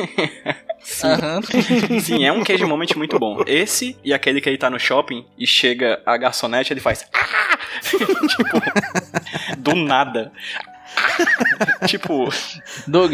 Sim, 2.00 2.24
é 2.24 2.32
um 2.32 2.42
cage 2.42 2.64
moment 2.64 2.88
muito 2.96 3.18
bom. 3.18 3.42
Esse 3.46 3.96
e 4.04 4.12
aquele 4.12 4.40
que 4.40 4.48
ele 4.48 4.58
tá 4.58 4.70
no 4.70 4.78
shopping 4.78 5.24
e 5.38 5.46
chega 5.46 6.00
a 6.06 6.16
garçonete, 6.16 6.72
ele 6.72 6.80
faz. 6.80 7.06
"Ah!" 7.12 7.58
tipo, 7.82 9.58
do 9.58 9.74
nada. 9.74 10.32
tipo, 11.86 12.28
Doug, 12.86 13.12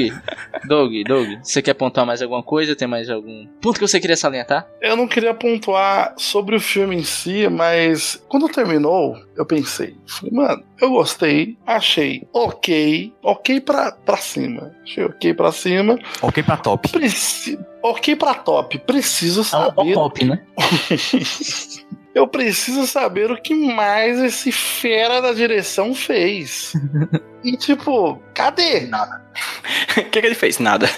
Doug, 0.67 0.93
Doug, 1.07 1.29
você 1.43 1.63
quer 1.63 1.75
pontuar 1.75 2.07
mais 2.07 2.23
alguma 2.23 2.43
coisa? 2.43 2.75
Tem 2.77 2.89
mais 2.89 3.09
algum 3.11 3.47
ponto 3.61 3.79
que 3.79 3.87
você 3.87 4.01
queria 4.01 4.17
salientar? 4.17 4.67
Eu 4.81 4.97
não 4.97 5.07
queria 5.07 5.35
pontuar 5.35 6.15
sobre 6.17 6.57
o 6.57 6.61
filme 6.61 6.97
em 6.97 7.05
si, 7.05 7.49
mas 7.49 8.23
quando 8.29 8.49
terminou, 8.49 9.17
eu 9.37 9.45
pensei, 9.47 9.97
falei, 10.07 10.35
mano, 10.35 10.65
eu 10.81 10.91
gostei, 10.91 11.57
achei 11.67 12.27
ok, 12.33 13.13
ok 13.23 13.61
pra, 13.61 13.93
pra 13.93 14.17
cima. 14.17 14.75
Achei 14.83 15.05
ok 15.05 15.35
pra 15.35 15.53
cima. 15.53 15.99
ok 16.23 16.43
pra 16.43 16.57
top. 16.57 16.89
Preci 16.91 17.59
ok 17.83 18.17
pra 18.17 18.35
top. 18.35 18.79
Preciso 18.81 19.41
É 19.41 19.43
o 19.43 19.45
saber. 19.45 19.95
top, 19.95 20.25
né? 20.25 20.43
eu 22.17 22.27
preciso 22.27 22.87
saber 22.87 23.31
o 23.31 23.37
que 23.37 23.55
mais 23.55 24.19
esse 24.19 24.51
fera 24.51 25.21
da 25.21 25.35
direção 25.35 25.95
fez. 25.95 26.73
e 27.45 27.59
tipo, 27.59 28.19
cadê? 28.33 28.89
o 28.89 29.95
que, 30.11 30.21
que 30.21 30.27
ele 30.27 30.35
fez? 30.35 30.59
Nada. 30.59 30.89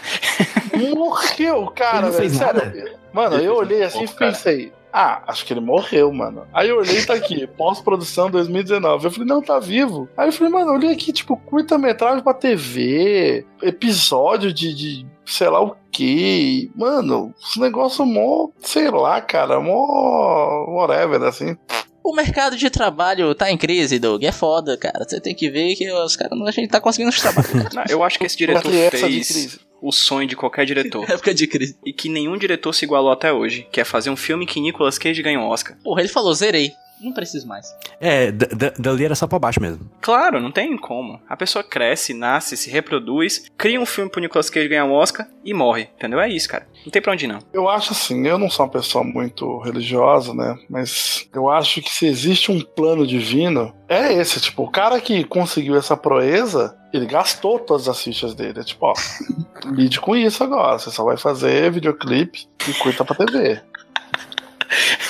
Morreu, 0.94 1.66
cara. 1.74 1.98
Ele 1.98 2.06
não 2.06 2.12
fez 2.12 2.38
velho, 2.38 2.46
nada? 2.46 2.60
sério. 2.70 2.98
Mano, 3.12 3.34
Ele 3.36 3.46
eu 3.48 3.56
fez 3.56 3.66
olhei 3.66 3.82
um 3.82 3.86
assim 3.86 3.98
pouco, 3.98 4.12
e 4.12 4.16
cara. 4.16 4.30
pensei. 4.32 4.72
Ah, 4.92 5.22
acho 5.26 5.44
que 5.44 5.52
ele 5.52 5.60
morreu, 5.60 6.12
mano. 6.12 6.46
Aí 6.54 6.68
eu 6.68 6.78
olhei 6.78 6.98
e 7.00 7.04
tá 7.04 7.14
aqui, 7.14 7.46
pós-produção 7.58 8.30
2019. 8.30 9.04
Eu 9.04 9.10
falei, 9.10 9.26
não, 9.28 9.42
tá 9.42 9.58
vivo. 9.58 10.08
Aí 10.16 10.28
eu 10.28 10.32
falei, 10.32 10.52
mano, 10.52 10.70
eu 10.70 10.74
olhei 10.74 10.92
aqui, 10.92 11.12
tipo, 11.12 11.36
curta-metragem 11.36 12.22
pra 12.22 12.32
TV, 12.32 13.44
episódio 13.60 14.52
de, 14.52 14.72
de 14.72 15.06
sei 15.28 15.48
lá 15.48 15.62
o 15.62 15.76
que. 15.90 16.70
Mano, 16.74 17.34
esse 17.40 17.60
negócio 17.60 18.04
mó, 18.06 18.48
sei 18.60 18.90
lá, 18.90 19.20
cara, 19.20 19.60
mó 19.60 20.64
whatever, 20.68 21.22
assim. 21.22 21.56
O 22.02 22.14
mercado 22.14 22.56
de 22.56 22.70
trabalho 22.70 23.34
tá 23.34 23.50
em 23.50 23.56
crise, 23.58 23.98
Doug. 23.98 24.24
É 24.24 24.32
foda, 24.32 24.78
cara. 24.78 25.04
Você 25.06 25.20
tem 25.20 25.34
que 25.34 25.50
ver 25.50 25.74
que 25.74 25.90
os 25.92 26.16
caras 26.16 26.40
a 26.40 26.50
gente 26.50 26.70
tá 26.70 26.80
conseguindo 26.80 27.10
os 27.10 27.20
trabalhos. 27.20 27.52
Não, 27.74 27.84
eu 27.88 28.02
acho 28.02 28.18
que 28.18 28.24
esse 28.24 28.36
diretor 28.36 28.72
fez 28.90 29.58
o 29.82 29.92
sonho 29.92 30.26
de 30.26 30.34
qualquer 30.34 30.64
diretor. 30.64 31.04
Época 31.10 31.34
de 31.34 31.46
crise. 31.46 31.76
e 31.84 31.92
que 31.92 32.08
nenhum 32.08 32.38
diretor 32.38 32.72
se 32.72 32.86
igualou 32.86 33.12
até 33.12 33.30
hoje, 33.30 33.66
que 33.70 33.80
é 33.80 33.84
fazer 33.84 34.08
um 34.08 34.16
filme 34.16 34.46
que 34.46 34.60
Nicolas 34.60 34.96
Cage 34.96 35.22
ganha 35.22 35.38
um 35.38 35.48
Oscar. 35.48 35.76
Porra, 35.84 36.00
ele 36.00 36.08
falou, 36.08 36.32
zerei. 36.32 36.72
Não 37.00 37.12
preciso 37.12 37.46
mais. 37.46 37.74
É, 38.00 38.30
dali 38.78 39.04
era 39.04 39.14
só 39.14 39.26
pra 39.26 39.38
baixo 39.38 39.60
mesmo. 39.60 39.88
Claro, 40.00 40.40
não 40.40 40.50
tem 40.50 40.76
como. 40.76 41.20
A 41.28 41.36
pessoa 41.36 41.62
cresce, 41.62 42.14
nasce, 42.14 42.56
se 42.56 42.70
reproduz, 42.70 43.50
cria 43.56 43.80
um 43.80 43.86
filme 43.86 44.10
pro 44.10 44.20
Nicolas 44.20 44.50
Cage 44.50 44.68
ganhar 44.68 44.84
um 44.84 44.92
Oscar 44.92 45.26
e 45.44 45.54
morre. 45.54 45.88
Entendeu? 45.96 46.20
É 46.20 46.28
isso, 46.28 46.48
cara. 46.48 46.66
Não 46.84 46.90
tem 46.90 47.02
pra 47.02 47.12
onde 47.12 47.24
ir, 47.24 47.28
não. 47.28 47.40
Eu 47.52 47.68
acho 47.68 47.92
assim, 47.92 48.26
eu 48.26 48.38
não 48.38 48.50
sou 48.50 48.64
uma 48.66 48.72
pessoa 48.72 49.04
muito 49.04 49.58
religiosa, 49.58 50.34
né? 50.34 50.56
Mas 50.68 51.28
eu 51.34 51.48
acho 51.48 51.82
que 51.82 51.90
se 51.90 52.06
existe 52.06 52.50
um 52.50 52.60
plano 52.60 53.06
divino, 53.06 53.74
é 53.88 54.12
esse. 54.12 54.40
Tipo, 54.40 54.64
o 54.64 54.70
cara 54.70 55.00
que 55.00 55.24
conseguiu 55.24 55.76
essa 55.76 55.96
proeza, 55.96 56.76
ele 56.92 57.06
gastou 57.06 57.58
todas 57.58 57.88
as 57.88 58.02
fichas 58.02 58.34
dele. 58.34 58.60
É 58.60 58.64
tipo, 58.64 58.86
ó, 58.86 58.94
lide 59.70 60.00
com 60.00 60.16
isso 60.16 60.42
agora. 60.42 60.78
Você 60.78 60.90
só 60.90 61.04
vai 61.04 61.16
fazer 61.16 61.70
videoclipe 61.70 62.46
e 62.68 62.72
curta 62.74 63.04
pra 63.04 63.16
TV. 63.16 63.60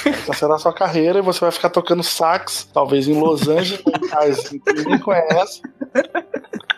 Essa 0.04 0.32
será 0.32 0.54
a 0.54 0.58
sua 0.58 0.72
carreira 0.72 1.18
e 1.18 1.22
você 1.22 1.40
vai 1.40 1.50
ficar 1.50 1.70
tocando 1.70 2.02
sax, 2.02 2.68
talvez 2.72 3.08
em 3.08 3.18
Los 3.18 3.48
Angeles, 3.48 3.82
que 3.82 4.72
ninguém 4.74 4.98
conhece. 4.98 5.62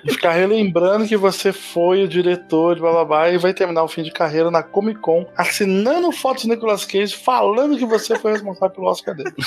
E 0.03 0.13
ficar 0.13 0.33
relembrando 0.33 1.07
que 1.07 1.17
você 1.17 1.53
foi 1.53 2.03
o 2.05 2.09
diretor 2.09 2.75
de 2.75 2.81
blá 2.81 2.91
blá 2.91 3.05
blá 3.05 3.29
e 3.31 3.37
vai 3.37 3.53
terminar 3.53 3.83
o 3.83 3.89
fim 3.89 4.03
de 4.03 4.11
carreira 4.11 4.51
na 4.51 4.63
Comic 4.63 4.99
Con, 5.01 5.27
assinando 5.37 6.11
fotos 6.11 6.45
de 6.45 6.49
Nicolas 6.49 6.87
Cage, 6.87 7.15
falando 7.15 7.77
que 7.77 7.85
você 7.85 8.19
foi 8.19 8.33
responsável 8.33 8.71
pelo 8.71 8.87
Oscar 8.87 9.15
dele. 9.15 9.33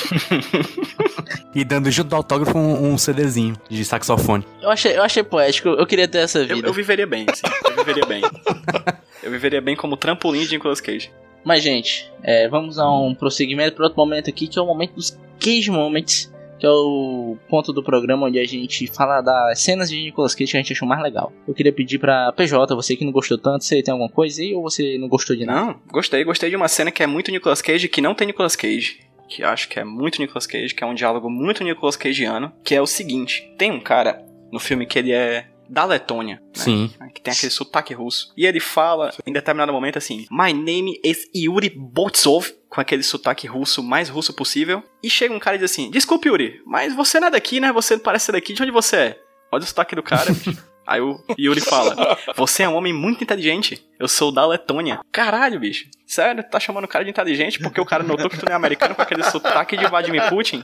E 1.56 1.64
dando 1.64 1.92
junto 1.92 2.10
do 2.10 2.16
autógrafo 2.16 2.58
um, 2.58 2.94
um 2.94 2.98
CDzinho 2.98 3.56
de 3.70 3.86
saxofone. 3.86 4.44
Eu 4.60 4.72
achei, 4.72 4.98
eu 4.98 5.04
achei 5.04 5.22
poético, 5.22 5.70
eu 5.70 5.86
queria 5.86 6.08
ter 6.08 6.18
essa 6.20 6.40
Eu, 6.40 6.56
vida. 6.56 6.68
eu 6.68 6.74
viveria 6.74 7.06
bem, 7.06 7.28
sim. 7.32 7.44
Eu 7.70 7.76
viveria 7.78 8.06
bem. 8.08 8.24
Eu 9.24 9.32
viveria 9.32 9.62
bem 9.62 9.76
como 9.76 9.98
trampolim 9.98 10.46
de 10.46 10.52
Nicolas 10.52 10.82
Cage. 10.82 11.12
Mas, 11.44 11.62
gente, 11.62 12.12
é, 12.22 12.48
vamos 12.48 12.78
a 12.80 12.90
um 12.90 13.14
prosseguimento 13.14 13.76
para 13.76 13.86
outro 13.86 13.98
momento 13.98 14.30
aqui, 14.30 14.48
que 14.48 14.58
é 14.58 14.62
o 14.62 14.66
momento 14.66 14.94
dos 14.94 15.18
Cage 15.40 15.70
Moments, 15.70 16.32
que 16.58 16.66
é 16.66 16.70
o 16.70 17.38
ponto 17.50 17.74
do 17.74 17.84
programa 17.84 18.28
onde 18.28 18.40
a 18.40 18.46
gente 18.46 18.88
fala 18.88 19.20
das 19.22 19.60
cenas 19.60 19.90
de 19.90 20.02
Nicolas 20.02 20.34
Cage 20.34 20.52
que 20.52 20.58
a 20.58 20.62
gente 20.62 20.72
achou 20.72 20.88
mais 20.88 21.02
legal. 21.02 21.34
Eu 21.46 21.54
queria 21.54 21.74
pedir 21.74 22.00
pra 22.00 22.32
PJ, 22.32 22.74
você 22.74 22.96
que 22.96 23.04
não 23.04 23.12
gostou 23.12 23.38
tanto, 23.38 23.66
você 23.66 23.84
tem 23.84 23.92
alguma 23.92 24.10
coisa 24.10 24.42
aí 24.42 24.56
ou 24.56 24.62
você 24.62 24.98
não 24.98 25.10
gostou 25.10 25.36
de 25.36 25.46
nada? 25.46 25.60
Não, 25.60 25.82
gostei. 25.92 26.24
Gostei 26.24 26.50
de 26.50 26.56
uma 26.56 26.70
cena 26.70 26.92
que 26.92 27.04
é 27.04 27.08
muito 27.08 27.32
Nicolas 27.32 27.62
Cage 27.62 27.90
que 27.90 28.02
não 28.02 28.16
tem 28.16 28.28
Nicolas 28.28 28.56
Cage. 28.56 29.02
Que 29.28 29.44
acho 29.44 29.68
que 29.68 29.80
é 29.80 29.84
muito 29.84 30.22
Nicolas 30.22 30.48
Cage, 30.48 30.74
que 30.74 30.84
é 30.84 30.88
um 30.88 30.94
diálogo 30.94 31.30
muito 31.30 31.64
Nicolas 31.64 31.96
Cageano. 31.96 32.54
Que 32.64 32.76
é 32.76 32.82
o 32.82 32.86
seguinte: 32.86 33.52
tem 33.58 33.72
um 33.72 33.80
cara 33.80 34.24
no 34.52 34.60
filme 34.60 34.86
que 34.86 35.00
ele 35.00 35.12
é 35.12 35.48
da 35.70 35.86
Letônia. 35.86 36.36
né? 36.36 36.42
Sim. 36.54 36.94
Que 37.14 37.22
tem 37.22 37.34
aquele 37.34 37.52
sotaque 37.52 37.94
russo. 37.94 38.32
E 38.38 38.46
ele 38.46 38.60
fala, 38.60 39.14
em 39.26 39.34
determinado 39.34 39.72
momento, 39.74 39.98
assim: 39.98 40.26
My 40.30 40.54
name 40.54 41.00
is 41.04 41.30
Yuri 41.36 41.70
Botsov. 41.70 42.52
Com 42.70 42.82
aquele 42.82 43.04
sotaque 43.04 43.46
russo, 43.46 43.84
mais 43.84 44.10
russo 44.10 44.34
possível. 44.34 44.82
E 45.04 45.08
chega 45.10 45.34
um 45.34 45.40
cara 45.40 45.56
e 45.56 45.60
diz 45.60 45.72
assim: 45.72 45.92
Desculpe, 45.92 46.28
Yuri, 46.28 46.60
mas 46.66 46.96
você 46.96 47.20
não 47.20 47.28
é 47.28 47.32
daqui, 47.32 47.60
né? 47.60 47.72
Você 47.72 47.96
não 47.96 48.02
parece 48.02 48.26
ser 48.26 48.32
daqui. 48.32 48.54
De 48.54 48.64
onde 48.64 48.72
você 48.72 48.96
é? 48.96 49.20
Olha 49.52 49.64
o 49.64 49.68
sotaque 49.68 49.96
do 49.96 50.02
cara. 50.02 50.32
Aí 50.86 51.00
o 51.00 51.24
Yuri 51.40 51.62
fala: 51.62 52.18
Você 52.36 52.64
é 52.64 52.70
um 52.70 52.76
homem 52.76 52.92
muito 52.92 53.24
inteligente. 53.24 53.86
Eu 54.04 54.08
sou 54.10 54.34
da 54.34 54.46
Letônia. 54.46 55.00
Caralho, 55.14 55.62
bicho. 55.62 55.86
Sério, 56.06 56.44
tá 56.44 56.60
chamando 56.60 56.84
o 56.84 56.90
cara 56.90 57.06
de 57.06 57.10
inteligente 57.10 57.58
porque 57.58 57.80
o 57.80 57.86
cara 57.86 58.04
notou 58.04 58.30
que 58.30 58.38
tu 58.38 58.46
não 58.46 58.52
é 58.52 58.56
americano 58.56 58.94
com 58.94 59.02
aquele 59.02 59.24
sotaque 59.24 59.78
de 59.78 59.86
Vladimir 59.88 60.28
Putin. 60.28 60.62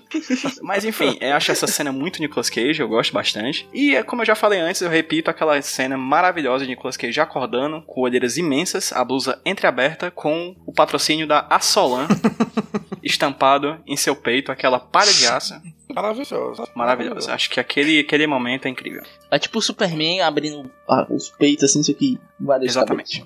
Mas 0.62 0.84
enfim, 0.84 1.18
eu 1.22 1.34
acho 1.34 1.50
essa 1.50 1.66
cena 1.66 1.90
muito 1.90 2.20
Nicolas 2.20 2.50
Cage, 2.50 2.82
eu 2.82 2.90
gosto 2.90 3.14
bastante. 3.14 3.66
E 3.74 3.96
é 3.96 4.04
como 4.04 4.24
eu 4.24 4.26
já 4.26 4.36
falei 4.36 4.60
antes, 4.60 4.82
eu 4.82 4.90
repito 4.90 5.32
aquela 5.32 5.62
cena 5.62 5.98
maravilhosa 5.98 6.66
de 6.66 6.72
Nicolas 6.72 6.98
Cage 6.98 7.22
acordando, 7.22 7.82
com 7.84 8.02
olheiras 8.02 8.36
imensas, 8.36 8.92
a 8.92 9.06
blusa 9.06 9.40
entreaberta, 9.46 10.12
com 10.12 10.54
o 10.66 10.74
patrocínio 10.74 11.26
da 11.26 11.48
Assolan 11.50 12.10
estampado 13.02 13.82
em 13.88 13.96
seu 13.96 14.18
peito, 14.18 14.52
aquela 14.52 14.82
palha 14.82 15.14
de 15.14 15.26
aço. 15.26 15.54
Maravilhoso. 15.94 16.64
Maravilhosa. 16.76 17.34
Acho 17.34 17.50
que 17.50 17.60
aquele, 17.60 18.00
aquele 18.00 18.28
momento 18.28 18.68
é 18.68 18.70
incrível. 18.70 19.02
É 19.32 19.40
tipo 19.40 19.58
o 19.58 19.62
Superman 19.62 20.22
abrindo 20.22 20.70
os 21.10 21.30
peitos 21.30 21.64
assim, 21.64 21.82
isso 21.82 21.92
aqui. 21.92 22.20
vários 22.40 22.72
Exatamente. 22.72 23.26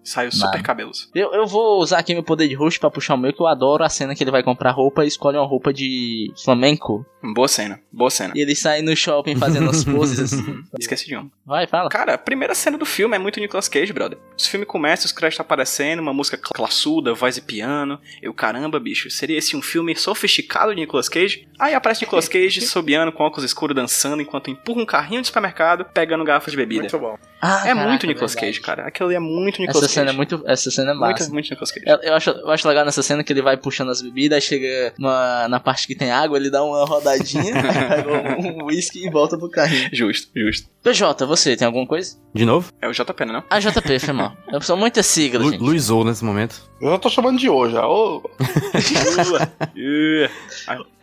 Saiu 0.03 0.31
super 0.31 0.61
cabelos. 0.63 1.09
Eu, 1.13 1.31
eu 1.33 1.45
vou 1.45 1.79
usar 1.79 1.99
aqui 1.99 2.13
meu 2.13 2.23
poder 2.23 2.47
de 2.47 2.55
host 2.55 2.79
pra 2.79 2.89
puxar 2.89 3.13
o 3.13 3.17
meu, 3.17 3.31
que 3.33 3.41
eu 3.41 3.47
adoro 3.47 3.83
a 3.83 3.89
cena 3.89 4.15
que 4.15 4.23
ele 4.23 4.31
vai 4.31 4.41
comprar 4.43 4.71
roupa 4.71 5.03
e 5.03 5.07
escolhe 5.07 5.37
uma 5.37 5.45
roupa 5.45 5.71
de 5.73 6.31
flamenco. 6.43 7.05
Boa 7.35 7.47
cena, 7.47 7.79
boa 7.91 8.09
cena. 8.09 8.33
E 8.35 8.41
ele 8.41 8.55
sai 8.55 8.81
no 8.81 8.95
shopping 8.95 9.35
fazendo 9.35 9.69
as 9.69 9.83
poses 9.83 10.19
assim. 10.19 10.63
Esqueci 10.79 11.05
de 11.05 11.15
um. 11.17 11.29
Vai, 11.45 11.67
fala. 11.67 11.87
Cara, 11.89 12.15
a 12.15 12.17
primeira 12.17 12.55
cena 12.55 12.79
do 12.79 12.85
filme 12.85 13.15
é 13.15 13.19
muito 13.19 13.39
Nicolas 13.39 13.67
Cage, 13.67 13.93
brother. 13.93 14.17
Os 14.35 14.47
filme 14.47 14.65
começa, 14.65 15.05
os 15.05 15.11
créditos 15.11 15.39
aparecendo, 15.41 15.99
uma 15.99 16.13
música 16.13 16.35
cl- 16.35 16.49
classuda, 16.55 17.13
voz 17.13 17.37
e 17.37 17.41
piano. 17.41 17.99
Eu, 18.23 18.33
caramba, 18.33 18.79
bicho, 18.79 19.09
seria 19.11 19.37
esse 19.37 19.55
um 19.55 19.61
filme 19.61 19.95
sofisticado 19.95 20.73
de 20.73 20.81
Nicolas 20.81 21.07
Cage? 21.07 21.47
Aí 21.59 21.75
aparece 21.75 22.01
Nicolas 22.03 22.27
Cage, 22.29 22.61
sobiano, 22.61 23.11
com 23.11 23.23
óculos 23.23 23.43
escuros, 23.45 23.75
dançando, 23.75 24.21
enquanto 24.23 24.49
empurra 24.49 24.81
um 24.81 24.85
carrinho 24.85 25.21
de 25.21 25.27
supermercado, 25.27 25.85
pegando 25.85 26.23
garrafas 26.23 26.51
de 26.51 26.57
bebida. 26.57 26.81
Muito 26.81 26.97
bom. 26.99 27.17
Ah, 27.39 27.61
É 27.65 27.73
caraca, 27.73 27.87
muito 27.89 28.07
Nicolas 28.07 28.33
verdade. 28.33 28.53
Cage, 28.53 28.61
cara. 28.65 28.87
Aquilo 28.87 29.09
ali 29.09 29.15
é 29.15 29.19
muito 29.19 29.59
Nicolas 29.61 29.77
Essa 29.77 29.87
Cage. 29.87 29.90
Cena 29.91 30.09
é 30.11 30.13
muito. 30.13 30.43
Essa 30.45 30.71
cena 30.71 30.91
é 30.91 30.93
massa. 30.93 31.23
Muito, 31.23 31.33
muito 31.33 31.49
Nicolas 31.49 31.71
Cage. 31.71 31.85
Eu, 31.87 31.97
eu 31.97 32.13
acho, 32.15 32.29
eu 32.29 32.51
acho 32.51 32.67
legal 32.67 32.85
nessa 32.85 33.03
cena 33.03 33.23
que 33.23 33.31
ele 33.31 33.41
vai 33.41 33.57
puxando 33.57 33.89
as 33.89 34.01
bebidas, 34.01 34.35
aí 34.37 34.41
chega 34.41 34.93
numa, 34.97 35.47
na 35.47 35.59
parte 35.59 35.87
que 35.87 35.95
tem 35.95 36.11
água, 36.11 36.37
ele 36.37 36.49
dá 36.49 36.63
uma 36.63 36.85
rodadinha, 36.85 37.53
pega 37.61 38.39
um 38.39 38.65
whisky 38.65 39.05
e 39.05 39.09
volta 39.09 39.37
pro 39.37 39.49
carrinho. 39.49 39.89
Justo, 39.93 40.31
justo. 40.35 40.69
PJ, 40.83 41.25
você 41.27 41.55
tem 41.55 41.65
alguma 41.65 41.85
coisa? 41.85 42.17
De 42.33 42.43
novo? 42.43 42.71
É 42.81 42.87
o 42.87 42.91
JP, 42.91 43.25
né? 43.25 43.33
Não? 43.33 43.43
Ah, 43.49 43.59
JP, 43.59 43.99
foi 43.99 44.13
mal. 44.13 44.35
Eu 44.51 44.61
sou 44.61 44.75
muita 44.75 45.03
sigla, 45.03 45.43
Lu 45.43 45.51
gente. 45.51 45.61
Luizou 45.61 46.03
nesse 46.03 46.23
momento. 46.23 46.61
Eu 46.81 46.89
já 46.91 46.97
tô 46.97 47.09
chamando 47.09 47.37
de 47.37 47.47
hoje, 47.47 47.73
já. 47.73 47.87
Ô, 47.87 48.23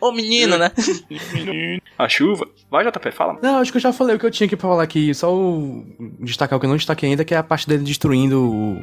Ô 0.01 0.11
menino, 0.11 0.57
né? 0.57 0.71
A 1.97 2.09
chuva. 2.09 2.47
Vai, 2.69 2.85
JP, 2.85 3.11
fala. 3.11 3.37
Não, 3.41 3.59
acho 3.59 3.71
que 3.71 3.77
eu 3.77 3.81
já 3.81 3.93
falei 3.93 4.15
o 4.15 4.19
que 4.19 4.25
eu 4.25 4.31
tinha 4.31 4.47
aqui 4.47 4.55
pra 4.55 4.69
falar 4.69 4.83
aqui. 4.83 5.13
Só 5.13 5.33
o... 5.33 5.85
destacar 6.19 6.57
o 6.57 6.59
que 6.59 6.65
eu 6.65 6.69
não 6.69 6.77
destaquei 6.77 7.09
ainda, 7.09 7.23
que 7.23 7.33
é 7.33 7.37
a 7.37 7.43
parte 7.43 7.67
dele 7.67 7.83
destruindo 7.83 8.77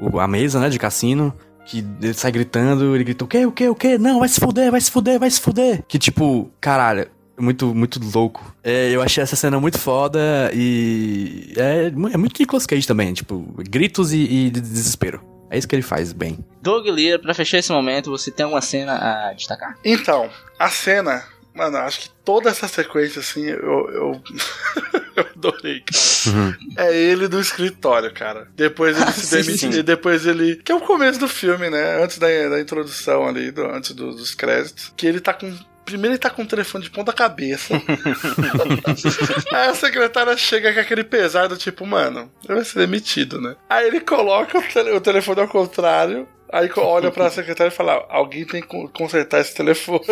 o- 0.00 0.18
a 0.20 0.26
mesa, 0.28 0.58
né, 0.60 0.68
de 0.68 0.78
cassino. 0.78 1.32
Que 1.66 1.84
ele 2.00 2.14
sai 2.14 2.32
gritando, 2.32 2.94
ele 2.94 3.04
grita, 3.04 3.24
o 3.24 3.28
quê, 3.28 3.44
o 3.44 3.52
quê, 3.52 3.68
o 3.68 3.74
quê? 3.74 3.98
Não, 3.98 4.20
vai 4.20 4.28
se 4.30 4.40
fuder, 4.40 4.70
vai 4.70 4.80
se 4.80 4.90
fuder, 4.90 5.18
vai 5.20 5.30
se 5.30 5.38
fuder. 5.38 5.82
Que 5.86 5.98
tipo, 5.98 6.50
caralho, 6.58 7.08
muito, 7.38 7.74
muito 7.74 8.00
louco. 8.14 8.54
É, 8.64 8.88
eu 8.90 9.02
achei 9.02 9.22
essa 9.22 9.36
cena 9.36 9.60
muito 9.60 9.78
foda 9.78 10.50
e... 10.54 11.52
É, 11.58 11.92
é 12.14 12.16
muito 12.16 12.38
Nicolas 12.40 12.64
Cage 12.64 12.86
também, 12.86 13.12
tipo, 13.12 13.40
gritos 13.68 14.14
e, 14.14 14.16
e 14.22 14.50
de 14.50 14.62
desespero. 14.62 15.20
É 15.50 15.58
isso 15.58 15.68
que 15.68 15.74
ele 15.76 15.82
faz 15.82 16.10
bem. 16.12 16.38
Doug 16.62 16.86
Lira, 16.86 17.18
pra 17.18 17.34
fechar 17.34 17.58
esse 17.58 17.70
momento, 17.70 18.10
você 18.10 18.30
tem 18.30 18.44
alguma 18.44 18.62
cena 18.62 18.94
a 19.28 19.32
destacar? 19.34 19.76
Então, 19.84 20.28
a 20.58 20.70
cena, 20.70 21.22
mano, 21.58 21.76
acho 21.78 22.00
que 22.00 22.10
toda 22.24 22.48
essa 22.50 22.66
sequência, 22.68 23.20
assim, 23.20 23.44
eu. 23.46 23.90
eu... 23.90 24.22
eu 25.16 25.26
adorei, 25.36 25.80
cara. 25.80 26.58
É 26.76 26.96
ele 26.96 27.26
do 27.28 27.40
escritório, 27.40 28.12
cara. 28.12 28.48
Depois 28.54 28.96
ele 29.00 29.12
se 29.12 29.42
sim, 29.42 29.68
demite. 29.68 29.78
e 29.80 29.82
Depois 29.82 30.24
ele. 30.26 30.56
Que 30.56 30.72
é 30.72 30.74
o 30.74 30.80
começo 30.80 31.18
do 31.18 31.28
filme, 31.28 31.68
né? 31.70 32.02
Antes 32.02 32.18
da, 32.18 32.26
da 32.48 32.60
introdução 32.60 33.26
ali, 33.26 33.50
do- 33.50 33.66
antes 33.66 33.92
do- 33.92 34.14
dos 34.14 34.34
créditos. 34.34 34.92
Que 34.96 35.06
ele 35.06 35.20
tá 35.20 35.34
com. 35.34 35.52
Primeiro 35.84 36.12
ele 36.12 36.18
tá 36.18 36.28
com 36.28 36.42
o 36.42 36.46
telefone 36.46 36.84
de 36.84 36.90
ponta 36.90 37.14
cabeça. 37.14 37.74
Aí 39.52 39.68
a 39.68 39.74
secretária 39.74 40.36
chega 40.36 40.72
com 40.74 40.80
aquele 40.80 41.02
pesar 41.02 41.46
do 41.48 41.56
tipo, 41.56 41.86
mano, 41.86 42.30
ele 42.44 42.56
vai 42.56 42.64
ser 42.64 42.78
demitido, 42.80 43.40
né? 43.40 43.56
Aí 43.68 43.86
ele 43.86 44.00
coloca 44.00 44.58
o 44.94 45.00
telefone 45.00 45.40
ao 45.40 45.48
contrário. 45.48 46.28
Aí 46.50 46.70
olha 46.76 47.10
pra 47.10 47.30
secretária 47.30 47.70
e 47.70 47.74
fala: 47.74 48.06
Alguém 48.08 48.44
tem 48.44 48.62
que 48.62 48.68
con- 48.68 48.88
consertar 48.88 49.40
esse 49.40 49.54
telefone. 49.54 50.00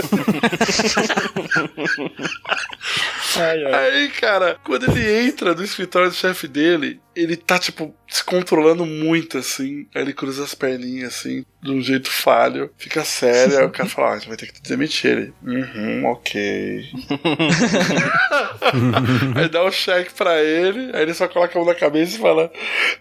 Aí, 3.74 4.08
cara, 4.10 4.56
quando 4.64 4.84
ele 4.90 5.26
entra 5.28 5.54
no 5.54 5.62
escritório 5.64 6.08
do 6.08 6.14
chefe 6.14 6.48
dele, 6.48 7.00
ele 7.14 7.36
tá, 7.36 7.58
tipo, 7.58 7.94
se 8.08 8.22
controlando 8.22 8.86
muito, 8.86 9.38
assim. 9.38 9.86
Aí 9.94 10.02
ele 10.02 10.12
cruza 10.12 10.44
as 10.44 10.54
perninhas, 10.54 11.14
assim, 11.14 11.44
de 11.60 11.70
um 11.70 11.80
jeito 11.80 12.10
falho. 12.10 12.70
Fica 12.78 13.04
sério. 13.04 13.58
Aí 13.58 13.64
o 13.64 13.70
cara 13.70 13.88
fala: 13.88 14.08
Ah, 14.08 14.12
a 14.12 14.18
gente 14.18 14.28
vai 14.28 14.36
ter 14.36 14.52
que 14.52 14.62
demitir 14.62 15.10
ele. 15.10 15.34
Uhum, 15.42 16.04
ok. 16.06 16.84
aí 19.36 19.48
dá 19.48 19.64
um 19.64 19.72
cheque 19.72 20.14
pra 20.14 20.42
ele. 20.42 20.90
Aí 20.94 21.02
ele 21.02 21.14
só 21.14 21.26
coloca 21.26 21.58
a 21.58 21.62
mão 21.62 21.72
na 21.72 21.78
cabeça 21.78 22.16
e 22.16 22.20
fala: 22.20 22.50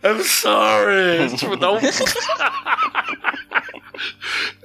I'm 0.04 0.24
sorry. 0.24 1.30
tipo, 1.38 1.56
dá 1.56 1.72
um. 1.72 1.80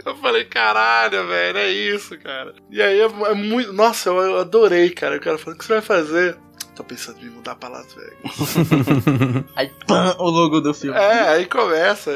Eu 0.05 0.17
falei, 0.17 0.45
caralho, 0.45 1.27
velho, 1.29 1.59
é 1.59 1.71
isso, 1.71 2.19
cara. 2.19 2.55
E 2.71 2.83
aí 2.83 3.01
é, 3.01 3.05
é 3.05 3.35
muito. 3.35 3.73
Nossa, 3.73 4.09
eu, 4.09 4.17
eu 4.17 4.39
adorei, 4.39 4.91
cara. 4.91 5.17
O 5.17 5.21
cara 5.21 5.39
falou: 5.39 5.55
o 5.55 5.59
que 5.59 5.65
você 5.65 5.75
vai 5.75 5.83
fazer? 5.83 6.37
Tô 6.81 6.85
pensando 6.85 7.19
em 7.21 7.25
me 7.25 7.31
mudar 7.33 7.57
pra 7.57 7.69
Las 7.69 7.89
Vegas. 7.93 9.45
Aí, 9.55 9.71
pã, 9.87 10.17
o 10.19 10.31
logo 10.31 10.63
do 10.63 10.73
filme. 10.73 10.97
É, 10.97 11.29
aí 11.29 11.45
começa. 11.45 12.11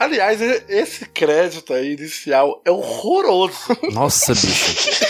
Aliás, 0.00 0.40
esse 0.68 1.06
crédito 1.06 1.72
aí 1.72 1.92
inicial 1.92 2.60
é 2.64 2.72
horroroso. 2.72 3.54
Nossa, 3.92 4.32
bicho. 4.34 5.00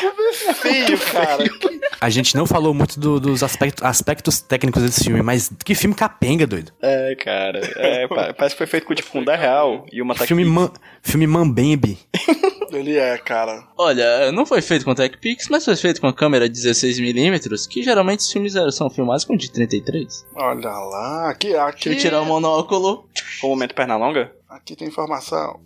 Como 0.00 0.28
é 0.30 0.32
feio, 0.54 0.98
cara. 0.98 1.44
A 2.00 2.10
gente 2.10 2.36
não 2.36 2.44
falou 2.46 2.74
muito 2.74 2.98
do- 2.98 3.20
dos 3.20 3.42
aspectos, 3.44 3.84
aspectos 3.84 4.40
técnicos 4.40 4.82
desse 4.82 5.04
filme, 5.04 5.22
mas 5.22 5.50
que 5.64 5.74
filme 5.76 5.94
capenga, 5.94 6.44
doido. 6.46 6.72
É, 6.82 7.14
cara. 7.16 7.60
É, 7.76 8.06
pa- 8.08 8.34
parece 8.34 8.54
que 8.54 8.58
foi 8.58 8.66
feito 8.66 8.84
com 8.86 8.94
tipo 8.94 9.16
um 9.16 9.24
10 9.24 9.38
real 9.40 9.86
e 9.92 10.02
uma 10.02 10.14
Filme, 10.16 10.44
man, 10.44 10.72
filme 11.02 11.26
Mambembe. 11.26 11.98
Ele 12.70 12.96
é, 12.96 13.16
cara. 13.18 13.66
Olha, 13.76 14.30
não 14.32 14.44
foi 14.44 14.60
feito 14.60 14.84
com 14.84 14.94
TechPix, 14.94 15.48
mas 15.48 15.64
foi 15.64 15.76
feito 15.76 16.00
com 16.00 16.06
a 16.06 16.12
câmera 16.12 16.48
16mm, 16.48 17.68
que 17.68 17.82
geralmente 17.82 18.20
os 18.20 18.30
filmes 18.30 18.54
são 18.72 18.90
filmados 18.90 19.24
com 19.24 19.36
de 19.36 19.50
33. 19.50 20.26
Olha 20.34 20.70
lá, 20.70 21.30
aqui, 21.30 21.54
aqui. 21.54 21.88
Deixa 21.88 22.06
eu 22.06 22.10
tirar 22.10 22.22
o 22.22 22.26
monóculo. 22.26 23.06
O 23.42 23.48
momento 23.48 23.74
perna 23.74 23.96
longa? 23.96 24.32
Aqui 24.48 24.76
tem 24.76 24.88
informação. 24.88 25.60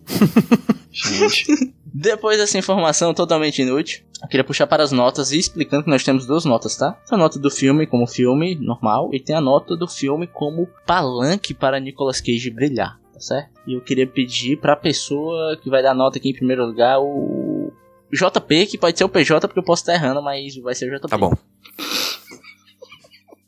Gente. 0.93 1.73
Depois 1.95 2.39
dessa 2.39 2.57
informação 2.57 3.13
totalmente 3.13 3.61
inútil, 3.61 4.03
eu 4.23 4.29
queria 4.29 4.45
puxar 4.45 4.67
para 4.67 4.83
as 4.83 4.93
notas 4.93 5.31
e 5.31 5.39
explicando 5.39 5.85
que 5.85 5.91
nós 5.91 6.03
temos 6.03 6.25
duas 6.27 6.45
notas, 6.45 6.77
tá? 6.77 6.93
Tem 7.07 7.19
a 7.19 7.21
nota 7.21 7.39
do 7.39 7.51
filme 7.51 7.87
como 7.87 8.07
filme 8.07 8.55
normal 8.55 9.11
e 9.13 9.21
tem 9.21 9.37
a 9.37 9.41
nota 9.41 9.77
do 9.77 9.87
filme 9.87 10.27
como 10.27 10.69
palanque 10.87 11.53
para 11.53 11.79
Nicolas 11.79 12.21
Cage 12.21 12.51
brilhar, 12.51 12.99
certo? 13.23 13.51
E 13.67 13.75
eu 13.75 13.81
queria 13.81 14.07
pedir 14.07 14.59
pra 14.59 14.77
pessoa 14.77 15.57
que 15.57 15.71
vai 15.71 15.83
dar 15.83 15.95
nota 15.95 16.19
aqui 16.19 16.31
em 16.31 16.35
primeiro 16.35 16.67
lugar 16.67 16.99
o 17.01 17.73
JP, 18.13 18.67
que 18.67 18.77
pode 18.77 18.99
ser 18.99 19.05
o 19.05 19.09
PJ 19.09 19.49
porque 19.49 19.59
eu 19.61 19.65
posso 19.65 19.83
estar 19.83 19.95
errando, 19.95 20.21
mas 20.23 20.55
vai 20.57 20.75
ser 20.75 20.93
o 20.93 20.97
JP. 20.99 21.09
Tá 21.09 21.17
bom. 21.17 21.33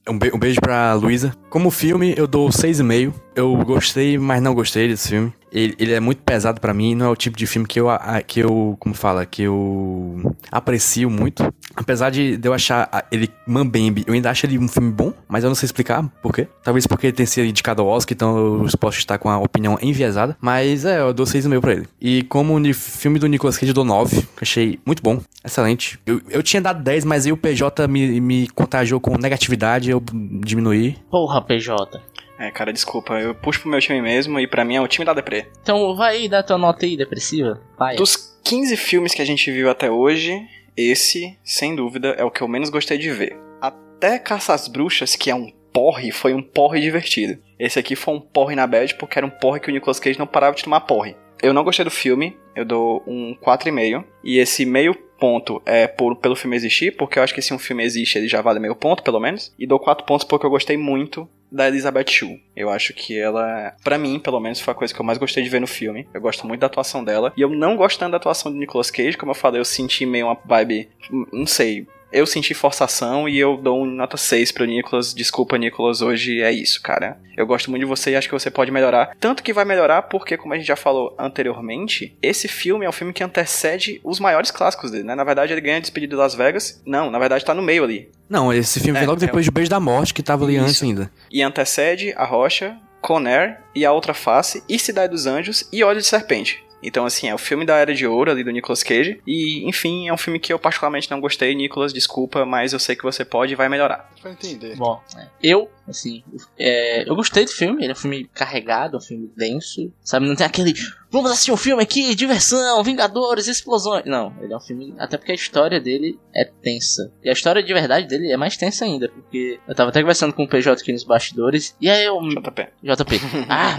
Um, 0.08 0.18
be- 0.18 0.30
um 0.34 0.38
beijo 0.38 0.60
pra 0.60 0.92
Luísa. 0.94 1.34
Como 1.48 1.70
filme, 1.70 2.14
eu 2.16 2.26
dou 2.26 2.48
6,5. 2.50 3.12
Eu 3.34 3.56
gostei, 3.64 4.18
mas 4.18 4.42
não 4.42 4.54
gostei 4.54 4.86
desse 4.88 5.08
filme. 5.08 5.32
Ele, 5.54 5.74
ele 5.78 5.92
é 5.92 6.00
muito 6.00 6.20
pesado 6.22 6.60
pra 6.60 6.74
mim, 6.74 6.94
não 6.96 7.06
é 7.06 7.08
o 7.08 7.14
tipo 7.16 7.36
de 7.36 7.46
filme 7.46 7.66
que 7.68 7.78
eu, 7.80 7.88
a- 7.88 8.20
que 8.20 8.40
eu, 8.40 8.76
como 8.80 8.94
fala, 8.94 9.24
que 9.24 9.42
eu 9.44 10.34
aprecio 10.50 11.08
muito. 11.08 11.44
Apesar 11.76 12.10
de, 12.10 12.38
eu 12.42 12.52
achar 12.52 12.88
a- 12.90 13.04
ele 13.10 13.30
mambembe, 13.46 14.02
eu 14.06 14.14
ainda 14.14 14.30
acho 14.30 14.46
ele 14.46 14.58
um 14.58 14.66
filme 14.68 14.90
bom, 14.92 15.12
mas 15.28 15.44
eu 15.44 15.48
não 15.50 15.54
sei 15.54 15.66
explicar 15.66 16.02
por 16.22 16.32
quê. 16.34 16.48
Talvez 16.62 16.86
porque 16.86 17.06
ele 17.06 17.12
tenha 17.16 17.26
sido 17.26 17.46
indicado 17.46 17.82
ao 17.82 17.88
Oscar, 17.88 18.14
então 18.14 18.36
eu 18.64 18.66
posso 18.78 18.98
estar 18.98 19.16
com 19.18 19.28
a 19.30 19.38
opinião 19.38 19.78
enviesada. 19.80 20.36
Mas 20.40 20.84
é, 20.84 21.00
eu 21.00 21.12
dou 21.14 21.24
6,5 21.26 21.60
pra 21.60 21.72
ele. 21.72 21.86
E 22.00 22.22
como 22.24 22.58
ni- 22.58 22.72
filme 22.74 23.18
do 23.18 23.26
Nicolas 23.28 23.56
Cage, 23.56 23.70
eu 23.70 23.74
dou 23.74 23.84
9. 23.84 24.26
Achei 24.40 24.80
muito 24.84 25.02
bom, 25.02 25.20
excelente. 25.44 25.98
Eu, 26.04 26.20
eu 26.30 26.42
tinha 26.42 26.60
dado 26.60 26.82
10, 26.82 27.04
mas 27.04 27.26
aí 27.26 27.32
o 27.32 27.36
PJ 27.36 27.86
me, 27.86 28.20
me 28.20 28.48
contagiou 28.48 28.98
com 29.00 29.16
negatividade, 29.16 29.90
eu 29.90 30.02
diminuí. 30.44 30.96
Porra, 31.10 31.40
PJ. 31.40 32.00
É, 32.38 32.50
cara, 32.50 32.72
desculpa. 32.72 33.20
Eu 33.20 33.34
puxo 33.34 33.60
pro 33.60 33.70
meu 33.70 33.80
time 33.80 34.00
mesmo 34.00 34.38
e 34.40 34.46
pra 34.46 34.64
mim 34.64 34.76
é 34.76 34.80
o 34.80 34.88
time 34.88 35.04
da 35.04 35.14
Deprê. 35.14 35.46
Então 35.62 35.94
vai 35.94 36.16
aí, 36.16 36.28
dá 36.28 36.42
tua 36.42 36.58
nota 36.58 36.84
aí, 36.84 36.96
depressiva. 36.96 37.60
Vai. 37.78 37.96
Dos 37.96 38.38
15 38.44 38.76
filmes 38.76 39.14
que 39.14 39.22
a 39.22 39.24
gente 39.24 39.50
viu 39.50 39.70
até 39.70 39.90
hoje, 39.90 40.40
esse, 40.76 41.38
sem 41.44 41.74
dúvida, 41.74 42.08
é 42.18 42.24
o 42.24 42.30
que 42.30 42.42
eu 42.42 42.48
menos 42.48 42.70
gostei 42.70 42.98
de 42.98 43.10
ver. 43.10 43.36
Até 43.60 44.18
Caça 44.18 44.52
às 44.52 44.68
Bruxas, 44.68 45.16
que 45.16 45.30
é 45.30 45.34
um 45.34 45.50
porre, 45.72 46.12
foi 46.12 46.34
um 46.34 46.42
porre 46.42 46.80
divertido. 46.80 47.40
Esse 47.58 47.78
aqui 47.78 47.96
foi 47.96 48.14
um 48.14 48.20
porre 48.20 48.54
na 48.54 48.66
bad, 48.66 48.94
porque 48.96 49.18
era 49.18 49.26
um 49.26 49.30
porre 49.30 49.60
que 49.60 49.68
o 49.68 49.72
Nicolas 49.72 49.98
Cage 49.98 50.18
não 50.18 50.26
parava 50.26 50.56
de 50.56 50.64
tomar 50.64 50.80
porre. 50.80 51.16
Eu 51.42 51.52
não 51.52 51.64
gostei 51.64 51.84
do 51.84 51.90
filme, 51.90 52.36
eu 52.54 52.64
dou 52.64 53.02
um 53.06 53.34
4,5. 53.34 54.04
E 54.22 54.38
esse 54.38 54.64
meio 54.64 54.94
ponto 55.24 55.62
é 55.64 55.86
por, 55.86 56.16
pelo 56.16 56.36
filme 56.36 56.54
existir, 56.54 56.94
porque 56.94 57.18
eu 57.18 57.22
acho 57.22 57.32
que 57.32 57.40
se 57.40 57.54
um 57.54 57.58
filme 57.58 57.82
existe, 57.82 58.18
ele 58.18 58.28
já 58.28 58.42
vale 58.42 58.60
meio 58.60 58.76
ponto, 58.76 59.02
pelo 59.02 59.18
menos. 59.18 59.54
E 59.58 59.66
dou 59.66 59.78
4 59.78 60.04
pontos 60.04 60.26
porque 60.26 60.44
eu 60.44 60.50
gostei 60.50 60.76
muito 60.76 61.26
da 61.50 61.66
Elizabeth 61.66 62.10
Shue. 62.10 62.42
Eu 62.54 62.68
acho 62.68 62.92
que 62.92 63.18
ela, 63.18 63.74
pra 63.82 63.96
mim, 63.96 64.18
pelo 64.18 64.38
menos, 64.38 64.60
foi 64.60 64.72
a 64.72 64.74
coisa 64.74 64.92
que 64.92 65.00
eu 65.00 65.04
mais 65.04 65.16
gostei 65.16 65.42
de 65.42 65.48
ver 65.48 65.62
no 65.62 65.66
filme. 65.66 66.06
Eu 66.12 66.20
gosto 66.20 66.46
muito 66.46 66.60
da 66.60 66.66
atuação 66.66 67.02
dela. 67.02 67.32
E 67.38 67.40
eu 67.40 67.48
não 67.48 67.74
gosto 67.74 67.98
tanto 67.98 68.10
da 68.10 68.18
atuação 68.18 68.52
do 68.52 68.58
Nicolas 68.58 68.90
Cage, 68.90 69.16
como 69.16 69.30
eu 69.30 69.36
falei, 69.36 69.62
eu 69.62 69.64
senti 69.64 70.04
meio 70.04 70.26
uma 70.26 70.36
vibe, 70.44 70.90
não 71.32 71.46
sei, 71.46 71.86
eu 72.14 72.26
senti 72.26 72.54
forçação 72.54 73.28
e 73.28 73.38
eu 73.38 73.56
dou 73.56 73.82
um 73.82 73.86
nota 73.86 74.16
6 74.16 74.52
pro 74.52 74.64
Nicolas. 74.64 75.12
Desculpa, 75.12 75.58
Nicolas, 75.58 76.00
hoje 76.00 76.40
é 76.40 76.52
isso, 76.52 76.80
cara. 76.80 77.18
Eu 77.36 77.46
gosto 77.46 77.68
muito 77.68 77.82
de 77.82 77.86
você 77.88 78.12
e 78.12 78.16
acho 78.16 78.28
que 78.28 78.34
você 78.34 78.50
pode 78.50 78.70
melhorar. 78.70 79.14
Tanto 79.18 79.42
que 79.42 79.52
vai 79.52 79.64
melhorar 79.64 80.02
porque, 80.02 80.36
como 80.36 80.54
a 80.54 80.56
gente 80.56 80.66
já 80.66 80.76
falou 80.76 81.14
anteriormente, 81.18 82.16
esse 82.22 82.46
filme 82.48 82.86
é 82.86 82.88
um 82.88 82.92
filme 82.92 83.12
que 83.12 83.24
antecede 83.24 84.00
os 84.04 84.20
maiores 84.20 84.50
clássicos 84.50 84.90
dele, 84.90 85.04
né? 85.04 85.14
Na 85.14 85.24
verdade, 85.24 85.52
ele 85.52 85.60
ganha 85.60 85.80
Despedido 85.80 86.14
de 86.14 86.22
Las 86.22 86.34
Vegas. 86.34 86.80
Não, 86.86 87.10
na 87.10 87.18
verdade 87.18 87.44
tá 87.44 87.52
no 87.52 87.62
meio 87.62 87.82
ali. 87.84 88.08
Não, 88.28 88.52
esse 88.52 88.78
filme 88.80 88.96
É, 88.96 89.00
veio 89.00 89.10
logo 89.10 89.22
é 89.22 89.26
depois 89.26 89.44
de 89.44 89.50
Beijo 89.50 89.70
da 89.70 89.80
Morte, 89.80 90.14
que 90.14 90.22
tava 90.22 90.44
ali 90.44 90.54
Isso. 90.54 90.64
antes 90.64 90.82
ainda. 90.82 91.10
E 91.30 91.42
antecede 91.42 92.14
A 92.16 92.24
Rocha, 92.24 92.76
Conair 93.00 93.58
e 93.74 93.84
A 93.84 93.92
Outra 93.92 94.14
Face, 94.14 94.62
e 94.68 94.78
Cidade 94.78 95.12
dos 95.12 95.26
Anjos 95.26 95.68
e 95.72 95.82
Olho 95.82 96.00
de 96.00 96.06
Serpente. 96.06 96.64
Então, 96.84 97.06
assim, 97.06 97.28
é 97.28 97.34
o 97.34 97.38
filme 97.38 97.64
da 97.64 97.76
Era 97.76 97.94
de 97.94 98.06
Ouro 98.06 98.30
ali 98.30 98.44
do 98.44 98.50
Nicolas 98.50 98.82
Cage. 98.82 99.20
E, 99.26 99.66
enfim, 99.68 100.08
é 100.08 100.12
um 100.12 100.16
filme 100.16 100.38
que 100.38 100.52
eu 100.52 100.58
particularmente 100.58 101.10
não 101.10 101.20
gostei. 101.20 101.54
Nicolas, 101.54 101.92
desculpa, 101.92 102.44
mas 102.44 102.72
eu 102.72 102.78
sei 102.78 102.94
que 102.94 103.02
você 103.02 103.24
pode 103.24 103.52
e 103.52 103.56
vai 103.56 103.68
melhorar. 103.68 104.10
Vai 104.22 104.32
entender. 104.32 104.76
Bom, 104.76 105.00
é, 105.16 105.28
eu, 105.42 105.70
assim, 105.88 106.22
é, 106.58 107.08
eu 107.08 107.16
gostei 107.16 107.44
do 107.44 107.50
filme, 107.50 107.82
ele 107.82 107.92
é 107.92 107.92
um 107.92 107.98
filme 107.98 108.28
carregado, 108.34 108.96
um 108.96 109.00
filme 109.00 109.30
denso, 109.36 109.92
sabe? 110.02 110.26
Não 110.26 110.36
tem 110.36 110.46
aquele, 110.46 110.74
vamos 111.14 111.30
assistir 111.30 111.52
um 111.52 111.56
filme 111.56 111.82
aqui, 111.82 112.14
diversão, 112.14 112.82
Vingadores, 112.82 113.46
explosões. 113.46 114.04
Não, 114.04 114.34
ele 114.40 114.52
é 114.52 114.56
um 114.56 114.60
filme, 114.60 114.94
até 114.98 115.16
porque 115.16 115.32
a 115.32 115.34
história 115.34 115.80
dele 115.80 116.18
é 116.34 116.44
tensa. 116.44 117.12
E 117.22 117.28
a 117.28 117.32
história 117.32 117.62
de 117.62 117.72
verdade 117.72 118.06
dele 118.08 118.32
é 118.32 118.36
mais 118.36 118.56
tensa 118.56 118.84
ainda, 118.84 119.08
porque 119.08 119.58
eu 119.66 119.74
tava 119.74 119.90
até 119.90 120.00
conversando 120.00 120.32
com 120.32 120.42
o 120.44 120.48
PJ 120.48 120.82
aqui 120.82 120.92
nos 120.92 121.04
bastidores, 121.04 121.76
e 121.80 121.88
aí 121.88 122.04
eu. 122.04 122.20
JP. 122.20 122.68
JP. 122.82 123.20
Ah, 123.48 123.76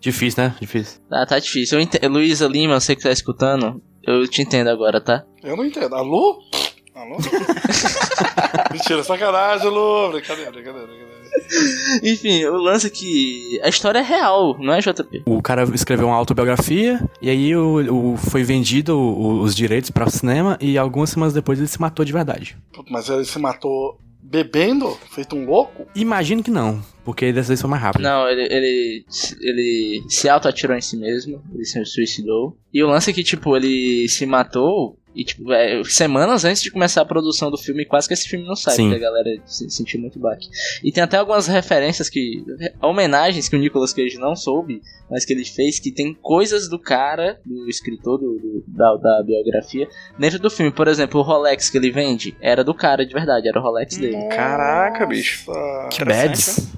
Difícil, 0.00 0.42
né? 0.42 0.54
Difícil. 0.60 1.00
tá, 1.08 1.24
tá 1.24 1.38
difícil. 1.38 1.78
Eu 1.78 1.82
ente... 1.82 1.98
Luísa 2.06 2.46
Lima, 2.46 2.78
você 2.78 2.94
que 2.94 3.02
tá 3.02 3.10
escutando, 3.10 3.82
eu 4.02 4.26
te 4.28 4.42
entendo 4.42 4.68
agora, 4.68 5.00
tá? 5.00 5.24
Eu 5.42 5.56
não 5.56 5.64
entendo. 5.64 5.94
Alô? 5.94 6.38
Alô? 6.94 7.16
Mentira, 8.72 9.02
sacanagem, 9.02 9.68
Lu. 9.70 10.10
Brincadeira, 10.12 10.50
brincadeira, 10.50 10.86
brincadeira. 10.86 11.07
Enfim, 12.02 12.44
o 12.44 12.56
lance 12.56 12.86
é 12.86 12.90
que 12.90 13.60
a 13.62 13.68
história 13.68 13.98
é 13.98 14.02
real, 14.02 14.56
não 14.58 14.72
é 14.72 14.80
JP? 14.80 15.22
O 15.26 15.40
cara 15.42 15.64
escreveu 15.74 16.06
uma 16.06 16.16
autobiografia 16.16 17.00
e 17.20 17.30
aí 17.30 17.54
o, 17.56 18.12
o- 18.12 18.16
foi 18.16 18.42
vendido 18.42 18.98
o- 18.98 19.40
os 19.42 19.54
direitos 19.54 19.90
para 19.90 20.06
o 20.06 20.10
cinema 20.10 20.56
e 20.60 20.76
algumas 20.78 21.10
semanas 21.10 21.34
depois 21.34 21.58
ele 21.58 21.68
se 21.68 21.80
matou 21.80 22.04
de 22.04 22.12
verdade. 22.12 22.56
Mas 22.90 23.08
ele 23.08 23.24
se 23.24 23.38
matou 23.38 23.98
bebendo? 24.22 24.90
Feito 25.10 25.34
um 25.34 25.46
louco? 25.46 25.86
Imagino 25.94 26.42
que 26.42 26.50
não, 26.50 26.82
porque 27.04 27.32
dessa 27.32 27.48
vez 27.48 27.60
foi 27.60 27.70
mais 27.70 27.82
rápido. 27.82 28.02
Não, 28.02 28.28
ele, 28.28 28.42
ele, 28.42 29.04
ele 29.40 30.02
se 30.08 30.28
auto-atirou 30.28 30.76
em 30.76 30.80
si 30.82 30.96
mesmo, 30.98 31.42
ele 31.54 31.64
se 31.64 31.82
suicidou. 31.86 32.56
E 32.72 32.82
o 32.82 32.88
lance 32.88 33.10
é 33.10 33.14
que, 33.14 33.24
tipo, 33.24 33.56
ele 33.56 34.06
se 34.08 34.26
matou 34.26 34.97
e, 35.14 35.24
tipo, 35.24 35.52
é, 35.52 35.82
semanas 35.84 36.44
antes 36.44 36.62
de 36.62 36.70
começar 36.70 37.02
a 37.02 37.04
produção 37.04 37.50
do 37.50 37.56
filme, 37.58 37.84
quase 37.84 38.06
que 38.06 38.14
esse 38.14 38.28
filme 38.28 38.46
não 38.46 38.54
sai, 38.54 38.74
Sim. 38.76 38.88
porque 38.90 39.04
a 39.04 39.08
galera 39.10 39.30
se 39.46 39.68
sentiu 39.70 40.00
muito 40.00 40.18
baque. 40.18 40.48
E 40.84 40.92
tem 40.92 41.02
até 41.02 41.16
algumas 41.16 41.46
referências 41.46 42.08
que. 42.08 42.44
homenagens 42.80 43.48
que 43.48 43.56
o 43.56 43.58
Nicolas 43.58 43.92
Cage 43.92 44.18
não 44.18 44.36
soube, 44.36 44.80
mas 45.10 45.24
que 45.24 45.32
ele 45.32 45.44
fez, 45.44 45.78
que 45.80 45.90
tem 45.90 46.14
coisas 46.14 46.68
do 46.68 46.78
cara, 46.78 47.40
do 47.44 47.68
escritor 47.68 48.18
do, 48.18 48.38
do- 48.38 48.64
da, 48.68 48.96
da 48.96 49.22
biografia, 49.24 49.88
dentro 50.18 50.38
do 50.38 50.50
filme. 50.50 50.70
Por 50.72 50.86
exemplo, 50.88 51.20
o 51.20 51.22
Rolex 51.22 51.70
que 51.70 51.78
ele 51.78 51.90
vende 51.90 52.36
era 52.40 52.62
do 52.62 52.74
cara 52.74 53.04
de 53.04 53.12
verdade, 53.12 53.48
era 53.48 53.58
o 53.58 53.62
Rolex 53.62 53.96
dele. 53.96 54.28
Caraca, 54.28 55.06
bicho. 55.06 55.50
Que 55.90 56.04
bads. 56.04 56.72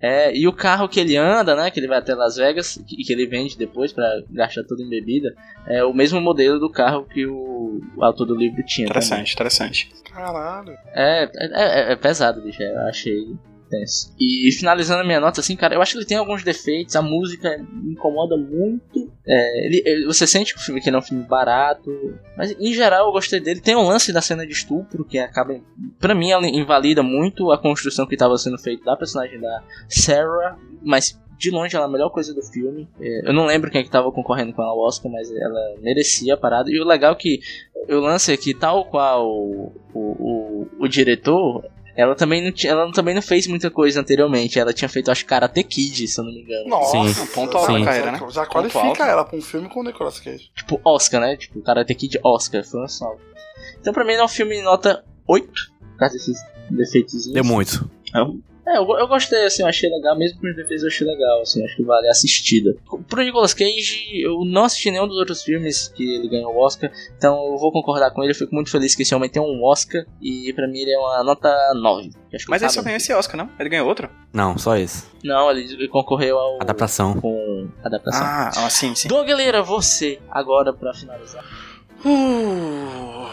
É, 0.00 0.34
e 0.36 0.48
o 0.48 0.52
carro 0.52 0.88
que 0.88 0.98
ele 1.00 1.16
anda, 1.16 1.54
né, 1.54 1.70
que 1.70 1.78
ele 1.78 1.86
vai 1.88 1.98
até 1.98 2.14
Las 2.14 2.36
Vegas 2.36 2.76
e 2.90 3.04
que 3.04 3.12
ele 3.12 3.26
vende 3.26 3.56
depois 3.56 3.92
pra 3.92 4.04
gastar 4.30 4.64
tudo 4.64 4.82
em 4.82 4.88
bebida, 4.88 5.34
é 5.66 5.84
o 5.84 5.92
mesmo 5.92 6.20
modelo 6.20 6.58
do 6.58 6.70
carro 6.70 7.04
que 7.06 7.26
o, 7.26 7.73
o 7.96 8.04
autor 8.04 8.26
do 8.26 8.34
livro 8.34 8.62
tinha. 8.64 8.86
também. 8.88 9.02
Interessante, 9.02 9.32
interessante. 9.34 9.88
Caralho. 10.12 10.72
É, 10.94 11.24
é, 11.24 11.30
é- 11.90 11.92
é 11.92 11.96
pesado, 11.96 12.40
bicho, 12.42 12.62
eu 12.62 12.80
achei 12.88 13.34
tenso. 13.70 14.14
E 14.20 14.52
finalizando 14.52 15.00
a 15.00 15.04
minha 15.04 15.18
nota, 15.18 15.40
assim, 15.40 15.56
cara, 15.56 15.74
eu 15.74 15.80
acho 15.82 15.92
que 15.92 15.98
ele 15.98 16.04
tem 16.06 16.18
alguns 16.18 16.44
defeitos, 16.44 16.94
a 16.94 17.02
música 17.02 17.56
me 17.72 17.92
incomoda 17.92 18.36
muito. 18.36 19.10
É, 19.26 19.66
ele- 19.66 19.82
ele- 19.86 20.04
você 20.06 20.26
sente 20.26 20.52
que 20.54 20.60
o 20.60 20.62
filme 20.62 20.80
que 20.82 20.88
ele 20.88 20.96
é 20.96 20.98
um 20.98 21.02
filme 21.02 21.24
barato, 21.24 21.90
mas 22.36 22.54
em 22.60 22.72
geral 22.74 23.06
eu 23.06 23.12
gostei 23.12 23.40
dele. 23.40 23.60
Tem 23.60 23.74
um 23.74 23.86
lance 23.88 24.12
da 24.12 24.20
cena 24.20 24.46
de 24.46 24.52
estupro 24.52 25.04
que 25.04 25.18
acaba, 25.18 25.58
pra 25.98 26.14
mim, 26.14 26.30
ela 26.30 26.46
invalida 26.46 27.02
muito 27.02 27.50
a 27.50 27.58
construção 27.58 28.06
que 28.06 28.14
estava 28.14 28.36
sendo 28.36 28.58
feita 28.58 28.84
da 28.84 28.96
personagem 28.96 29.40
da 29.40 29.62
Sarah, 29.88 30.56
mas 30.82 31.18
de 31.38 31.50
longe 31.50 31.74
ela 31.74 31.86
é 31.86 31.88
a 31.88 31.90
melhor 31.90 32.10
coisa 32.10 32.34
do 32.34 32.42
filme. 32.42 32.88
É, 33.00 33.28
eu 33.28 33.32
não 33.32 33.46
lembro 33.46 33.70
quem 33.70 33.80
é 33.80 33.84
que 33.84 33.90
tava 33.90 34.10
concorrendo 34.12 34.52
com 34.52 34.62
ela 34.62 34.70
ao 34.70 34.78
Oscar, 34.80 35.10
mas 35.10 35.30
ela 35.30 35.76
merecia 35.80 36.34
a 36.34 36.36
parada. 36.36 36.70
E 36.70 36.80
o 36.80 36.84
legal 36.84 37.12
é 37.12 37.16
que 37.16 37.40
o 37.88 37.96
lance 37.96 38.32
é 38.32 38.36
que, 38.36 38.54
tal 38.54 38.84
qual 38.84 39.26
o, 39.26 39.72
o, 39.92 40.00
o, 40.00 40.68
o 40.80 40.88
diretor, 40.88 41.64
ela 41.96 42.14
também, 42.14 42.42
não 42.42 42.50
tinha, 42.50 42.72
ela 42.72 42.90
também 42.92 43.14
não 43.14 43.22
fez 43.22 43.46
muita 43.46 43.70
coisa 43.70 44.00
anteriormente. 44.00 44.58
Ela 44.58 44.72
tinha 44.72 44.88
feito, 44.88 45.10
acho, 45.10 45.26
Karate 45.26 45.62
Kid, 45.62 46.08
se 46.08 46.20
eu 46.20 46.24
não 46.24 46.32
me 46.32 46.42
engano. 46.42 46.68
Nossa, 46.68 46.92
Sim. 46.92 47.22
Um 47.22 47.26
ponto 47.26 47.56
alto 47.56 47.72
Sim. 47.72 47.78
na 47.80 47.84
carreira, 47.84 48.12
né? 48.12 48.20
Já 48.30 48.46
qualifica 48.46 49.06
ela 49.06 49.24
pra 49.24 49.38
um 49.38 49.42
filme 49.42 49.68
com 49.68 49.80
o 49.80 49.84
Nicolas 49.84 50.18
Cage. 50.18 50.50
Tipo, 50.54 50.80
Oscar, 50.84 51.20
né? 51.20 51.36
Tipo, 51.36 51.60
Karate 51.62 51.94
Kid 51.94 52.18
Oscar, 52.22 52.64
foi 52.64 52.82
um 52.82 52.88
salve. 52.88 53.22
Então, 53.80 53.92
pra 53.92 54.04
mim, 54.04 54.12
ele 54.12 54.22
é 54.22 54.24
um 54.24 54.28
filme 54.28 54.60
nota 54.62 55.04
8, 55.26 55.46
por 55.46 55.98
causa 55.98 56.14
desses 56.14 56.38
defeitos. 56.70 57.26
Deu 57.26 57.44
muito. 57.44 57.88
É, 58.14 58.20
eu, 58.66 58.98
eu 58.98 59.06
gostei, 59.06 59.44
assim, 59.44 59.62
eu 59.62 59.68
achei 59.68 59.90
legal, 59.90 60.16
mesmo 60.16 60.40
com 60.40 60.48
os 60.48 60.56
defeitos 60.56 60.82
eu 60.82 60.88
achei 60.88 61.06
legal, 61.06 61.42
assim, 61.42 61.64
acho 61.64 61.76
que 61.76 61.82
vale 61.82 62.08
a 62.08 62.10
assistida. 62.10 62.74
Pro 63.08 63.22
Nicolas 63.22 63.52
Cage, 63.52 64.22
eu 64.22 64.44
não 64.44 64.64
assisti 64.64 64.90
nenhum 64.90 65.06
dos 65.06 65.18
outros 65.18 65.42
filmes 65.42 65.88
que 65.88 66.16
ele 66.16 66.28
ganhou 66.28 66.54
o 66.54 66.58
Oscar, 66.58 66.90
então 67.16 67.52
eu 67.52 67.58
vou 67.58 67.70
concordar 67.70 68.10
com 68.10 68.22
ele, 68.22 68.32
eu 68.32 68.36
fico 68.36 68.54
muito 68.54 68.70
feliz 68.70 68.94
que 68.94 69.02
esse 69.02 69.14
homem 69.14 69.28
tem 69.28 69.42
um 69.42 69.62
Oscar, 69.62 70.06
e 70.20 70.52
pra 70.54 70.66
mim 70.66 70.78
ele 70.78 70.92
é 70.92 70.98
uma 70.98 71.22
nota 71.22 71.50
9. 71.74 72.10
que 72.30 72.36
acho 72.36 72.46
que 72.46 72.50
Mas 72.50 72.62
ele 72.62 72.70
só 72.70 72.82
ganhou 72.82 72.96
esse 72.96 73.12
Oscar, 73.12 73.36
não? 73.36 73.50
Ele 73.58 73.68
ganhou 73.68 73.86
outro? 73.86 74.08
Não, 74.32 74.56
só 74.56 74.76
esse. 74.76 75.04
Não, 75.22 75.50
ele, 75.50 75.86
concorreu 75.88 76.38
ao... 76.38 76.62
Adaptação. 76.62 77.20
Com 77.20 77.68
adaptação. 77.84 78.24
Ah, 78.24 78.50
ah, 78.56 78.70
sim, 78.70 78.94
sim. 78.94 79.08
Douglas, 79.08 79.66
você, 79.66 80.18
agora 80.30 80.72
pra 80.72 80.94
finalizar. 80.94 81.44
Uh, 82.04 83.26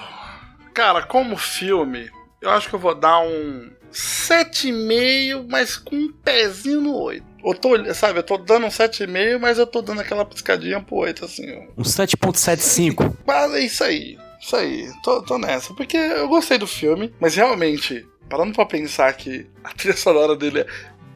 cara, 0.74 1.04
como 1.04 1.38
filme, 1.38 2.10
eu 2.42 2.50
acho 2.50 2.70
que 2.70 2.76
eu 2.76 2.80
vou 2.80 2.96
dar 2.96 3.20
um 3.20 3.70
7,5, 3.92 5.46
mas 5.50 5.78
com 5.78 5.96
um 5.96 6.12
pezinho 6.12 6.82
no 6.82 6.96
8. 6.96 7.26
Eu 7.44 7.54
tô, 7.56 7.94
sabe, 7.94 8.20
eu 8.20 8.24
tô 8.24 8.38
dando 8.38 8.66
um 8.68 8.70
7,5, 8.70 9.40
mas 9.40 9.58
eu 9.58 9.66
tô 9.66 9.82
dando 9.82 10.02
aquela 10.02 10.24
piscadinha 10.26 10.80
pro 10.82 10.98
8, 10.98 11.26
assim. 11.26 11.52
ó. 11.52 11.82
Um 11.82 11.84
7.75. 11.84 13.16
Mas 13.26 13.54
é 13.54 13.60
isso 13.62 13.84
aí. 13.84 14.18
Isso 14.40 14.56
aí. 14.56 14.92
Tô, 15.04 15.22
tô 15.22 15.38
nessa. 15.38 15.74
Porque 15.74 15.98
eu 15.98 16.28
gostei 16.28 16.58
do 16.58 16.68
filme, 16.68 17.14
mas 17.20 17.36
realmente, 17.36 18.06
parando 18.30 18.54
pra 18.54 18.66
pensar 18.66 19.14
que 19.14 19.48
a 19.64 19.70
trilha 19.74 19.96
sonora 19.96 20.36
dele 20.36 20.62
é 20.62 20.68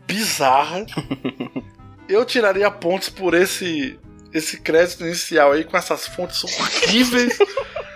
bizarra, 0.06 0.86
eu 2.10 2.24
tiraria 2.26 2.70
pontos 2.70 3.10
por 3.10 3.34
esse 3.34 4.00
esse 4.34 4.60
crédito 4.60 5.06
inicial 5.06 5.54
aí 5.54 5.64
com 5.64 5.78
essas 5.78 6.08
fontes 6.08 6.44
horríveis. 6.44 7.38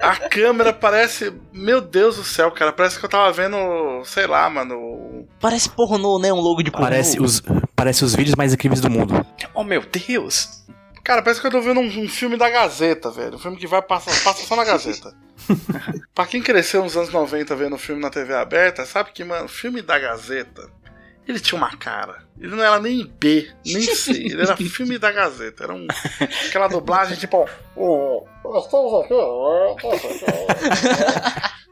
A 0.00 0.16
câmera 0.28 0.72
parece. 0.72 1.32
Meu 1.52 1.80
Deus 1.80 2.16
do 2.16 2.24
céu, 2.24 2.50
cara. 2.50 2.72
Parece 2.72 2.98
que 2.98 3.04
eu 3.04 3.08
tava 3.08 3.30
vendo, 3.32 3.56
sei 4.04 4.26
lá, 4.26 4.48
mano. 4.48 5.26
Parece 5.38 5.68
pornô, 5.70 6.18
né? 6.18 6.32
Um 6.32 6.40
logo 6.40 6.62
de 6.62 6.70
pornô. 6.70 6.86
Parece 6.86 7.20
os, 7.20 7.42
parece 7.76 8.04
os 8.04 8.14
vídeos 8.14 8.34
mais 8.34 8.54
incríveis 8.54 8.80
do 8.80 8.90
mundo. 8.90 9.24
Oh 9.54 9.64
meu 9.64 9.82
Deus! 9.82 10.60
Cara, 11.02 11.22
parece 11.22 11.40
que 11.40 11.46
eu 11.46 11.50
tô 11.50 11.60
vendo 11.60 11.80
um, 11.80 12.04
um 12.04 12.08
filme 12.08 12.36
da 12.36 12.48
Gazeta, 12.48 13.10
velho. 13.10 13.36
Um 13.36 13.38
filme 13.38 13.56
que 13.56 13.66
vai 13.66 13.82
passar, 13.82 14.12
passa 14.22 14.46
só 14.46 14.54
na 14.54 14.64
Gazeta. 14.64 15.14
pra 16.14 16.26
quem 16.26 16.42
cresceu 16.42 16.82
nos 16.82 16.96
anos 16.96 17.10
90 17.10 17.56
vendo 17.56 17.78
filme 17.78 18.02
na 18.02 18.10
TV 18.10 18.34
aberta, 18.34 18.84
sabe 18.84 19.10
que, 19.12 19.24
mano, 19.24 19.48
filme 19.48 19.80
da 19.80 19.98
Gazeta, 19.98 20.70
ele 21.30 21.40
tinha 21.40 21.58
uma 21.58 21.76
cara. 21.76 22.22
Ele 22.38 22.54
não 22.54 22.62
era 22.62 22.78
nem 22.80 23.06
B, 23.18 23.50
nem 23.64 23.82
C. 23.82 24.12
Ele 24.32 24.40
era 24.40 24.56
filme 24.56 24.98
da 24.98 25.12
Gazeta. 25.12 25.64
Era 25.64 25.74
um, 25.74 25.86
aquela 26.48 26.68
dublagem 26.68 27.16
tipo. 27.16 27.46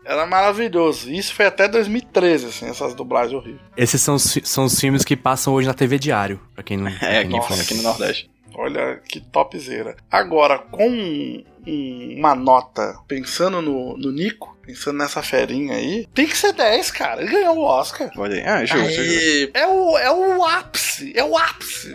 Era 0.04 0.26
maravilhoso. 0.26 1.10
Isso 1.10 1.34
foi 1.34 1.46
até 1.46 1.68
2013, 1.68 2.46
assim, 2.46 2.66
essas 2.66 2.94
dublagens 2.94 3.34
horríveis. 3.34 3.60
Esses 3.76 4.00
são 4.00 4.18
são 4.18 4.64
os 4.64 4.80
filmes 4.80 5.04
que 5.04 5.14
passam 5.16 5.52
hoje 5.52 5.68
na 5.68 5.74
TV 5.74 5.98
Diário, 5.98 6.40
pra 6.54 6.64
quem 6.64 6.78
não, 6.78 6.88
É, 6.88 7.24
quem 7.24 7.38
aqui, 7.38 7.60
aqui 7.60 7.74
no 7.74 7.82
Nordeste. 7.82 8.30
Olha 8.58 8.96
que 9.08 9.20
topzera. 9.20 9.96
Agora, 10.10 10.58
com 10.58 10.88
um- 10.88 11.44
um- 11.66 12.14
uma 12.18 12.34
nota, 12.34 12.98
pensando 13.06 13.62
no, 13.62 13.96
no 13.96 14.10
Nico, 14.10 14.56
pensando 14.62 14.98
nessa 14.98 15.22
ferinha 15.22 15.74
aí, 15.76 16.06
tem 16.12 16.26
que 16.26 16.36
ser 16.36 16.52
10, 16.52 16.90
cara. 16.90 17.22
Ele 17.22 17.30
ganhou 17.30 17.56
o 17.56 17.62
Oscar. 17.62 18.10
Olha 18.16 18.34
aí. 18.34 18.42
Ah, 18.44 18.64
justo, 18.64 19.00
É 19.54 19.66
o, 19.66 19.96
é 19.98 20.10
o 20.10 20.44
ápice, 20.44 21.12
é 21.16 21.22
o 21.22 21.36
ápice 21.38 21.94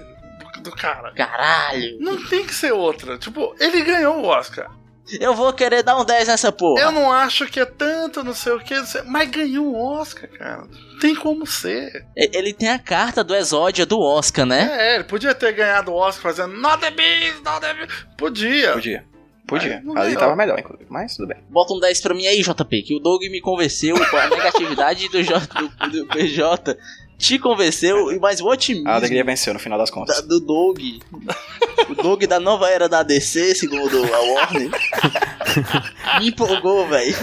do, 0.55 0.61
do 0.63 0.71
cara. 0.71 1.11
caralho. 1.13 1.97
Não 1.99 2.23
tem 2.27 2.45
que 2.45 2.55
ser 2.55 2.71
outra. 2.71 3.17
Tipo, 3.17 3.53
ele 3.59 3.81
ganhou 3.83 4.19
o 4.21 4.25
Oscar. 4.25 4.71
Eu 5.19 5.35
vou 5.35 5.51
querer 5.51 5.83
dar 5.83 5.99
um 5.99 6.05
10 6.05 6.29
nessa 6.29 6.51
porra. 6.51 6.81
Eu 6.81 6.91
não 6.91 7.11
acho 7.11 7.45
que 7.47 7.59
é 7.59 7.65
tanto, 7.65 8.23
não 8.23 8.33
sei 8.33 8.53
o 8.53 8.59
que, 8.59 8.73
mas 9.05 9.29
ganhou 9.29 9.67
o 9.67 9.99
Oscar, 9.99 10.29
cara. 10.29 10.63
Tem 11.01 11.13
como 11.13 11.45
ser. 11.45 12.05
Ele 12.15 12.53
tem 12.53 12.69
a 12.69 12.79
carta 12.79 13.23
do 13.23 13.35
exódia 13.35 13.85
do 13.85 13.99
Oscar, 13.99 14.45
né? 14.45 14.69
É, 14.71 14.95
ele 14.95 15.03
podia 15.03 15.35
ter 15.35 15.51
ganhado 15.51 15.91
o 15.91 15.95
Oscar 15.95 16.33
fazendo 16.33 16.55
Not 16.57 16.79
the 16.79 16.91
Beast, 16.91 17.41
Not 17.43 17.59
the 17.59 17.73
Beast. 17.73 18.05
Podia. 18.17 18.73
Podia. 18.73 19.13
Podia. 19.45 19.81
Mas 19.83 19.83
não 19.83 20.01
Ali 20.01 20.15
tava 20.15 20.35
melhor, 20.35 20.57
inclusive. 20.57 20.87
Mas 20.89 21.17
tudo 21.17 21.27
bem. 21.27 21.37
Bota 21.49 21.73
um 21.73 21.79
10 21.79 22.01
pra 22.01 22.13
mim 22.13 22.25
aí, 22.25 22.41
JP, 22.41 22.81
que 22.83 22.95
o 22.95 22.99
Doug 22.99 23.21
me 23.23 23.41
convenceu 23.41 23.95
com 24.09 24.17
a 24.17 24.29
negatividade 24.31 25.09
do, 25.09 25.21
J, 25.21 25.39
do, 25.59 25.89
do 25.89 26.07
PJ. 26.07 26.77
Te 27.17 27.39
convenceu, 27.39 28.11
e 28.11 28.19
mas 28.19 28.41
o 28.41 28.47
otimismo 28.47 28.89
A 28.89 28.95
alegria 28.95 29.23
venceu 29.23 29.53
no 29.53 29.59
final 29.59 29.77
das 29.79 29.89
da- 29.89 29.95
contas. 29.95 30.21
do 30.23 30.39
Doug. 30.41 30.79
O 31.89 31.95
Doug 31.95 32.23
da 32.23 32.39
nova 32.39 32.69
era 32.69 32.89
da 32.89 33.01
DC, 33.03 33.55
segundo 33.55 33.97
a 34.13 34.19
Warner. 34.19 34.69
me 36.19 36.29
empolgou, 36.29 36.87
velho. 36.87 37.15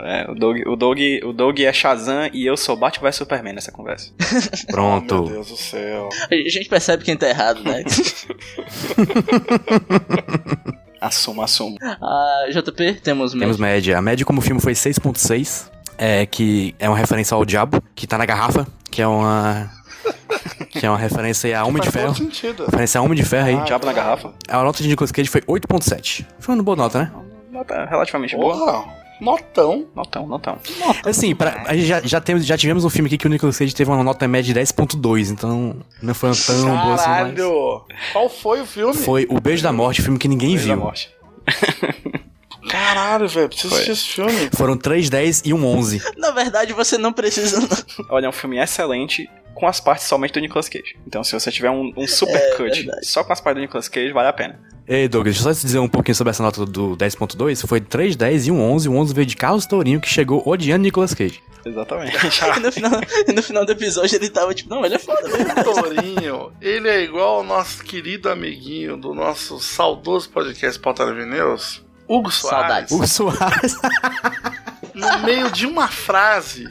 É, 0.00 0.30
o 0.30 0.34
Doug, 0.34 0.58
o, 0.66 0.76
Doug, 0.76 0.98
o 1.24 1.32
Doug 1.32 1.58
é 1.60 1.72
Shazam 1.72 2.30
e 2.32 2.46
eu 2.46 2.56
sou 2.56 2.76
Batman 2.76 3.08
vs 3.10 3.16
Superman 3.16 3.54
nessa 3.54 3.72
conversa. 3.72 4.12
Meu 4.68 4.72
Pronto. 4.72 5.22
Deus 5.24 5.48
do 5.48 5.56
céu. 5.56 6.08
A 6.30 6.34
gente 6.48 6.68
percebe 6.68 7.04
quem 7.04 7.16
tá 7.16 7.28
errado, 7.28 7.62
né? 7.64 7.82
Assumo, 11.00 11.42
assumo. 11.42 11.76
Ah, 11.82 12.46
JP, 12.50 12.94
temos 12.94 13.02
Temos 13.02 13.34
mesmo. 13.34 13.58
média. 13.62 13.98
A 13.98 14.02
média 14.02 14.24
como 14.24 14.40
filme 14.40 14.60
foi 14.60 14.72
6.6. 14.72 15.70
É, 15.98 16.26
que 16.26 16.74
é 16.78 16.88
uma 16.88 16.96
referência 16.98 17.34
ao 17.34 17.44
Diabo, 17.44 17.82
que 17.94 18.06
tá 18.06 18.18
na 18.18 18.26
garrafa, 18.26 18.66
que 18.90 19.00
é 19.00 19.06
uma. 19.06 19.70
que 20.70 20.84
é 20.84 20.90
uma 20.90 20.98
referência 20.98 21.48
aí 21.48 21.54
a 21.54 21.64
Homem 21.64 21.82
de 21.82 21.90
Ferro. 21.90 22.14
sentido. 22.14 22.64
Referência 22.66 22.98
a 23.00 23.02
Homem 23.02 23.16
de 23.16 23.24
Ferro 23.24 23.46
aí. 23.48 23.54
Ah, 23.54 23.64
Diabo 23.64 23.86
na 23.86 23.92
garrafa. 23.92 24.32
A 24.48 24.62
nota 24.62 24.82
de 24.82 24.88
Nicolas 24.88 25.10
Cage 25.12 25.28
foi 25.28 25.40
8.7. 25.42 26.26
Foi 26.38 26.54
uma 26.54 26.62
boa 26.62 26.76
nota, 26.76 26.98
né? 27.00 27.12
Nota 27.50 27.86
relativamente 27.86 28.36
boa. 28.36 28.54
Porra, 28.54 28.84
notão. 29.20 29.86
Notão, 29.96 30.26
notão. 30.26 30.58
Assim, 31.06 31.34
pra, 31.34 31.62
a 31.66 31.74
gente 31.74 31.86
já, 31.86 32.00
já, 32.02 32.20
temos, 32.20 32.44
já 32.44 32.58
tivemos 32.58 32.84
um 32.84 32.90
filme 32.90 33.06
aqui 33.08 33.16
que 33.16 33.26
o 33.26 33.30
Nicolas 33.30 33.56
Cage 33.56 33.74
teve 33.74 33.90
uma 33.90 34.04
nota 34.04 34.28
média 34.28 34.52
de 34.52 34.60
10.2, 34.60 35.30
então 35.30 35.76
não 36.02 36.14
foi 36.14 36.30
tão 36.34 36.62
boa 36.66 36.94
assim, 36.94 37.08
mas... 37.08 37.18
Caralho. 37.34 37.82
Qual 38.12 38.28
foi 38.28 38.60
o 38.60 38.66
filme? 38.66 38.92
Foi 38.94 39.26
O 39.30 39.40
Beijo 39.40 39.62
da 39.62 39.72
Morte, 39.72 40.02
filme 40.02 40.18
que 40.18 40.28
ninguém 40.28 40.50
Beijo 40.50 40.68
da 40.68 40.74
viu. 40.74 40.84
morte. 40.84 41.10
Caralho, 42.68 43.28
velho. 43.28 43.48
Preciso 43.48 43.68
Foi. 43.70 43.82
assistir 43.82 43.92
esse 43.92 44.30
filme. 44.30 44.50
Foram 44.56 44.76
3, 44.76 45.08
10 45.10 45.42
e 45.44 45.52
um 45.54 45.64
11. 45.64 46.02
Na 46.16 46.30
verdade, 46.30 46.72
você 46.72 46.98
não 46.98 47.12
precisa. 47.12 47.60
Não. 47.60 47.68
Olha, 48.10 48.26
é 48.26 48.28
um 48.28 48.32
filme 48.32 48.58
excelente 48.58 49.28
com 49.54 49.66
as 49.66 49.80
partes 49.80 50.06
somente 50.06 50.34
do 50.34 50.40
Nicolas 50.40 50.68
Cage. 50.68 50.96
Então, 51.06 51.24
se 51.24 51.32
você 51.32 51.50
tiver 51.50 51.70
um, 51.70 51.92
um 51.96 52.06
super 52.06 52.36
É 52.36 52.50
cut 52.56 52.70
verdade. 52.82 53.06
só 53.06 53.24
com 53.24 53.32
as 53.32 53.40
partes 53.40 53.60
do 53.60 53.62
Nicolas 53.62 53.88
Cage, 53.88 54.12
vale 54.12 54.28
a 54.28 54.32
pena. 54.32 54.60
Ei, 54.86 55.08
Douglas, 55.08 55.34
deixa 55.34 55.48
eu 55.48 55.54
só 55.54 55.60
te 55.60 55.66
dizer 55.66 55.78
um 55.80 55.88
pouquinho 55.88 56.14
sobre 56.14 56.30
essa 56.30 56.42
nota 56.42 56.64
do 56.64 56.96
10.2. 56.96 57.66
Foi 57.66 57.80
3, 57.80 58.14
10 58.14 58.46
e 58.46 58.50
um 58.52 58.60
11. 58.62 58.88
O 58.88 58.94
11 58.96 59.14
veio 59.14 59.26
de 59.26 59.34
Carlos 59.34 59.66
Tourinho, 59.66 60.00
que 60.00 60.08
chegou 60.08 60.42
odiando 60.46 60.82
Nicolas 60.82 61.12
Cage. 61.12 61.42
Exatamente. 61.64 62.16
E 62.56 62.60
no, 62.60 62.70
final, 62.70 62.92
e 63.26 63.32
no 63.32 63.42
final 63.42 63.66
do 63.66 63.72
episódio 63.72 64.14
ele 64.16 64.28
tava 64.28 64.54
tipo, 64.54 64.70
não, 64.70 64.84
ele 64.84 64.94
é 64.94 64.98
foda 64.98 65.28
mesmo. 65.28 65.64
Torinho, 65.64 66.52
ele 66.60 66.88
é 66.88 67.02
igual 67.02 67.38
ao 67.38 67.42
nosso 67.44 67.82
querido 67.82 68.28
amiguinho 68.30 68.96
do 68.96 69.12
nosso 69.12 69.58
saudoso 69.58 70.30
podcast 70.30 70.78
Pauta 70.80 71.12
News, 71.12 71.82
Hugo 72.08 72.30
Soares. 72.30 72.90
Saudades. 72.90 72.92
Hugo 72.92 73.06
Soares. 73.06 73.76
No 74.94 75.18
meio 75.20 75.50
de 75.50 75.66
uma 75.66 75.88
frase, 75.88 76.66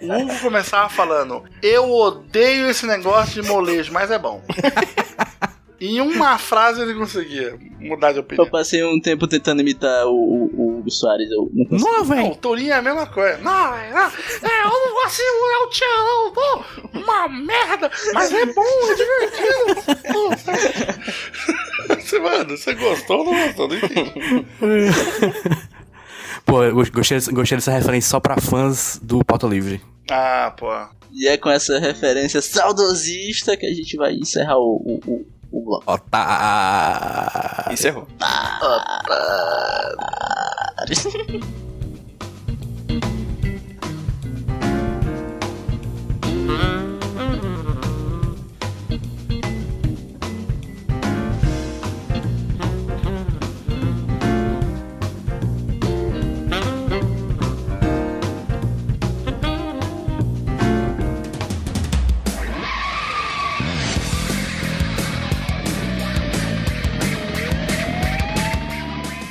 o 0.00 0.12
Hugo 0.12 0.38
começava 0.40 0.88
falando: 0.88 1.44
Eu 1.62 1.90
odeio 1.90 2.70
esse 2.70 2.86
negócio 2.86 3.42
de 3.42 3.48
molejo, 3.48 3.92
mas 3.92 4.10
é 4.10 4.18
bom. 4.18 4.42
Em 5.80 6.00
uma 6.00 6.38
frase 6.38 6.80
ele 6.80 6.94
conseguia 6.94 7.58
mudar 7.78 8.12
de 8.12 8.18
Eu 8.18 8.22
opinião. 8.22 8.48
passei 8.48 8.82
um 8.82 8.98
tempo 9.00 9.26
tentando 9.28 9.60
imitar 9.60 10.06
o, 10.06 10.10
o, 10.12 10.82
o 10.86 10.90
Soares. 10.90 11.30
Eu 11.30 11.50
não 11.52 11.64
consegui. 11.66 11.90
Não, 11.92 12.04
velho. 12.04 12.30
o 12.32 12.36
Tourinho 12.36 12.70
é 12.72 12.76
a 12.76 12.82
mesma 12.82 13.06
coisa. 13.06 13.36
Não, 13.38 13.74
é, 13.76 13.90
não, 13.92 14.00
é, 14.06 14.60
eu 14.64 14.70
não 14.70 14.92
vou 14.94 15.10
segurar 15.10 15.64
o 15.64 15.68
tio, 15.70 15.86
não, 15.98 16.32
pô, 16.32 16.98
uma 16.98 17.28
merda, 17.28 17.90
mas 18.14 18.32
é 18.32 18.46
bom, 18.46 18.62
é 18.62 18.94
divertido. 18.94 19.76
Você, 21.88 22.18
mano, 22.18 22.56
você 22.56 22.74
gostou 22.74 23.18
ou 23.18 23.24
não 23.26 23.46
gostou? 23.46 23.68
Não 23.68 23.76
entendi. 23.76 24.12
Pô, 26.44 26.62
eu 26.62 26.74
gostei, 26.74 27.16
dessa- 27.18 27.32
gostei 27.32 27.58
dessa 27.58 27.72
referência 27.72 28.08
só 28.08 28.20
pra 28.20 28.40
fãs 28.40 29.00
do 29.02 29.24
Pauta 29.24 29.48
Livre. 29.48 29.80
Ah, 30.08 30.54
pô. 30.56 30.68
E 31.12 31.26
é 31.26 31.36
com 31.36 31.50
essa 31.50 31.78
referência 31.80 32.40
saudosista 32.40 33.56
que 33.56 33.66
a 33.66 33.72
gente 33.74 33.96
vai 33.96 34.14
encerrar 34.14 34.56
o, 34.56 34.76
o, 34.76 35.00
o, 35.10 35.26
o 35.56 35.64
bloco. 35.64 35.90
Otário. 35.90 37.72
Encerrou. 37.72 38.06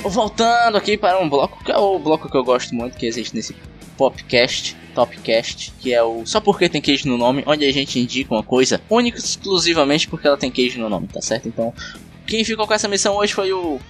Voltando 0.08 0.76
aqui 0.76 0.96
para 0.96 1.18
um 1.18 1.28
bloco, 1.28 1.62
que 1.64 1.72
é 1.72 1.76
o 1.76 1.98
bloco 1.98 2.30
que 2.30 2.36
eu 2.36 2.44
gosto 2.44 2.74
muito, 2.74 2.96
que 2.96 3.06
existe 3.06 3.34
nesse 3.34 3.54
Popcast, 3.96 4.76
Topcast, 4.94 5.72
que 5.80 5.92
é 5.92 6.02
o 6.02 6.24
Só 6.26 6.40
Porque 6.40 6.68
Tem 6.68 6.80
Queijo 6.80 7.08
no 7.08 7.18
Nome, 7.18 7.42
onde 7.46 7.64
a 7.64 7.72
gente 7.72 7.98
indica 7.98 8.34
uma 8.34 8.42
coisa 8.42 8.80
única 8.88 9.18
e 9.18 9.20
exclusivamente 9.20 10.08
porque 10.08 10.26
ela 10.26 10.36
tem 10.36 10.50
queijo 10.50 10.80
no 10.80 10.88
nome, 10.88 11.06
tá 11.08 11.20
certo? 11.20 11.48
Então, 11.48 11.72
quem 12.26 12.44
ficou 12.44 12.66
com 12.66 12.74
essa 12.74 12.88
missão 12.88 13.16
hoje 13.16 13.32
foi 13.32 13.52
o. 13.52 13.80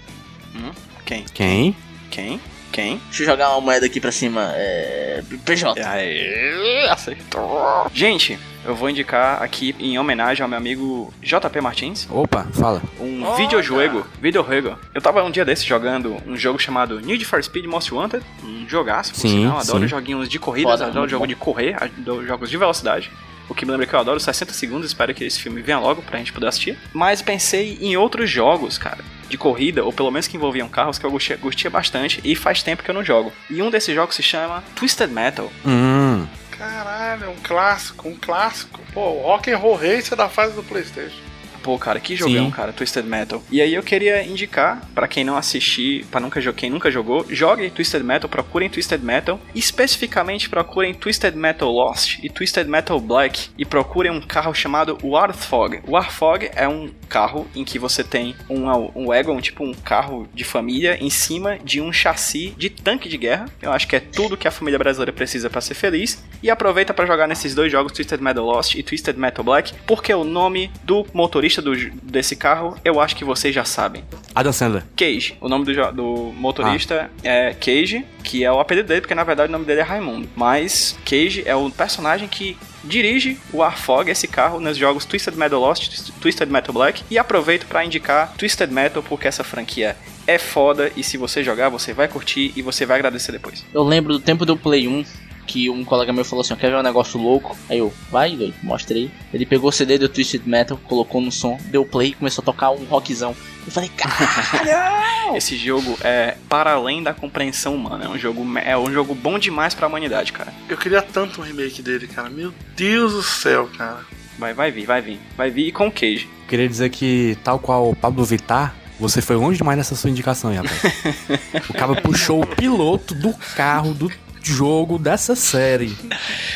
Quem? 1.04 1.24
Quem? 1.32 1.76
Quem? 2.10 2.40
Quem? 2.76 3.00
Deixa 3.06 3.22
eu 3.22 3.26
jogar 3.28 3.52
uma 3.52 3.60
moeda 3.62 3.86
aqui 3.86 3.98
pra 3.98 4.12
cima. 4.12 4.52
É. 4.54 5.22
PJ. 5.46 5.80
Aê, 5.82 6.86
acertou. 6.90 7.90
Gente, 7.94 8.38
eu 8.66 8.74
vou 8.74 8.90
indicar 8.90 9.42
aqui 9.42 9.74
em 9.80 9.98
homenagem 9.98 10.42
ao 10.42 10.48
meu 10.48 10.58
amigo 10.58 11.10
JP 11.22 11.58
Martins 11.62 12.06
Opa, 12.10 12.46
fala. 12.52 12.82
um 13.00 13.24
Olha! 13.24 13.36
videojogo. 13.38 14.06
Videojogo. 14.20 14.78
Eu 14.94 15.00
tava 15.00 15.24
um 15.24 15.30
dia 15.30 15.42
desses 15.42 15.64
jogando 15.64 16.18
um 16.26 16.36
jogo 16.36 16.58
chamado 16.58 17.00
Need 17.00 17.24
for 17.24 17.42
Speed 17.42 17.64
Most 17.64 17.94
Wanted. 17.94 18.22
Um 18.44 18.68
jogaço, 18.68 19.12
por 19.14 19.20
Sim, 19.20 19.28
sinal. 19.28 19.58
Adoro 19.58 19.80
sim. 19.84 19.88
joguinhos 19.88 20.28
de 20.28 20.38
corridas, 20.38 20.72
Foda, 20.72 20.86
adoro 20.90 21.08
jogo 21.08 21.22
bom. 21.24 21.28
de 21.28 21.34
correr, 21.34 21.82
adoro 21.82 22.26
jogos 22.26 22.50
de 22.50 22.58
velocidade. 22.58 23.10
O 23.48 23.54
que 23.54 23.64
me 23.64 23.70
lembra 23.70 23.86
que 23.86 23.94
eu 23.94 23.98
adoro 23.98 24.18
60 24.18 24.52
segundos, 24.52 24.88
espero 24.88 25.14
que 25.14 25.24
esse 25.24 25.40
filme 25.40 25.62
venha 25.62 25.78
logo 25.78 26.02
pra 26.02 26.18
gente 26.18 26.32
poder 26.32 26.48
assistir. 26.48 26.78
Mas 26.92 27.22
pensei 27.22 27.78
em 27.80 27.96
outros 27.96 28.28
jogos, 28.28 28.76
cara, 28.76 29.04
de 29.28 29.38
corrida, 29.38 29.84
ou 29.84 29.92
pelo 29.92 30.10
menos 30.10 30.26
que 30.26 30.36
envolviam 30.36 30.68
carros, 30.68 30.98
que 30.98 31.06
eu 31.06 31.10
gostia, 31.10 31.36
gostia 31.36 31.70
bastante, 31.70 32.20
e 32.24 32.34
faz 32.34 32.62
tempo 32.62 32.82
que 32.82 32.90
eu 32.90 32.94
não 32.94 33.04
jogo. 33.04 33.32
E 33.48 33.62
um 33.62 33.70
desses 33.70 33.94
jogos 33.94 34.16
se 34.16 34.22
chama 34.22 34.64
Twisted 34.74 35.10
Metal. 35.10 35.50
Hum. 35.64 36.26
Caralho, 36.50 37.30
um 37.30 37.36
clássico, 37.42 38.08
um 38.08 38.16
clássico. 38.16 38.80
Pô, 38.92 39.20
Rock 39.22 39.50
and 39.50 39.58
Roll 39.58 39.76
Racer 39.76 40.16
da 40.16 40.28
fase 40.28 40.54
do 40.54 40.62
Playstation. 40.62 41.25
Pô, 41.66 41.76
cara, 41.76 41.98
que 41.98 42.14
jogão, 42.14 42.44
Sim. 42.44 42.50
cara, 42.52 42.72
Twisted 42.72 43.04
Metal. 43.04 43.42
E 43.50 43.60
aí 43.60 43.74
eu 43.74 43.82
queria 43.82 44.22
indicar, 44.22 44.88
pra 44.94 45.08
quem 45.08 45.24
não 45.24 45.36
assistir, 45.36 46.06
para 46.12 46.20
nunca 46.20 46.40
quem 46.52 46.70
nunca 46.70 46.92
jogou, 46.92 47.26
joguem 47.28 47.68
Twisted 47.68 48.04
Metal, 48.04 48.30
procurem 48.30 48.70
Twisted 48.70 49.02
Metal, 49.02 49.40
especificamente 49.52 50.48
procurem 50.48 50.94
Twisted 50.94 51.34
Metal 51.34 51.68
Lost 51.68 52.20
e 52.22 52.28
Twisted 52.28 52.68
Metal 52.68 53.00
Black 53.00 53.50
e 53.58 53.64
procurem 53.64 54.12
um 54.12 54.20
carro 54.20 54.54
chamado 54.54 54.96
Warthog. 55.02 55.80
Warthog 55.88 56.48
é 56.54 56.68
um 56.68 56.88
carro 57.08 57.48
em 57.52 57.64
que 57.64 57.80
você 57.80 58.04
tem 58.04 58.36
um, 58.48 58.68
um 58.94 59.06
wagon, 59.06 59.40
tipo 59.40 59.64
um 59.64 59.74
carro 59.74 60.28
de 60.32 60.44
família, 60.44 60.96
em 61.00 61.10
cima 61.10 61.58
de 61.58 61.80
um 61.80 61.92
chassi 61.92 62.54
de 62.56 62.70
tanque 62.70 63.08
de 63.08 63.16
guerra. 63.16 63.46
Eu 63.60 63.72
acho 63.72 63.88
que 63.88 63.96
é 63.96 64.00
tudo 64.00 64.36
que 64.36 64.46
a 64.46 64.52
família 64.52 64.78
brasileira 64.78 65.12
precisa 65.12 65.50
pra 65.50 65.60
ser 65.60 65.74
feliz. 65.74 66.24
E 66.40 66.48
aproveita 66.48 66.94
pra 66.94 67.06
jogar 67.06 67.26
nesses 67.26 67.56
dois 67.56 67.72
jogos, 67.72 67.90
Twisted 67.90 68.20
Metal 68.20 68.44
Lost 68.44 68.76
e 68.76 68.84
Twisted 68.84 69.16
Metal 69.16 69.44
Black, 69.44 69.72
porque 69.84 70.14
o 70.14 70.22
nome 70.22 70.70
do 70.84 71.04
motorista 71.12 71.55
do- 71.62 71.90
desse 72.02 72.36
carro 72.36 72.76
eu 72.84 73.00
acho 73.00 73.14
que 73.16 73.24
vocês 73.24 73.54
já 73.54 73.64
sabem. 73.64 74.04
Adam 74.34 74.52
Sandler. 74.52 74.84
Cage. 74.96 75.36
O 75.40 75.48
nome 75.48 75.64
do, 75.64 75.92
do 75.92 76.32
motorista 76.36 77.10
é 77.22 77.54
Cage, 77.54 78.04
que 78.22 78.44
é 78.44 78.52
o 78.52 78.60
apelido 78.60 78.88
dele, 78.88 79.00
porque 79.00 79.14
na 79.14 79.24
verdade 79.24 79.48
o 79.48 79.52
nome 79.52 79.64
dele 79.64 79.80
é 79.80 79.84
Raimundo. 79.84 80.28
Mas 80.36 80.98
Cage 81.04 81.42
é 81.46 81.54
o 81.54 81.70
personagem 81.70 82.28
que 82.28 82.56
dirige 82.84 83.36
o 83.52 83.62
Arfog, 83.62 84.08
esse 84.10 84.28
carro, 84.28 84.60
nos 84.60 84.76
jogos 84.76 85.04
Twisted 85.04 85.34
Metal 85.36 85.58
Lost, 85.60 85.88
Twist- 85.88 86.12
Twisted 86.20 86.48
Metal 86.50 86.72
Black. 86.72 87.02
E 87.10 87.18
aproveito 87.18 87.66
pra 87.66 87.84
indicar 87.84 88.32
Twisted 88.38 88.70
Metal, 88.70 89.02
porque 89.02 89.26
essa 89.26 89.42
franquia 89.42 89.96
é 90.26 90.38
foda 90.38 90.90
e 90.96 91.02
se 91.02 91.16
você 91.16 91.42
jogar, 91.42 91.68
você 91.68 91.92
vai 91.92 92.06
curtir 92.08 92.52
e 92.56 92.62
você 92.62 92.84
vai 92.86 92.96
agradecer 92.98 93.32
depois. 93.32 93.64
Eu 93.74 93.82
lembro 93.82 94.12
do 94.12 94.20
tempo 94.20 94.44
do 94.46 94.56
Play 94.56 94.86
1 94.88 95.04
que 95.46 95.70
um 95.70 95.84
colega 95.84 96.12
meu 96.12 96.24
falou 96.24 96.42
assim: 96.42 96.56
quer 96.56 96.70
ver 96.70 96.76
um 96.76 96.82
negócio 96.82 97.20
louco? 97.20 97.56
Aí 97.68 97.78
eu, 97.78 97.92
vai, 98.10 98.36
doido, 98.36 98.54
mostrei. 98.62 99.10
Ele 99.32 99.46
pegou 99.46 99.70
o 99.70 99.72
CD 99.72 99.96
do 99.98 100.08
Twisted 100.08 100.42
Metal, 100.44 100.78
colocou 100.84 101.20
no 101.20 101.32
som, 101.32 101.58
deu 101.66 101.84
play 101.84 102.08
e 102.08 102.14
começou 102.14 102.42
a 102.42 102.44
tocar 102.44 102.70
um 102.70 102.84
rockzão. 102.84 103.34
Eu 103.64 103.72
falei, 103.72 103.90
caralho! 103.96 105.34
Esse 105.36 105.56
jogo 105.56 105.98
é 106.02 106.36
para 106.48 106.72
além 106.72 107.02
da 107.02 107.12
compreensão 107.12 107.74
humana. 107.74 108.04
É 108.04 108.08
um 108.08 108.18
jogo, 108.18 108.44
é 108.58 108.76
um 108.76 108.92
jogo 108.92 109.14
bom 109.14 109.38
demais 109.38 109.74
pra 109.74 109.86
humanidade, 109.88 110.32
cara. 110.32 110.52
Eu 110.68 110.76
queria 110.76 111.02
tanto 111.02 111.40
um 111.40 111.44
remake 111.44 111.82
dele, 111.82 112.06
cara. 112.06 112.30
Meu 112.30 112.52
Deus 112.76 113.12
do 113.12 113.22
céu, 113.22 113.68
cara. 113.76 114.00
Vai, 114.38 114.54
vai 114.54 114.70
vir, 114.70 114.86
vai 114.86 115.00
vir. 115.00 115.18
Vai 115.36 115.50
vir 115.50 115.68
e 115.68 115.72
com 115.72 115.88
o 115.88 115.92
Cage. 115.92 116.28
Queria 116.46 116.68
dizer 116.68 116.90
que, 116.90 117.36
tal 117.42 117.58
qual 117.58 117.90
o 117.90 117.96
Pablo 117.96 118.24
Vittar, 118.24 118.74
você 118.98 119.20
foi 119.20 119.36
longe 119.36 119.58
demais 119.58 119.76
nessa 119.76 119.94
sua 119.94 120.10
indicação, 120.10 120.52
hein, 120.52 120.58
rapaz. 120.62 121.68
o 121.68 121.72
cara 121.72 122.00
puxou 122.00 122.42
o 122.42 122.46
piloto 122.46 123.14
do 123.14 123.32
carro 123.54 123.92
do 123.92 124.10
jogo 124.52 124.98
dessa 124.98 125.34
série. 125.36 125.96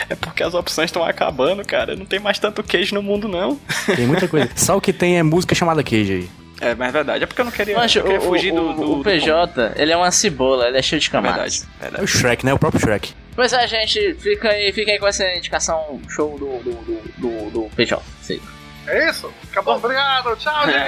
É 0.08 0.14
porque 0.14 0.42
as 0.42 0.54
opções 0.54 0.86
estão 0.88 1.04
acabando, 1.04 1.64
cara. 1.64 1.94
Não 1.96 2.06
tem 2.06 2.18
mais 2.20 2.38
tanto 2.38 2.62
Cage 2.62 2.94
no 2.94 3.02
mundo, 3.02 3.28
não. 3.28 3.58
Tem 3.96 4.06
muita 4.06 4.26
coisa. 4.28 4.48
Só 4.56 4.76
o 4.76 4.80
que 4.80 4.92
tem 4.92 5.18
é 5.18 5.22
música 5.22 5.54
chamada 5.54 5.82
Cage 5.82 6.12
aí. 6.12 6.30
É, 6.62 6.74
mas 6.74 6.88
é 6.88 6.92
verdade. 6.92 7.24
É 7.24 7.26
porque 7.26 7.40
eu 7.40 7.44
não 7.46 7.52
queria, 7.52 7.74
Mancho, 7.76 7.98
eu 8.00 8.04
queria 8.04 8.18
o, 8.18 8.22
fugir 8.22 8.52
o, 8.52 8.56
do, 8.56 8.70
o- 8.70 8.74
do, 8.74 8.92
o 8.92 8.96
do- 8.96 9.02
PJ, 9.04 9.72
ele 9.76 9.92
é 9.92 9.96
uma 9.96 10.10
cebola, 10.10 10.68
ele 10.68 10.76
é 10.76 10.82
cheio 10.82 11.00
de 11.00 11.08
Verdade, 11.08 11.32
camadas. 11.34 11.66
É 11.78 11.82
verdade. 11.84 12.04
o 12.04 12.06
Shrek, 12.06 12.44
né? 12.44 12.52
O 12.52 12.58
próprio 12.58 12.80
Shrek. 12.82 13.14
Pois 13.34 13.52
é, 13.54 13.66
gente, 13.66 14.14
fica 14.20 14.50
aí, 14.50 14.70
fica 14.72 14.90
aí 14.90 14.98
com 14.98 15.06
essa 15.06 15.24
indicação 15.34 15.98
show 16.10 16.38
do, 16.38 16.58
do, 16.62 16.72
do, 16.82 17.12
do, 17.16 17.50
do 17.50 17.62
PJ. 17.74 18.02
Sei. 18.20 18.42
É 18.86 19.08
isso? 19.08 19.32
Acabou. 19.50 19.76
Obrigado. 19.76 20.36
Tchau, 20.36 20.66
Não. 20.66 20.72
gente. 20.72 20.80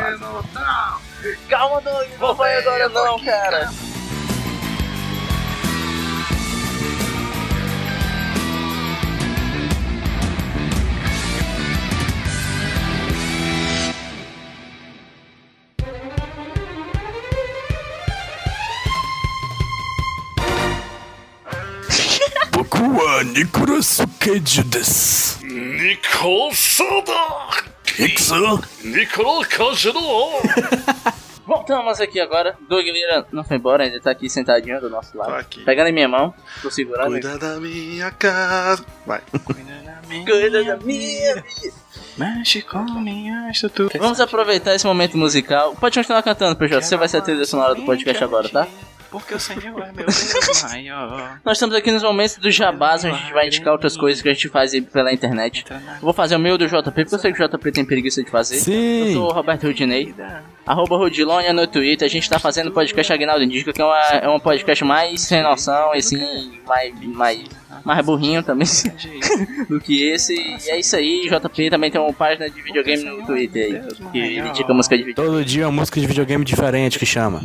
Menino. 0.00 0.44
Tchau. 0.54 1.00
Calma, 1.50 1.80
Doug, 1.82 2.08
não 2.18 2.34
vai 2.34 2.56
agora 2.56 2.88
não, 2.88 3.18
cara. 3.22 3.70
Nicole 25.42 26.54
Soda. 26.54 27.12
Nicole 28.82 29.44
Cajero. 29.46 30.00
Voltamos 31.46 32.00
aqui 32.00 32.18
agora. 32.18 32.56
Doug 32.66 32.86
Lira 32.86 33.26
não 33.30 33.44
foi 33.44 33.58
embora, 33.58 33.84
ainda 33.84 34.00
tá 34.00 34.10
aqui 34.10 34.30
sentadinho 34.30 34.80
do 34.80 34.88
nosso 34.88 35.18
lado. 35.18 35.28
Tô 35.28 35.36
aqui. 35.36 35.62
Pegando 35.62 35.88
em 35.88 35.92
minha 35.92 36.08
mão, 36.08 36.32
tô 36.62 36.70
segurando. 36.70 37.10
Cuida 37.10 37.36
da 37.36 37.60
minha 37.60 38.10
casa. 38.12 38.82
Vai. 39.06 39.20
Cuida 39.44 40.50
da 40.50 40.60
minha 40.62 40.76
vida. 40.78 41.44
Mexe 42.16 42.62
com 42.62 42.82
minha 42.98 43.50
estrutura. 43.50 43.98
Vamos 43.98 44.20
aproveitar 44.20 44.74
esse 44.74 44.86
momento 44.86 45.18
musical. 45.18 45.76
Pode 45.76 45.98
continuar 45.98 46.22
cantando, 46.22 46.56
PJ. 46.56 46.80
Você 46.80 46.96
vai 46.96 47.08
ser 47.08 47.18
a 47.18 47.20
trilha 47.20 47.44
sonora 47.44 47.74
do 47.74 47.82
podcast 47.82 48.24
agora, 48.24 48.48
tá? 48.48 48.66
Porque 49.10 49.34
o 49.34 49.40
Senhor 49.40 49.82
é 49.82 49.92
meu 49.92 50.06
Deus 50.06 50.62
maior. 50.70 51.40
Nós 51.44 51.56
estamos 51.56 51.74
aqui 51.74 51.90
nos 51.90 52.02
momentos 52.02 52.36
do 52.36 52.50
jabás, 52.50 53.04
onde 53.04 53.14
a 53.14 53.18
gente 53.18 53.32
vai 53.32 53.46
indicar 53.48 53.72
outras 53.72 53.96
coisas 53.96 54.22
que 54.22 54.28
a 54.28 54.32
gente 54.32 54.48
faz 54.48 54.78
pela 54.92 55.12
internet. 55.12 55.64
Eu 55.68 55.78
vou 56.00 56.12
fazer 56.12 56.36
o 56.36 56.38
meu 56.38 56.56
do 56.56 56.66
JP, 56.66 56.82
porque 56.82 57.14
eu 57.14 57.18
sei 57.18 57.32
que 57.32 57.42
o 57.42 57.48
JP 57.48 57.72
tem 57.72 57.84
preguiça 57.84 58.22
de 58.22 58.30
fazer. 58.30 58.56
Eu 58.56 58.60
Sim! 58.60 59.14
sou 59.14 59.28
o 59.28 59.32
Roberto 59.32 59.64
Rudinei, 59.64 60.14
arroba 60.64 60.96
Rudilonia 60.96 61.52
no 61.52 61.66
Twitter. 61.66 62.06
A 62.06 62.10
gente 62.10 62.30
tá 62.30 62.38
fazendo 62.38 62.68
o 62.68 62.72
podcast 62.72 63.12
Aguinaldo 63.12 63.42
Indica, 63.42 63.72
que 63.72 63.82
é, 63.82 63.84
uma, 63.84 63.98
é 63.98 64.28
um 64.28 64.38
podcast 64.38 64.84
mais 64.84 65.20
sem 65.22 65.42
noção, 65.42 65.94
e 65.94 65.98
assim, 65.98 66.60
mais, 66.66 66.94
mais, 67.00 67.44
mais 67.84 68.06
burrinho 68.06 68.42
também 68.44 68.68
do 69.68 69.80
que 69.80 70.04
esse. 70.08 70.34
E 70.34 70.70
é 70.70 70.78
isso 70.78 70.94
aí, 70.94 71.28
JP 71.28 71.70
também 71.70 71.90
tem 71.90 72.00
uma 72.00 72.12
página 72.12 72.48
de 72.48 72.62
videogame 72.62 73.02
no 73.02 73.26
Twitter 73.26 73.64
aí, 73.64 74.10
que 74.12 74.18
ele 74.18 74.48
indica 74.48 74.72
música 74.72 74.96
de 74.96 75.02
videogame. 75.02 75.36
Todo 75.36 75.44
dia 75.44 75.66
uma 75.66 75.80
música 75.80 76.00
de 76.00 76.06
videogame 76.06 76.44
diferente 76.44 76.96
que 76.96 77.06
chama. 77.06 77.42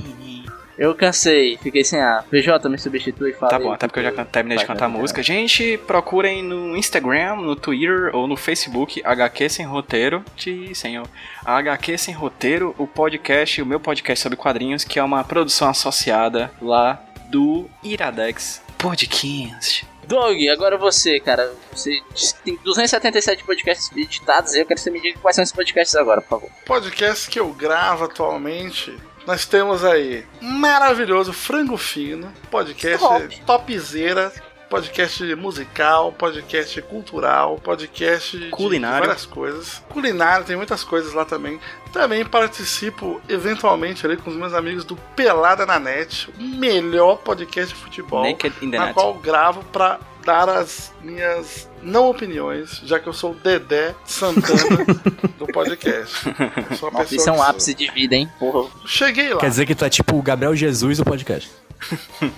Eu 0.78 0.94
cansei, 0.94 1.58
fiquei 1.58 1.84
sem 1.84 2.02
ar. 2.02 2.24
PJ, 2.24 2.68
me 2.68 2.78
substitui 2.78 3.32
e 3.32 3.34
fala 3.34 3.50
Tá 3.50 3.60
bom, 3.60 3.72
até 3.72 3.88
que 3.88 3.94
porque 3.94 4.08
eu 4.08 4.16
já 4.16 4.26
terminei 4.26 4.58
de 4.58 4.66
cantar 4.66 4.86
a 4.86 4.90
música. 4.90 5.24
Gente, 5.24 5.78
procurem 5.88 6.44
no 6.44 6.76
Instagram, 6.76 7.38
no 7.38 7.56
Twitter 7.56 8.14
ou 8.14 8.28
no 8.28 8.36
Facebook, 8.36 9.02
HQ 9.04 9.50
Sem 9.50 9.66
Roteiro, 9.66 10.24
de 10.36 10.76
senhor. 10.76 11.08
HQ 11.46 11.98
Sem 11.98 12.14
Roteiro, 12.14 12.76
o 12.78 12.86
podcast, 12.86 13.62
o 13.62 13.66
meu 13.66 13.80
podcast 13.80 14.22
sobre 14.22 14.38
quadrinhos, 14.38 14.84
que 14.84 15.00
é 15.00 15.04
uma 15.04 15.24
produção 15.24 15.70
associada 15.70 16.52
lá 16.62 17.02
do 17.30 17.70
Iradex 17.82 18.62
Podcast. 18.78 19.88
Doug, 20.08 20.38
agora 20.52 20.78
você, 20.78 21.20
cara. 21.20 21.52
Você 21.72 22.00
tem 22.44 22.60
277 22.64 23.44
podcasts 23.44 23.92
editados 23.96 24.54
e 24.54 24.60
eu 24.60 24.66
quero 24.66 24.78
que 24.78 24.84
você 24.84 24.92
me 24.92 25.02
diga 25.02 25.20
quais 25.20 25.36
são 25.36 25.42
esses 25.42 25.56
podcasts 25.56 25.96
agora, 25.96 26.22
por 26.22 26.30
favor. 26.30 26.50
Podcast 26.66 27.30
que 27.30 27.40
eu 27.40 27.52
gravo 27.54 28.06
atualmente. 28.06 28.96
Nós 29.26 29.46
temos 29.46 29.84
aí 29.84 30.26
maravilhoso 30.42 31.34
Frango 31.34 31.78
Fino, 31.78 32.32
podcast 32.52 33.00
Top. 33.00 33.42
topzera, 33.46 34.32
podcast 34.70 35.36
musical, 35.36 36.12
podcast 36.12 36.80
cultural, 36.84 37.58
podcast 37.64 38.38
de 38.38 38.50
Culinário. 38.50 39.08
várias 39.08 39.26
coisas. 39.26 39.84
Culinário, 39.90 40.46
tem 40.46 40.56
muitas 40.56 40.84
coisas 40.84 41.14
lá 41.14 41.26
também. 41.26 41.60
Também 41.92 42.24
participo 42.24 43.20
eventualmente 43.28 44.06
ali 44.06 44.16
com 44.16 44.30
os 44.30 44.36
meus 44.36 44.54
amigos 44.54 44.84
do 44.86 44.96
Pelada 45.16 45.66
na 45.66 45.80
Net, 45.80 46.30
o 46.38 46.44
melhor 46.44 47.18
podcast 47.18 47.74
de 47.74 47.80
futebol, 47.82 48.24
Naked 48.30 48.54
in 48.62 48.70
the 48.70 48.78
na 48.78 48.86
Net. 48.88 48.94
qual 48.94 49.14
gravo 49.16 49.64
pra 49.66 50.00
dar 50.26 50.50
as 50.50 50.92
minhas 51.02 51.70
não 51.84 52.10
opiniões, 52.10 52.82
já 52.84 53.00
que 53.00 53.08
eu 53.08 53.14
sou 53.14 53.32
o 53.32 53.36
Dedé 53.36 53.94
Santana 54.06 54.84
do 55.38 55.46
podcast. 55.48 56.28
Eu 56.70 56.76
sou 56.78 56.90
uma 56.90 57.00
Nossa, 57.00 57.16
isso 57.16 57.30
é 57.30 57.32
um 57.32 57.36
que 57.36 57.42
sou- 57.42 57.50
ápice 57.50 57.74
de 57.74 57.90
vida, 57.92 58.16
hein? 58.16 58.30
Porra. 58.40 58.70
Cheguei 58.86 59.34
lá. 59.34 59.40
Quer 59.40 59.50
dizer 59.50 59.66
que 59.66 59.76
tu 59.76 59.86
é 59.86 59.90
tipo 59.90 60.18
o 60.18 60.22
Gabriel 60.22 60.56
Jesus 60.56 60.98
do 60.98 61.06
podcast. 61.06 61.50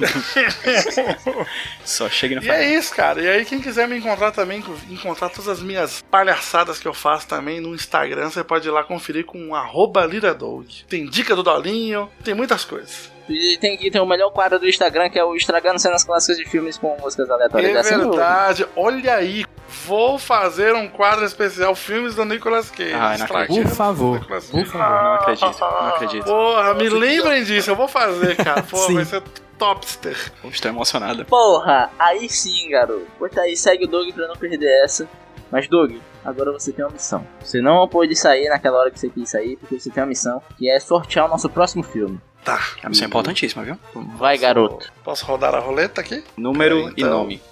Só 1.86 2.10
chega 2.10 2.36
no 2.36 2.44
E 2.44 2.50
é 2.50 2.76
isso, 2.78 2.94
cara. 2.94 3.22
E 3.22 3.28
aí, 3.30 3.46
quem 3.46 3.62
quiser 3.62 3.88
me 3.88 3.98
encontrar 3.98 4.32
também, 4.32 4.64
encontrar 4.90 5.30
todas 5.30 5.48
as 5.48 5.62
minhas 5.62 6.04
palhaçadas 6.12 6.80
que 6.80 6.88
eu 6.88 6.94
faço 6.94 7.28
também 7.28 7.60
no 7.62 7.74
Instagram, 7.74 8.30
você 8.30 8.44
pode 8.44 8.68
ir 8.68 8.72
lá 8.72 8.84
conferir 8.84 9.26
com 9.26 9.56
arroba 9.56 10.06
Liradog. 10.06 10.68
Tem 10.90 11.06
dica 11.08 11.36
do 11.36 11.44
Dolinho, 11.44 12.10
tem 12.24 12.34
muitas 12.34 12.66
coisas. 12.66 13.12
E 13.30 13.58
tem 13.58 13.78
que 13.78 13.92
ter 13.92 14.00
o 14.00 14.06
melhor 14.06 14.32
quadro 14.32 14.60
do 14.60 14.68
Instagram, 14.68 15.10
que 15.10 15.20
é 15.20 15.24
o 15.24 15.36
Estragando 15.36 15.80
Cenas 15.80 16.04
Clássicas 16.04 16.38
de 16.38 16.46
Filmes 16.46 16.78
com 16.78 16.96
músicas 17.00 17.30
aleatórias. 17.30 17.76
É 17.76 17.80
assim, 17.80 17.94
eu- 17.96 18.10
verdade. 18.12 18.68
Olha 18.76 19.16
aí. 19.16 19.46
Vou 19.86 20.18
fazer 20.18 20.74
um 20.74 20.88
quadro 20.88 21.26
especial 21.26 21.76
filmes 21.76 22.16
do 22.16 22.24
Nicolas 22.24 22.72
Cage. 22.72 22.94
Ai, 22.94 23.18
não 23.18 23.26
Estragando 23.26 23.62
Por 23.64 23.70
favor. 23.70 24.20
Por 24.26 24.42
favor, 24.66 24.78
não 25.04 25.14
acredito, 25.16 25.60
não 25.60 25.88
acredito. 25.88 26.26
Porra, 26.26 26.74
me 26.74 26.90
lembrem 26.90 27.44
disso. 27.44 27.70
Eu 27.72 27.76
vou 27.76 27.88
fazer, 27.88 28.36
cara. 28.38 28.64
Sim. 28.64 28.96
vai 28.96 29.04
ser 29.06 29.22
topster. 29.58 30.32
Estou 30.46 30.72
emocionado. 30.72 31.26
Porra, 31.26 31.90
aí 32.00 32.30
sim, 32.30 32.70
garoto. 32.70 33.06
Bota 33.20 33.42
aí, 33.42 33.58
segue 33.58 33.86
o 33.86 33.88
Doug 33.88 34.14
pra 34.14 34.28
não 34.28 34.36
perder 34.36 34.84
essa. 34.84 35.08
Mas, 35.52 35.68
Doug, 35.68 35.98
agora 36.24 36.52
você 36.52 36.72
tem 36.72 36.84
uma 36.86 36.92
missão. 36.92 37.26
Você 37.42 37.62
não 37.62 37.88
pôde 37.88 38.16
sair 38.16 38.48
naquela 38.50 38.80
hora 38.80 38.92
que 38.92 39.00
você 39.00 39.10
quis 39.10 39.30
sair, 39.30 39.58
porque 39.58 39.80
você 39.80 39.90
tem 39.90 40.02
uma 40.04 40.08
missão, 40.10 40.42
que 40.58 40.70
é 40.70 40.80
sortear 40.80 41.26
o 41.26 41.30
nosso 41.30 41.50
próximo 41.50 41.84
filme. 41.84 42.20
Tá. 42.48 42.66
A 42.82 42.88
missão 42.88 43.04
é 43.04 43.08
importantíssima, 43.10 43.62
viu? 43.66 43.78
Vai, 44.18 44.38
garoto. 44.38 44.90
Posso 45.04 45.26
rodar 45.26 45.54
a 45.54 45.60
roleta 45.60 46.00
aqui? 46.00 46.24
Número 46.38 46.88
e 46.96 47.02
Então. 47.02 47.10
nome. 47.24 47.42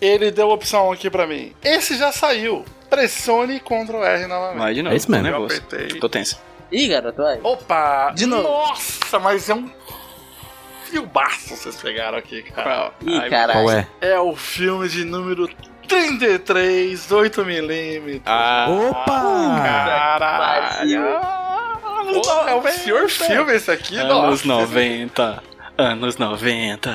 Ele 0.00 0.30
deu 0.30 0.50
opção 0.50 0.92
aqui 0.92 1.08
pra 1.10 1.26
mim. 1.26 1.52
Esse 1.64 1.96
já 1.96 2.12
saiu. 2.12 2.64
Pressione 2.90 3.58
Ctrl 3.60 4.02
R 4.04 4.26
novamente. 4.26 4.58
Vai 4.58 4.74
de 4.74 4.82
novo. 4.82 4.94
É 4.94 4.96
isso 4.96 5.10
mesmo. 5.10 5.26
Eu 5.26 5.32
Negócio. 5.32 5.62
Tô 6.00 6.08
tenso. 6.08 6.38
Ih, 6.70 6.88
garoto, 6.88 7.22
vai. 7.22 7.40
Opa! 7.42 8.12
De 8.14 8.26
novo. 8.26 8.42
Nossa, 8.42 9.18
mas 9.18 9.48
é 9.48 9.54
um 9.54 9.70
filmaço 10.84 11.56
vocês 11.56 11.76
pegaram 11.76 12.16
aqui, 12.18 12.42
cara. 12.42 12.92
Ih, 13.02 13.18
Ai, 13.18 13.30
caralho. 13.30 13.60
Qual 13.60 13.70
é? 13.70 13.88
É 14.00 14.18
o 14.20 14.36
filme 14.36 14.88
de 14.88 15.04
número 15.04 15.48
33, 15.88 17.06
8mm. 17.08 18.22
Ah, 18.26 18.66
Opa! 18.68 19.62
Caralho! 19.64 21.02
Pô, 22.22 22.48
é 22.48 22.54
o 22.54 22.62
senhor 22.72 23.08
filme 23.08 23.54
esse 23.54 23.70
aqui, 23.70 23.98
anos 23.98 24.44
nossa. 24.44 24.66
90. 24.66 25.42
Anos 25.76 26.16
90. 26.16 26.90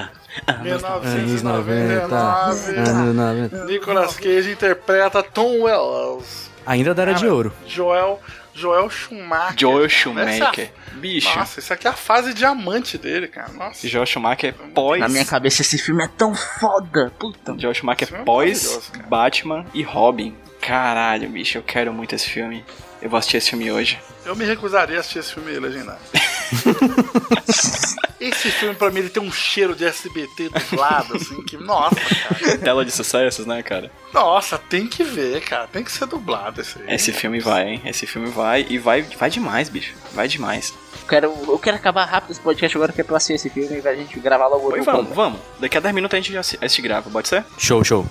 Anos 0.47 0.83
Anos 0.83 1.43
90. 1.43 2.03
1999. 2.03 2.75
Anos 2.77 3.15
90. 3.15 3.65
Nicolas 3.65 4.15
Cage 4.15 4.51
interpreta 4.51 5.21
Tom 5.21 5.61
Wells. 5.61 6.49
Ainda 6.65 6.93
da 6.93 7.03
era 7.03 7.13
de 7.13 7.27
ouro. 7.27 7.53
Joel, 7.67 8.19
Joel 8.53 8.89
Schumacher. 8.89 9.57
Joel. 9.57 9.89
Schumacher. 9.89 10.59
Essa- 10.61 10.71
Bicho. 10.93 11.37
Nossa, 11.37 11.59
isso 11.59 11.73
aqui 11.73 11.87
é 11.87 11.89
a 11.89 11.93
fase 11.93 12.33
diamante 12.33 12.97
dele, 12.97 13.27
cara. 13.27 13.51
Nossa. 13.53 13.87
Joel 13.87 14.05
Schumacher 14.05 14.49
é 14.49 14.51
pós. 14.73 14.99
Na 14.99 15.09
minha 15.09 15.25
cabeça 15.25 15.61
esse 15.63 15.77
filme 15.77 16.03
é 16.03 16.07
tão 16.07 16.35
foda. 16.35 17.11
Puta. 17.19 17.55
Joel 17.57 17.73
Schumacher 17.73 18.07
é 18.13 18.17
é 18.17 18.23
pós. 18.23 18.91
Batman 19.09 19.65
e 19.73 19.81
Robin. 19.81 20.35
Caralho, 20.61 21.27
bicho, 21.29 21.57
eu 21.57 21.63
quero 21.63 21.91
muito 21.91 22.13
esse 22.15 22.29
filme. 22.29 22.63
Eu 23.01 23.09
vou 23.09 23.17
assistir 23.17 23.37
esse 23.37 23.49
filme 23.49 23.69
hoje. 23.71 23.99
Eu 24.25 24.35
me 24.35 24.45
recusaria 24.45 24.97
a 24.97 24.99
assistir 25.01 25.19
esse 25.19 25.33
filme 25.33 25.51
legendário. 25.59 25.99
esse 28.29 28.49
filme, 28.51 28.75
pra 28.75 28.89
mim, 28.91 28.99
ele 28.99 29.09
tem 29.09 29.21
um 29.21 29.31
cheiro 29.31 29.75
de 29.75 29.85
SBT 29.85 30.49
dublado, 30.49 31.15
assim, 31.17 31.41
que, 31.43 31.57
nossa, 31.57 31.95
cara. 31.95 32.57
Tela 32.63 32.85
de 32.85 32.91
sucessos, 32.91 33.45
né, 33.45 33.61
cara? 33.63 33.91
Nossa, 34.13 34.57
tem 34.57 34.87
que 34.87 35.03
ver, 35.03 35.41
cara. 35.41 35.67
Tem 35.67 35.83
que 35.83 35.91
ser 35.91 36.05
dublado 36.05 36.61
esse 36.61 36.79
aí. 36.79 36.95
Esse 36.95 37.11
filme 37.11 37.39
vai, 37.39 37.69
hein? 37.69 37.81
Esse 37.85 38.05
filme 38.05 38.29
vai 38.29 38.65
e 38.69 38.77
vai, 38.77 39.01
vai 39.01 39.29
demais, 39.29 39.69
bicho. 39.69 39.93
Vai 40.13 40.27
demais. 40.27 40.73
Eu 41.01 41.07
quero, 41.07 41.33
eu 41.47 41.59
quero 41.59 41.77
acabar 41.77 42.05
rápido 42.05 42.31
esse 42.31 42.39
podcast 42.39 42.77
agora, 42.77 42.93
que 42.93 43.01
é 43.01 43.03
pra 43.03 43.17
assistir 43.17 43.33
esse 43.33 43.49
filme 43.49 43.77
e 43.77 43.81
pra 43.81 43.95
gente 43.95 44.17
gravar 44.19 44.47
logo 44.47 44.65
outro 44.65 44.83
vamos, 44.83 45.07
programa. 45.07 45.31
vamos. 45.31 45.39
Daqui 45.59 45.77
a 45.77 45.81
10 45.81 45.93
minutos 45.95 46.17
a 46.17 46.21
gente 46.21 46.31
já 46.31 46.41
e 46.61 46.81
grava, 46.81 47.09
pode 47.09 47.27
ser? 47.27 47.43
Show, 47.57 47.83
show. 47.83 48.05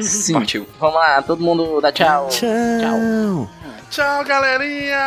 Sim. 0.00 0.34
Partiu. 0.34 0.66
Vamos 0.78 0.96
lá, 0.96 1.22
todo 1.22 1.42
mundo 1.42 1.80
dá 1.80 1.90
tchau. 1.92 2.28
Tchau. 2.28 3.50
Tchau, 3.90 4.24
galerinha! 4.24 5.00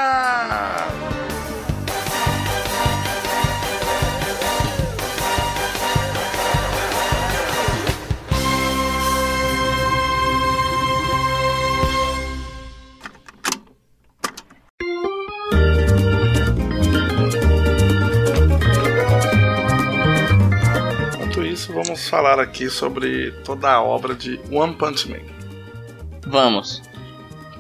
Isso, 21.54 21.72
vamos 21.72 22.10
falar 22.10 22.39
aqui 22.39 22.68
sobre 22.70 23.32
toda 23.43 23.70
a 23.72 23.82
obra 23.82 24.16
de 24.16 24.39
One 24.51 24.74
Punch 24.74 25.08
Man. 25.10 25.20
Vamos. 26.26 26.82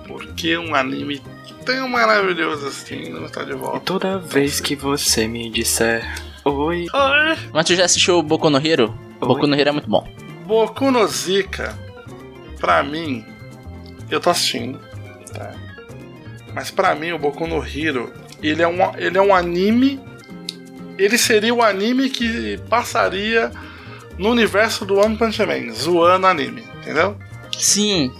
Por 0.07 0.25
que 0.33 0.57
um 0.57 0.73
anime 0.73 1.21
tão 1.63 1.87
maravilhoso 1.87 2.67
assim 2.67 3.09
não 3.09 3.25
está 3.25 3.43
de 3.43 3.51
E 3.51 3.55
volta? 3.55 3.79
toda 3.81 4.17
vez 4.17 4.59
que 4.59 4.75
você 4.75 5.27
me 5.27 5.49
disser 5.49 6.03
oi, 6.43 6.87
Oi! 6.93 7.37
Mas 7.53 7.65
tu 7.65 7.75
já 7.75 7.85
assistiu 7.85 8.17
o 8.17 8.23
Boku 8.23 8.49
no 8.49 8.57
Hero? 8.57 8.97
Oi. 9.21 9.27
Boku 9.27 9.45
no 9.47 9.55
Hero 9.55 9.69
é 9.69 9.71
muito 9.71 9.89
bom. 9.89 10.05
Boku 10.45 10.89
no 10.91 11.05
Zika, 11.07 11.77
pra 12.59 12.81
mim, 12.83 13.23
eu 14.09 14.19
tô 14.19 14.29
assistindo, 14.31 14.79
tá? 15.31 15.53
Mas 16.53 16.69
pra 16.71 16.95
mim, 16.95 17.11
o 17.11 17.19
Boku 17.19 17.47
no 17.47 17.63
Hero, 17.65 18.11
ele 18.41 18.61
é 18.61 18.67
um, 18.67 18.77
ele 18.97 19.17
é 19.17 19.21
um 19.21 19.33
anime. 19.33 19.99
Ele 20.97 21.17
seria 21.17 21.53
o 21.53 21.61
anime 21.61 22.09
que 22.09 22.59
passaria 22.69 23.51
no 24.17 24.29
universo 24.29 24.85
do 24.85 24.97
One 24.99 25.15
Punch 25.17 25.39
Man, 25.45 25.71
zoando 25.73 26.27
anime, 26.27 26.63
entendeu? 26.81 27.17
Sim. 27.57 28.11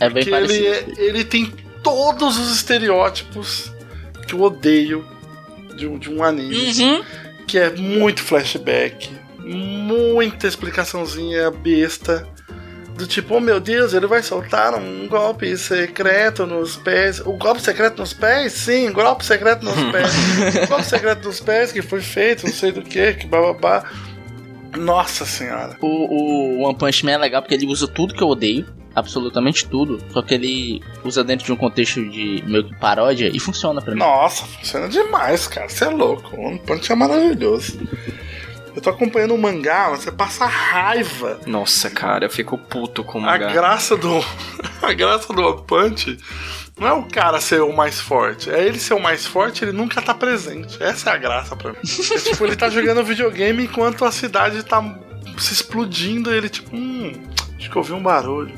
É 0.00 0.08
bem 0.10 0.24
Porque 0.24 0.30
parecido. 0.30 0.64
ele, 0.66 0.68
é- 0.68 1.04
ele 1.04 1.24
tem 1.24 1.46
todos 1.82 2.38
os 2.38 2.54
estereótipos 2.56 3.72
que 4.26 4.34
eu 4.34 4.42
odeio 4.42 5.04
de 5.76 5.86
um, 5.86 5.98
de 5.98 6.10
um 6.10 6.22
anime. 6.22 6.56
Uhum. 6.82 7.04
que 7.46 7.58
é 7.58 7.70
muito 7.70 8.22
flashback, 8.22 9.08
muita 9.38 10.46
explicaçãozinha 10.48 11.50
besta. 11.50 12.26
Do 12.96 13.06
tipo, 13.06 13.34
oh 13.34 13.40
meu 13.40 13.60
Deus, 13.60 13.92
ele 13.92 14.06
vai 14.06 14.22
soltar 14.22 14.74
um 14.74 15.06
golpe 15.06 15.54
secreto 15.58 16.46
nos 16.46 16.76
pés. 16.76 17.20
O 17.20 17.34
golpe 17.34 17.60
secreto 17.60 17.98
nos 17.98 18.14
pés? 18.14 18.52
Sim, 18.54 18.90
golpe 18.90 19.22
secreto 19.22 19.62
nos 19.66 19.74
pés. 19.92 20.12
O 20.64 20.66
golpe 20.66 20.84
secreto 20.86 21.26
nos 21.26 21.38
pés 21.38 21.72
que 21.72 21.82
foi 21.82 22.00
feito, 22.00 22.46
não 22.46 22.52
sei 22.54 22.72
do 22.72 22.80
que, 22.80 23.12
que 23.12 23.26
bababá. 23.26 23.84
Nossa 24.76 25.24
senhora. 25.24 25.76
O, 25.80 25.86
o 26.60 26.62
One 26.66 26.76
Punch 26.76 27.04
Man 27.04 27.12
é 27.12 27.18
legal 27.18 27.42
porque 27.42 27.54
ele 27.54 27.66
usa 27.66 27.86
tudo 27.86 28.14
que 28.14 28.22
eu 28.22 28.28
odeio. 28.28 28.66
Absolutamente 28.94 29.68
tudo. 29.68 29.98
Só 30.10 30.22
que 30.22 30.34
ele 30.34 30.82
usa 31.04 31.22
dentro 31.22 31.44
de 31.44 31.52
um 31.52 31.56
contexto 31.56 32.02
de 32.08 32.42
meio 32.46 32.64
que 32.64 32.74
paródia 32.76 33.30
e 33.32 33.38
funciona 33.38 33.82
pra 33.82 33.92
mim. 33.92 33.98
Nossa, 34.00 34.46
funciona 34.46 34.88
demais, 34.88 35.46
cara. 35.46 35.68
Você 35.68 35.84
é 35.84 35.88
louco. 35.88 36.34
O 36.34 36.46
One 36.46 36.58
Punch 36.60 36.90
é 36.90 36.94
maravilhoso. 36.94 37.78
Eu 38.76 38.82
tô 38.82 38.90
acompanhando 38.90 39.34
o 39.34 39.38
mangá, 39.38 39.88
você 39.88 40.12
passa 40.12 40.44
raiva. 40.46 41.40
Nossa, 41.46 41.88
cara, 41.88 42.26
eu 42.26 42.30
fico 42.30 42.58
puto 42.58 43.02
com 43.02 43.18
o 43.20 43.22
A 43.24 43.32
mangá. 43.32 43.50
graça 43.50 43.96
do. 43.96 44.22
A 44.82 44.92
graça 44.92 45.32
do 45.32 45.42
One 45.42 45.62
Punch 45.66 46.18
não 46.78 46.86
é 46.86 46.92
o 46.92 47.02
cara 47.04 47.40
ser 47.40 47.62
o 47.62 47.72
mais 47.74 47.98
forte. 47.98 48.50
É 48.50 48.62
ele 48.62 48.78
ser 48.78 48.92
o 48.92 49.00
mais 49.00 49.26
forte, 49.26 49.64
ele 49.64 49.72
nunca 49.72 50.02
tá 50.02 50.12
presente. 50.12 50.80
Essa 50.82 51.10
é 51.10 51.12
a 51.14 51.16
graça 51.16 51.56
pra 51.56 51.72
mim. 51.72 51.78
É 52.14 52.18
tipo, 52.18 52.44
ele 52.44 52.54
tá 52.54 52.68
jogando 52.68 53.02
videogame 53.02 53.64
enquanto 53.64 54.04
a 54.04 54.12
cidade 54.12 54.62
tá 54.62 54.82
se 55.38 55.54
explodindo 55.54 56.30
e 56.32 56.36
ele, 56.36 56.48
tipo, 56.50 56.76
hum. 56.76 57.12
Acho 57.58 57.70
que 57.70 57.76
eu 57.76 57.80
ouvi 57.80 57.92
um 57.94 58.02
barulho. 58.02 58.54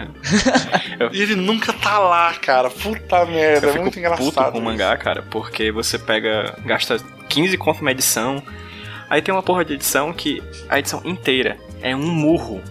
e 1.12 1.20
ele 1.20 1.36
nunca 1.36 1.72
tá 1.74 1.98
lá, 1.98 2.32
cara. 2.34 2.70
Puta 2.70 3.26
merda, 3.26 3.66
Eu 3.66 3.76
é 3.76 3.78
muito 3.80 3.98
engraçado. 3.98 4.24
puto 4.32 4.52
com 4.52 4.58
o 4.58 4.62
mangá, 4.62 4.96
cara, 4.96 5.22
porque 5.22 5.70
você 5.70 5.98
pega, 5.98 6.56
gasta 6.64 6.98
15 7.28 7.56
conto 7.58 7.80
numa 7.80 7.90
edição, 7.90 8.42
aí 9.12 9.20
tem 9.20 9.34
uma 9.34 9.42
porra 9.42 9.62
de 9.64 9.74
edição 9.74 10.10
que 10.12 10.42
a 10.68 10.78
edição 10.78 11.02
inteira 11.04 11.58
é 11.82 11.94
um 11.94 12.06
murro, 12.06 12.62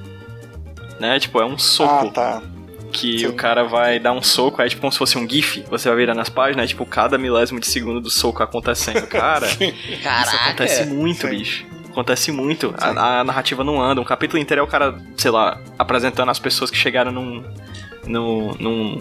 né? 0.99 1.19
Tipo, 1.19 1.39
é 1.39 1.45
um 1.45 1.57
soco 1.57 2.07
Ah, 2.07 2.11
tá. 2.11 2.41
que 2.91 3.19
sim. 3.19 3.27
o 3.27 3.33
cara 3.33 3.63
vai 3.63 3.99
dar 3.99 4.11
um 4.11 4.21
soco, 4.23 4.61
aí 4.61 4.67
tipo 4.69 4.81
como 4.81 4.91
se 4.91 4.97
fosse 4.97 5.17
um 5.17 5.29
gif, 5.29 5.63
você 5.69 5.87
vai 5.87 5.97
virando 5.99 6.19
as 6.19 6.29
páginas, 6.29 6.63
aí, 6.63 6.67
tipo, 6.67 6.85
cada 6.85 7.17
milésimo 7.17 7.59
de 7.59 7.67
segundo 7.67 8.01
do 8.01 8.09
soco 8.09 8.41
acontecendo. 8.41 9.05
Cara, 9.07 9.45
isso 9.47 10.35
acontece 10.35 10.85
muito, 10.85 11.21
Sim. 11.21 11.29
bicho. 11.29 11.65
Acontece 11.89 12.31
muito. 12.31 12.73
A, 12.79 13.19
a 13.19 13.23
narrativa 13.23 13.63
não 13.63 13.81
anda. 13.81 13.99
Um 14.01 14.05
capítulo 14.05 14.41
inteiro 14.41 14.61
é 14.61 14.63
o 14.63 14.67
cara, 14.67 14.97
sei 15.17 15.29
lá, 15.29 15.59
apresentando 15.77 16.29
as 16.31 16.39
pessoas 16.39 16.71
que 16.71 16.77
chegaram 16.77 17.11
num. 17.11 17.43
num. 18.07 18.53
num 18.59 18.97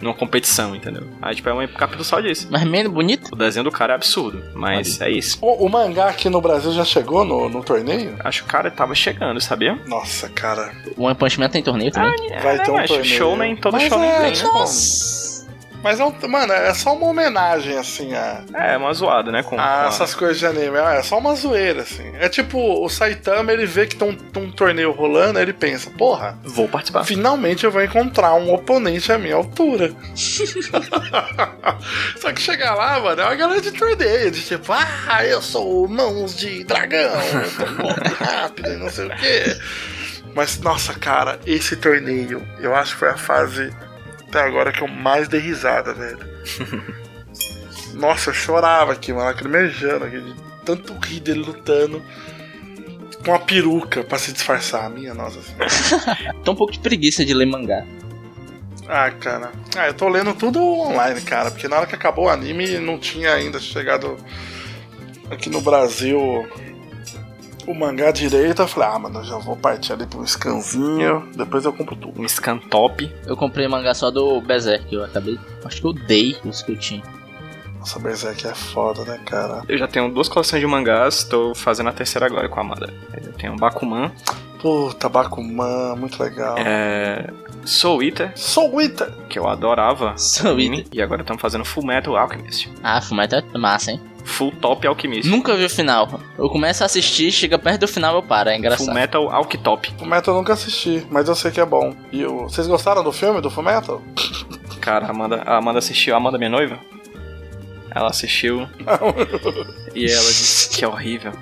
numa 0.00 0.14
competição, 0.14 0.74
entendeu? 0.74 1.08
Aí, 1.20 1.34
tipo, 1.34 1.48
é 1.48 1.54
um 1.54 1.66
capítulo 1.68 2.04
só 2.04 2.20
disso. 2.20 2.48
Mas 2.50 2.64
menos 2.64 2.92
bonito? 2.92 3.32
O 3.32 3.36
desenho 3.36 3.64
do 3.64 3.70
cara 3.70 3.92
é 3.92 3.96
absurdo, 3.96 4.42
mas 4.54 5.00
é 5.00 5.10
isso. 5.10 5.38
O, 5.40 5.66
o 5.66 5.68
mangá 5.68 6.08
aqui 6.08 6.28
no 6.28 6.40
Brasil 6.40 6.72
já 6.72 6.84
chegou 6.84 7.24
no, 7.24 7.48
no 7.48 7.62
torneio? 7.62 8.16
Acho 8.20 8.42
que 8.42 8.48
o 8.48 8.52
cara 8.52 8.70
tava 8.70 8.94
chegando, 8.94 9.40
sabia? 9.40 9.78
Nossa, 9.86 10.28
cara. 10.28 10.72
O 10.96 11.04
One 11.04 11.14
Punch 11.14 11.38
Man 11.38 11.48
tem 11.48 11.62
torneio 11.62 11.90
também? 11.90 12.14
Vai 12.42 12.58
ter 12.62 12.70
um 12.70 12.74
mas 12.74 12.88
torneio. 12.88 13.16
Show, 13.16 13.36
né? 13.36 13.56
Todo 13.60 13.72
Mas 13.72 13.88
show 13.88 14.02
é, 14.02 14.30
tem, 14.30 14.30
né? 14.30 14.34
Mas 15.82 16.00
é 16.00 16.04
um, 16.04 16.12
mano, 16.28 16.52
é 16.52 16.74
só 16.74 16.94
uma 16.96 17.06
homenagem, 17.06 17.76
assim, 17.78 18.12
a, 18.12 18.42
É, 18.54 18.76
uma 18.76 18.92
zoada, 18.92 19.30
né? 19.30 19.42
Com, 19.44 19.54
a 19.54 19.62
com 19.62 19.62
a- 19.84 19.86
essas 19.86 20.14
coisas 20.14 20.38
de 20.38 20.44
anime. 20.46 20.76
É 20.78 21.02
só 21.02 21.18
uma 21.18 21.34
zoeira, 21.36 21.82
assim. 21.82 22.10
É 22.18 22.28
tipo, 22.28 22.58
o 22.84 22.88
Saitama, 22.88 23.52
ele 23.52 23.66
vê 23.66 23.86
que 23.86 23.94
tem 23.94 24.08
um, 24.08 24.40
um 24.40 24.50
torneio 24.50 24.90
rolando, 24.90 25.38
ele 25.38 25.52
pensa, 25.52 25.88
porra, 25.90 26.36
Vou 26.42 26.66
participar. 26.68 27.04
finalmente 27.04 27.64
eu 27.64 27.70
vou 27.70 27.82
encontrar 27.84 28.34
um 28.34 28.52
oponente 28.52 29.12
à 29.12 29.18
minha 29.18 29.36
altura. 29.36 29.92
Só 32.20 32.32
que 32.32 32.40
chegar 32.40 32.74
lá, 32.74 32.98
mano, 33.00 33.20
é 33.20 33.24
uma 33.24 33.34
galera 33.34 33.60
de 33.60 33.70
torneio, 33.72 34.30
de 34.30 34.42
tipo, 34.42 34.72
ah, 34.72 35.24
eu 35.24 35.40
sou 35.40 35.86
mãos 35.88 36.36
de 36.36 36.64
dragão, 36.64 37.12
eu 37.22 37.50
tô 37.66 38.24
rápido 38.24 38.72
e 38.72 38.76
não 38.76 38.90
sei 38.90 39.06
o 39.06 39.10
quê. 39.16 39.56
Mas, 40.34 40.58
nossa, 40.58 40.92
cara, 40.94 41.38
esse 41.46 41.76
torneio, 41.76 42.46
eu 42.60 42.74
acho 42.74 42.92
que 42.92 42.98
foi 42.98 43.08
a 43.10 43.16
fase 43.16 43.72
até 44.36 44.40
agora 44.42 44.70
que 44.70 44.82
eu 44.82 44.88
mais 44.88 45.28
dei 45.28 45.40
risada, 45.40 45.94
velho. 45.94 46.18
Nossa, 47.94 48.28
eu 48.28 48.34
chorava 48.34 48.92
aqui, 48.92 49.10
mano, 49.12 49.24
lacrimejando 49.24 50.04
aqui, 50.04 50.20
de 50.20 50.34
tanto 50.64 50.92
rir 50.98 51.20
dele 51.20 51.40
lutando 51.40 52.02
com 53.24 53.34
a 53.34 53.38
peruca 53.38 54.04
pra 54.04 54.18
se 54.18 54.32
disfarçar. 54.32 54.90
Minha 54.90 55.14
nossa 55.14 55.40
senhora. 55.40 56.34
Tô 56.44 56.52
um 56.52 56.54
pouco 56.54 56.74
de 56.74 56.78
preguiça 56.78 57.24
de 57.24 57.32
ler 57.32 57.46
mangá. 57.46 57.84
Ah, 58.86 59.10
cara. 59.10 59.50
Ah, 59.74 59.86
eu 59.86 59.94
tô 59.94 60.08
lendo 60.08 60.34
tudo 60.34 60.60
online, 60.62 61.20
cara, 61.22 61.50
porque 61.50 61.66
na 61.66 61.76
hora 61.76 61.86
que 61.86 61.94
acabou 61.94 62.26
o 62.26 62.28
anime 62.28 62.78
não 62.78 62.98
tinha 62.98 63.32
ainda 63.32 63.58
chegado 63.58 64.16
aqui 65.30 65.48
no 65.48 65.60
Brasil 65.60 66.46
o 67.66 67.74
mangá 67.74 68.10
direito. 68.10 68.62
Eu 68.62 68.68
falei, 68.68 68.88
ah, 68.88 68.98
mano, 68.98 69.20
eu 69.20 69.24
já 69.24 69.36
vou 69.38 69.56
partir 69.56 69.92
ali 69.92 70.06
pro 70.06 70.26
scanzinho, 70.26 71.28
depois 71.34 71.64
eu 71.64 71.72
compro 71.72 71.96
tudo. 71.96 72.20
Um 72.20 72.28
scan 72.28 72.58
top. 72.58 73.12
Eu 73.26 73.36
comprei 73.36 73.66
mangá 73.68 73.94
só 73.94 74.10
do 74.10 74.40
Berserk, 74.40 74.92
eu 74.94 75.04
acabei. 75.04 75.38
Acho 75.64 75.80
que 75.80 75.86
eu 75.86 75.92
dei 75.92 76.36
os 76.44 76.62
que 76.62 76.72
eu 76.72 76.76
tinha. 76.78 77.02
Nossa, 77.78 77.98
Berserk 77.98 78.46
é 78.46 78.54
foda, 78.54 79.04
né, 79.04 79.18
cara? 79.26 79.62
Eu 79.68 79.78
já 79.78 79.86
tenho 79.86 80.10
duas 80.12 80.28
coleções 80.28 80.60
de 80.60 80.66
mangás, 80.66 81.24
tô 81.24 81.54
fazendo 81.54 81.88
a 81.88 81.92
terceira 81.92 82.26
agora 82.26 82.48
com 82.48 82.58
a 82.58 82.62
Amada. 82.62 82.92
Eu 83.24 83.32
tenho 83.34 83.54
Bakuman, 83.56 84.10
Puta, 84.60 85.08
Bakuman, 85.08 85.94
muito 85.96 86.20
legal. 86.22 86.56
é... 86.58 87.28
Soul 87.64 88.02
Eater, 88.02 88.32
Soul 88.36 88.80
Eater! 88.80 89.12
que 89.28 89.38
eu 89.38 89.46
adorava. 89.48 90.16
Soul 90.16 90.58
Eater. 90.60 90.86
E 90.92 91.02
agora 91.02 91.20
estamos 91.22 91.42
fazendo 91.42 91.64
Full 91.64 91.84
Metal 91.84 92.16
Alchemist. 92.16 92.70
Ah, 92.82 93.00
Fullmetal 93.00 93.42
é 93.52 93.58
massa, 93.58 93.90
hein? 93.92 94.00
Full 94.26 94.52
Top 94.60 94.86
Alchemist. 94.86 95.30
Nunca 95.30 95.56
vi 95.56 95.64
o 95.64 95.70
final. 95.70 96.20
Eu 96.36 96.50
começo 96.50 96.82
a 96.82 96.86
assistir, 96.86 97.30
chega 97.30 97.58
perto 97.58 97.82
do 97.82 97.88
final 97.88 98.16
eu 98.16 98.22
paro, 98.22 98.50
é 98.50 98.56
engraçado. 98.58 98.84
Full 98.84 98.94
Metal 98.94 99.30
Alchitop. 99.30 99.94
Fullmetal 99.98 100.34
eu 100.34 100.38
nunca 100.38 100.52
assisti, 100.52 101.06
mas 101.10 101.28
eu 101.28 101.34
sei 101.34 101.50
que 101.50 101.60
é 101.60 101.64
bom. 101.64 101.94
E 102.12 102.24
o... 102.26 102.42
vocês 102.42 102.66
gostaram 102.66 103.02
do 103.02 103.12
filme 103.12 103.40
do 103.40 103.48
Fullmetal? 103.48 104.02
Cara, 104.80 105.06
a 105.06 105.10
Amanda, 105.10 105.42
a 105.46 105.56
Amanda 105.56 105.78
assistiu, 105.78 106.14
a 106.14 106.16
Amanda, 106.18 106.38
minha 106.38 106.50
noiva, 106.50 106.78
ela 107.96 108.10
assistiu 108.10 108.68
e 109.94 110.04
ela 110.04 110.22
disse 110.22 110.68
que 110.68 110.84
é 110.84 110.88
horrível. 110.88 111.32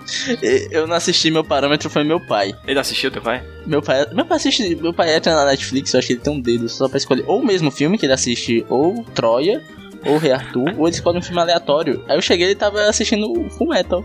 Eu 0.71 0.87
não 0.87 0.95
assisti, 0.95 1.31
meu 1.31 1.43
parâmetro 1.43 1.91
foi 1.91 2.05
meu 2.05 2.21
pai. 2.21 2.55
Ele 2.67 2.79
assistiu, 2.79 3.11
teu 3.11 3.21
pai? 3.21 3.43
Meu 3.67 3.83
pai, 3.83 4.07
meu 4.13 4.25
pai 4.25 4.37
assiste, 4.37 4.75
meu 4.77 4.95
pai 4.95 5.17
entra 5.17 5.35
na 5.35 5.47
Netflix, 5.47 5.93
eu 5.93 5.99
acho 5.99 6.07
que 6.07 6.13
ele 6.15 6.21
tem 6.21 6.33
um 6.33 6.41
dedo 6.41 6.69
só 6.69 6.89
pra 6.89 6.97
escolher 6.97 7.25
ou 7.27 7.41
o 7.41 7.45
mesmo 7.45 7.71
filme 7.71 7.99
que 7.99 8.07
ele 8.07 8.13
assiste, 8.13 8.65
ou 8.69 9.05
Troia, 9.15 9.63
ou 10.07 10.19
Rei 10.19 10.33
Arthur, 10.33 10.75
ou 10.79 10.87
ele 10.87 10.95
escolhe 10.95 11.19
um 11.19 11.23
filme 11.23 11.41
aleatório. 11.41 12.05
Aí 12.09 12.17
eu 12.17 12.23
cheguei 12.23 12.47
ele 12.47 12.55
tava 12.55 12.83
assistindo 12.85 13.31
o 13.31 13.49
Full 13.51 13.69
Metal. 13.69 14.05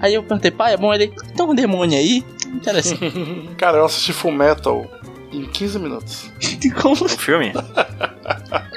Aí 0.00 0.14
eu 0.14 0.22
perguntei, 0.22 0.50
pai, 0.50 0.74
é 0.74 0.76
bom? 0.76 0.94
Ele, 0.94 1.08
tem 1.36 1.44
um 1.44 1.54
demônio 1.54 1.98
aí? 1.98 2.24
Interessante. 2.46 3.10
Cara, 3.58 3.78
eu 3.78 3.84
assisti 3.84 4.12
Fullmetal 4.12 4.86
em 5.32 5.44
15 5.44 5.78
minutos. 5.78 6.30
Como? 6.80 7.04
O 7.04 7.08
filme? 7.08 7.52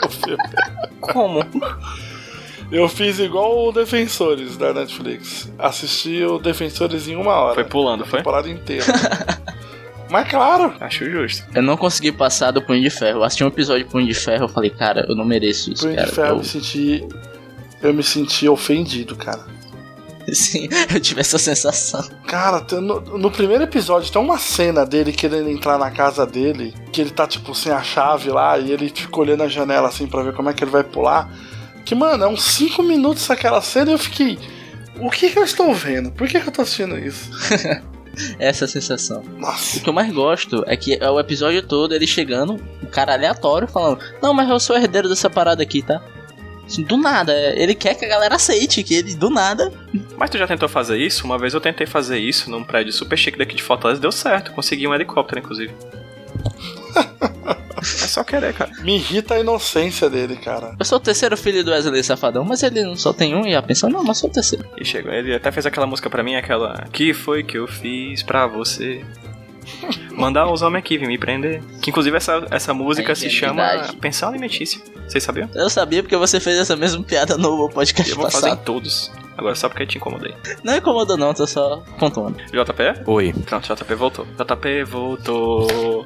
O 0.04 0.10
filme. 0.10 0.44
Como? 1.00 1.46
Eu 2.72 2.88
fiz 2.90 3.20
igual 3.20 3.68
o 3.68 3.72
Defensores 3.72 4.58
da 4.58 4.74
Netflix. 4.74 5.52
Assisti 5.60 6.24
o 6.24 6.40
Defensores 6.40 7.08
em 7.08 7.16
uma 7.16 7.34
hora. 7.36 7.56
Foi 7.56 7.64
pulando, 7.66 8.04
A 8.04 8.06
foi? 8.06 8.20
temporada 8.20 8.50
inteira. 8.50 8.84
Mas 10.12 10.28
claro, 10.28 10.74
Acho 10.80 11.10
justo. 11.10 11.46
Eu 11.56 11.62
não 11.62 11.78
consegui 11.78 12.12
passar 12.12 12.52
do 12.52 12.62
Punho 12.62 12.82
de 12.82 12.90
Ferro. 12.90 13.20
Eu 13.20 13.24
assisti 13.24 13.44
um 13.44 13.48
episódio 13.48 13.86
de 13.86 13.90
Punho 13.90 14.06
de 14.06 14.14
Ferro, 14.14 14.44
eu 14.44 14.50
falei, 14.50 14.70
cara, 14.70 15.06
eu 15.08 15.16
não 15.16 15.24
mereço 15.26 15.72
isso, 15.72 15.84
Punho 15.84 15.96
cara. 15.96 16.08
de 16.08 16.14
Ferro 16.14 16.30
eu 16.30 16.38
me 16.38 16.46
senti. 16.46 17.08
Eu 17.82 17.94
me 17.94 18.04
senti 18.04 18.48
ofendido, 18.50 19.16
cara. 19.16 19.46
sim, 20.34 20.68
eu 20.94 21.00
tive 21.00 21.22
essa 21.22 21.38
sensação. 21.38 22.08
Cara, 22.28 22.66
no, 22.80 23.00
no 23.18 23.32
primeiro 23.32 23.64
episódio 23.64 24.12
tem 24.12 24.22
uma 24.22 24.38
cena 24.38 24.86
dele 24.86 25.12
querendo 25.12 25.50
entrar 25.50 25.80
na 25.80 25.90
casa 25.90 26.26
dele, 26.26 26.74
que 26.92 27.02
ele 27.02 27.10
tá 27.10 27.26
tipo 27.26 27.56
sem 27.56 27.72
a 27.72 27.82
chave 27.82 28.30
lá 28.30 28.58
e 28.60 28.72
ele 28.72 28.90
fica 28.90 29.20
olhando 29.20 29.44
a 29.44 29.48
janela 29.48 29.88
assim 29.88 30.08
pra 30.08 30.22
ver 30.24 30.34
como 30.34 30.50
é 30.50 30.54
que 30.54 30.64
ele 30.64 30.72
vai 30.72 30.84
pular. 30.84 31.34
Que, 31.84 31.96
mano, 31.96 32.24
é 32.24 32.28
uns 32.28 32.44
5 32.44 32.84
minutos 32.84 33.30
aquela 33.32 33.62
cena 33.62 33.92
e 33.92 33.94
eu 33.94 33.98
fiquei. 34.00 34.38
O 35.00 35.10
que 35.10 35.30
que 35.32 35.40
eu 35.40 35.44
estou 35.44 35.74
vendo? 35.74 36.12
Por 36.12 36.28
que 36.28 36.40
que 36.40 36.48
eu 36.48 36.52
tô 36.52 36.62
assistindo 36.62 36.98
isso? 37.00 37.32
Essa 38.40 38.68
sensação. 38.68 39.22
O 39.22 39.40
Nossa. 39.40 39.80
que 39.80 39.90
eu 39.90 39.94
mais 39.94 40.12
gosto 40.14 40.64
é 40.68 40.76
que 40.76 40.98
é 41.00 41.10
o 41.10 41.20
episódio 41.20 41.62
todo 41.64 41.94
ele 41.94 42.08
chegando, 42.08 42.54
um 42.82 42.88
cara 42.88 43.14
aleatório, 43.14 43.68
falando: 43.68 44.00
Não, 44.22 44.34
mas 44.34 44.50
eu 44.50 44.60
sou 44.60 44.76
herdeiro 44.76 45.10
dessa 45.10 45.30
parada 45.30 45.64
aqui, 45.64 45.82
tá? 45.82 46.02
Assim, 46.66 46.84
do 46.84 46.96
nada, 46.96 47.34
é, 47.34 47.62
ele 47.62 47.76
quer 47.76 47.96
que 47.96 48.06
a 48.06 48.08
galera 48.08 48.36
aceite, 48.36 48.82
que 48.84 48.94
ele, 48.94 49.16
do 49.16 49.30
nada. 49.30 49.72
Mas 50.16 50.30
tu 50.30 50.38
já 50.38 50.48
tentou 50.48 50.70
fazer 50.70 50.98
isso? 50.98 51.26
Uma 51.26 51.38
vez 51.38 51.54
eu 51.54 51.60
tentei 51.60 51.86
fazer 51.86 52.18
isso 52.18 52.50
num 52.50 52.64
prédio 52.64 52.94
super 52.94 53.18
chique 53.18 53.38
daqui 53.38 53.56
de 53.56 53.64
Fortaleza, 53.64 54.00
deu 54.00 54.12
certo. 54.12 54.52
Consegui 54.54 54.88
um 54.88 54.94
helicóptero, 54.94 55.40
inclusive. 55.40 55.74
É 56.96 58.08
só 58.08 58.24
querer, 58.24 58.54
cara. 58.54 58.72
Me 58.82 58.96
irrita 58.96 59.36
a 59.36 59.40
inocência 59.40 60.10
dele, 60.10 60.36
cara. 60.36 60.76
Eu 60.78 60.86
sou 60.86 60.98
o 60.98 61.02
terceiro 61.02 61.36
filho 61.36 61.64
do 61.64 61.72
Wesley 61.72 62.04
Safadão, 62.04 62.44
mas 62.44 62.62
ele 62.64 62.84
não 62.84 62.96
só 62.96 63.12
tem 63.14 63.36
um 63.36 63.46
e 63.46 63.56
a 63.56 63.62
pensou: 63.62 63.90
Não, 63.90 64.04
mas 64.04 64.18
sou 64.18 64.30
o 64.30 64.34
terceiro. 64.34 64.66
E 64.78 64.86
chegou, 64.86 65.12
ele 65.12 65.34
até 65.34 65.52
fez 65.52 65.66
aquela 65.66 65.88
música 65.88 66.10
pra 66.10 66.24
mim, 66.24 66.36
aquela 66.36 66.86
Que 66.92 67.14
foi 67.14 67.44
que 67.44 67.58
eu 67.58 67.68
fiz 67.68 68.22
pra 68.24 68.46
você? 68.48 69.04
Mandar 70.12 70.52
os 70.52 70.62
homens 70.62 70.80
aqui 70.80 70.98
vir 70.98 71.08
me 71.08 71.18
prender. 71.18 71.64
Que 71.82 71.90
inclusive 71.90 72.16
essa, 72.18 72.46
essa 72.52 72.74
música 72.74 73.16
se 73.16 73.30
chama. 73.30 73.64
Pensão 74.00 74.30
Alimentícia. 74.30 74.82
Vocês 75.08 75.24
sabiam? 75.24 75.50
Eu 75.54 75.70
sabia 75.70 76.02
porque 76.02 76.16
você 76.18 76.40
fez 76.40 76.58
essa 76.58 76.76
mesma 76.76 77.04
piada 77.04 77.38
no 77.38 77.70
podcast 77.70 78.10
Eu 78.12 78.18
vou 78.18 78.30
fazer 78.30 78.48
em 78.48 78.50
passado. 78.52 78.66
todos. 78.66 79.12
Agora 79.38 79.56
só 79.56 79.70
porque 79.70 79.86
te 79.86 79.98
incomodei. 79.98 80.34
Não 80.64 80.76
incomodou, 80.76 81.18
não, 81.18 81.34
tô 81.34 81.48
só 81.48 81.78
pontuando. 82.00 82.38
JP? 82.38 83.04
Oi. 83.10 83.34
Pronto, 83.46 83.74
JP 83.74 83.96
voltou. 83.96 84.26
JP 84.38 84.84
voltou. 84.84 86.06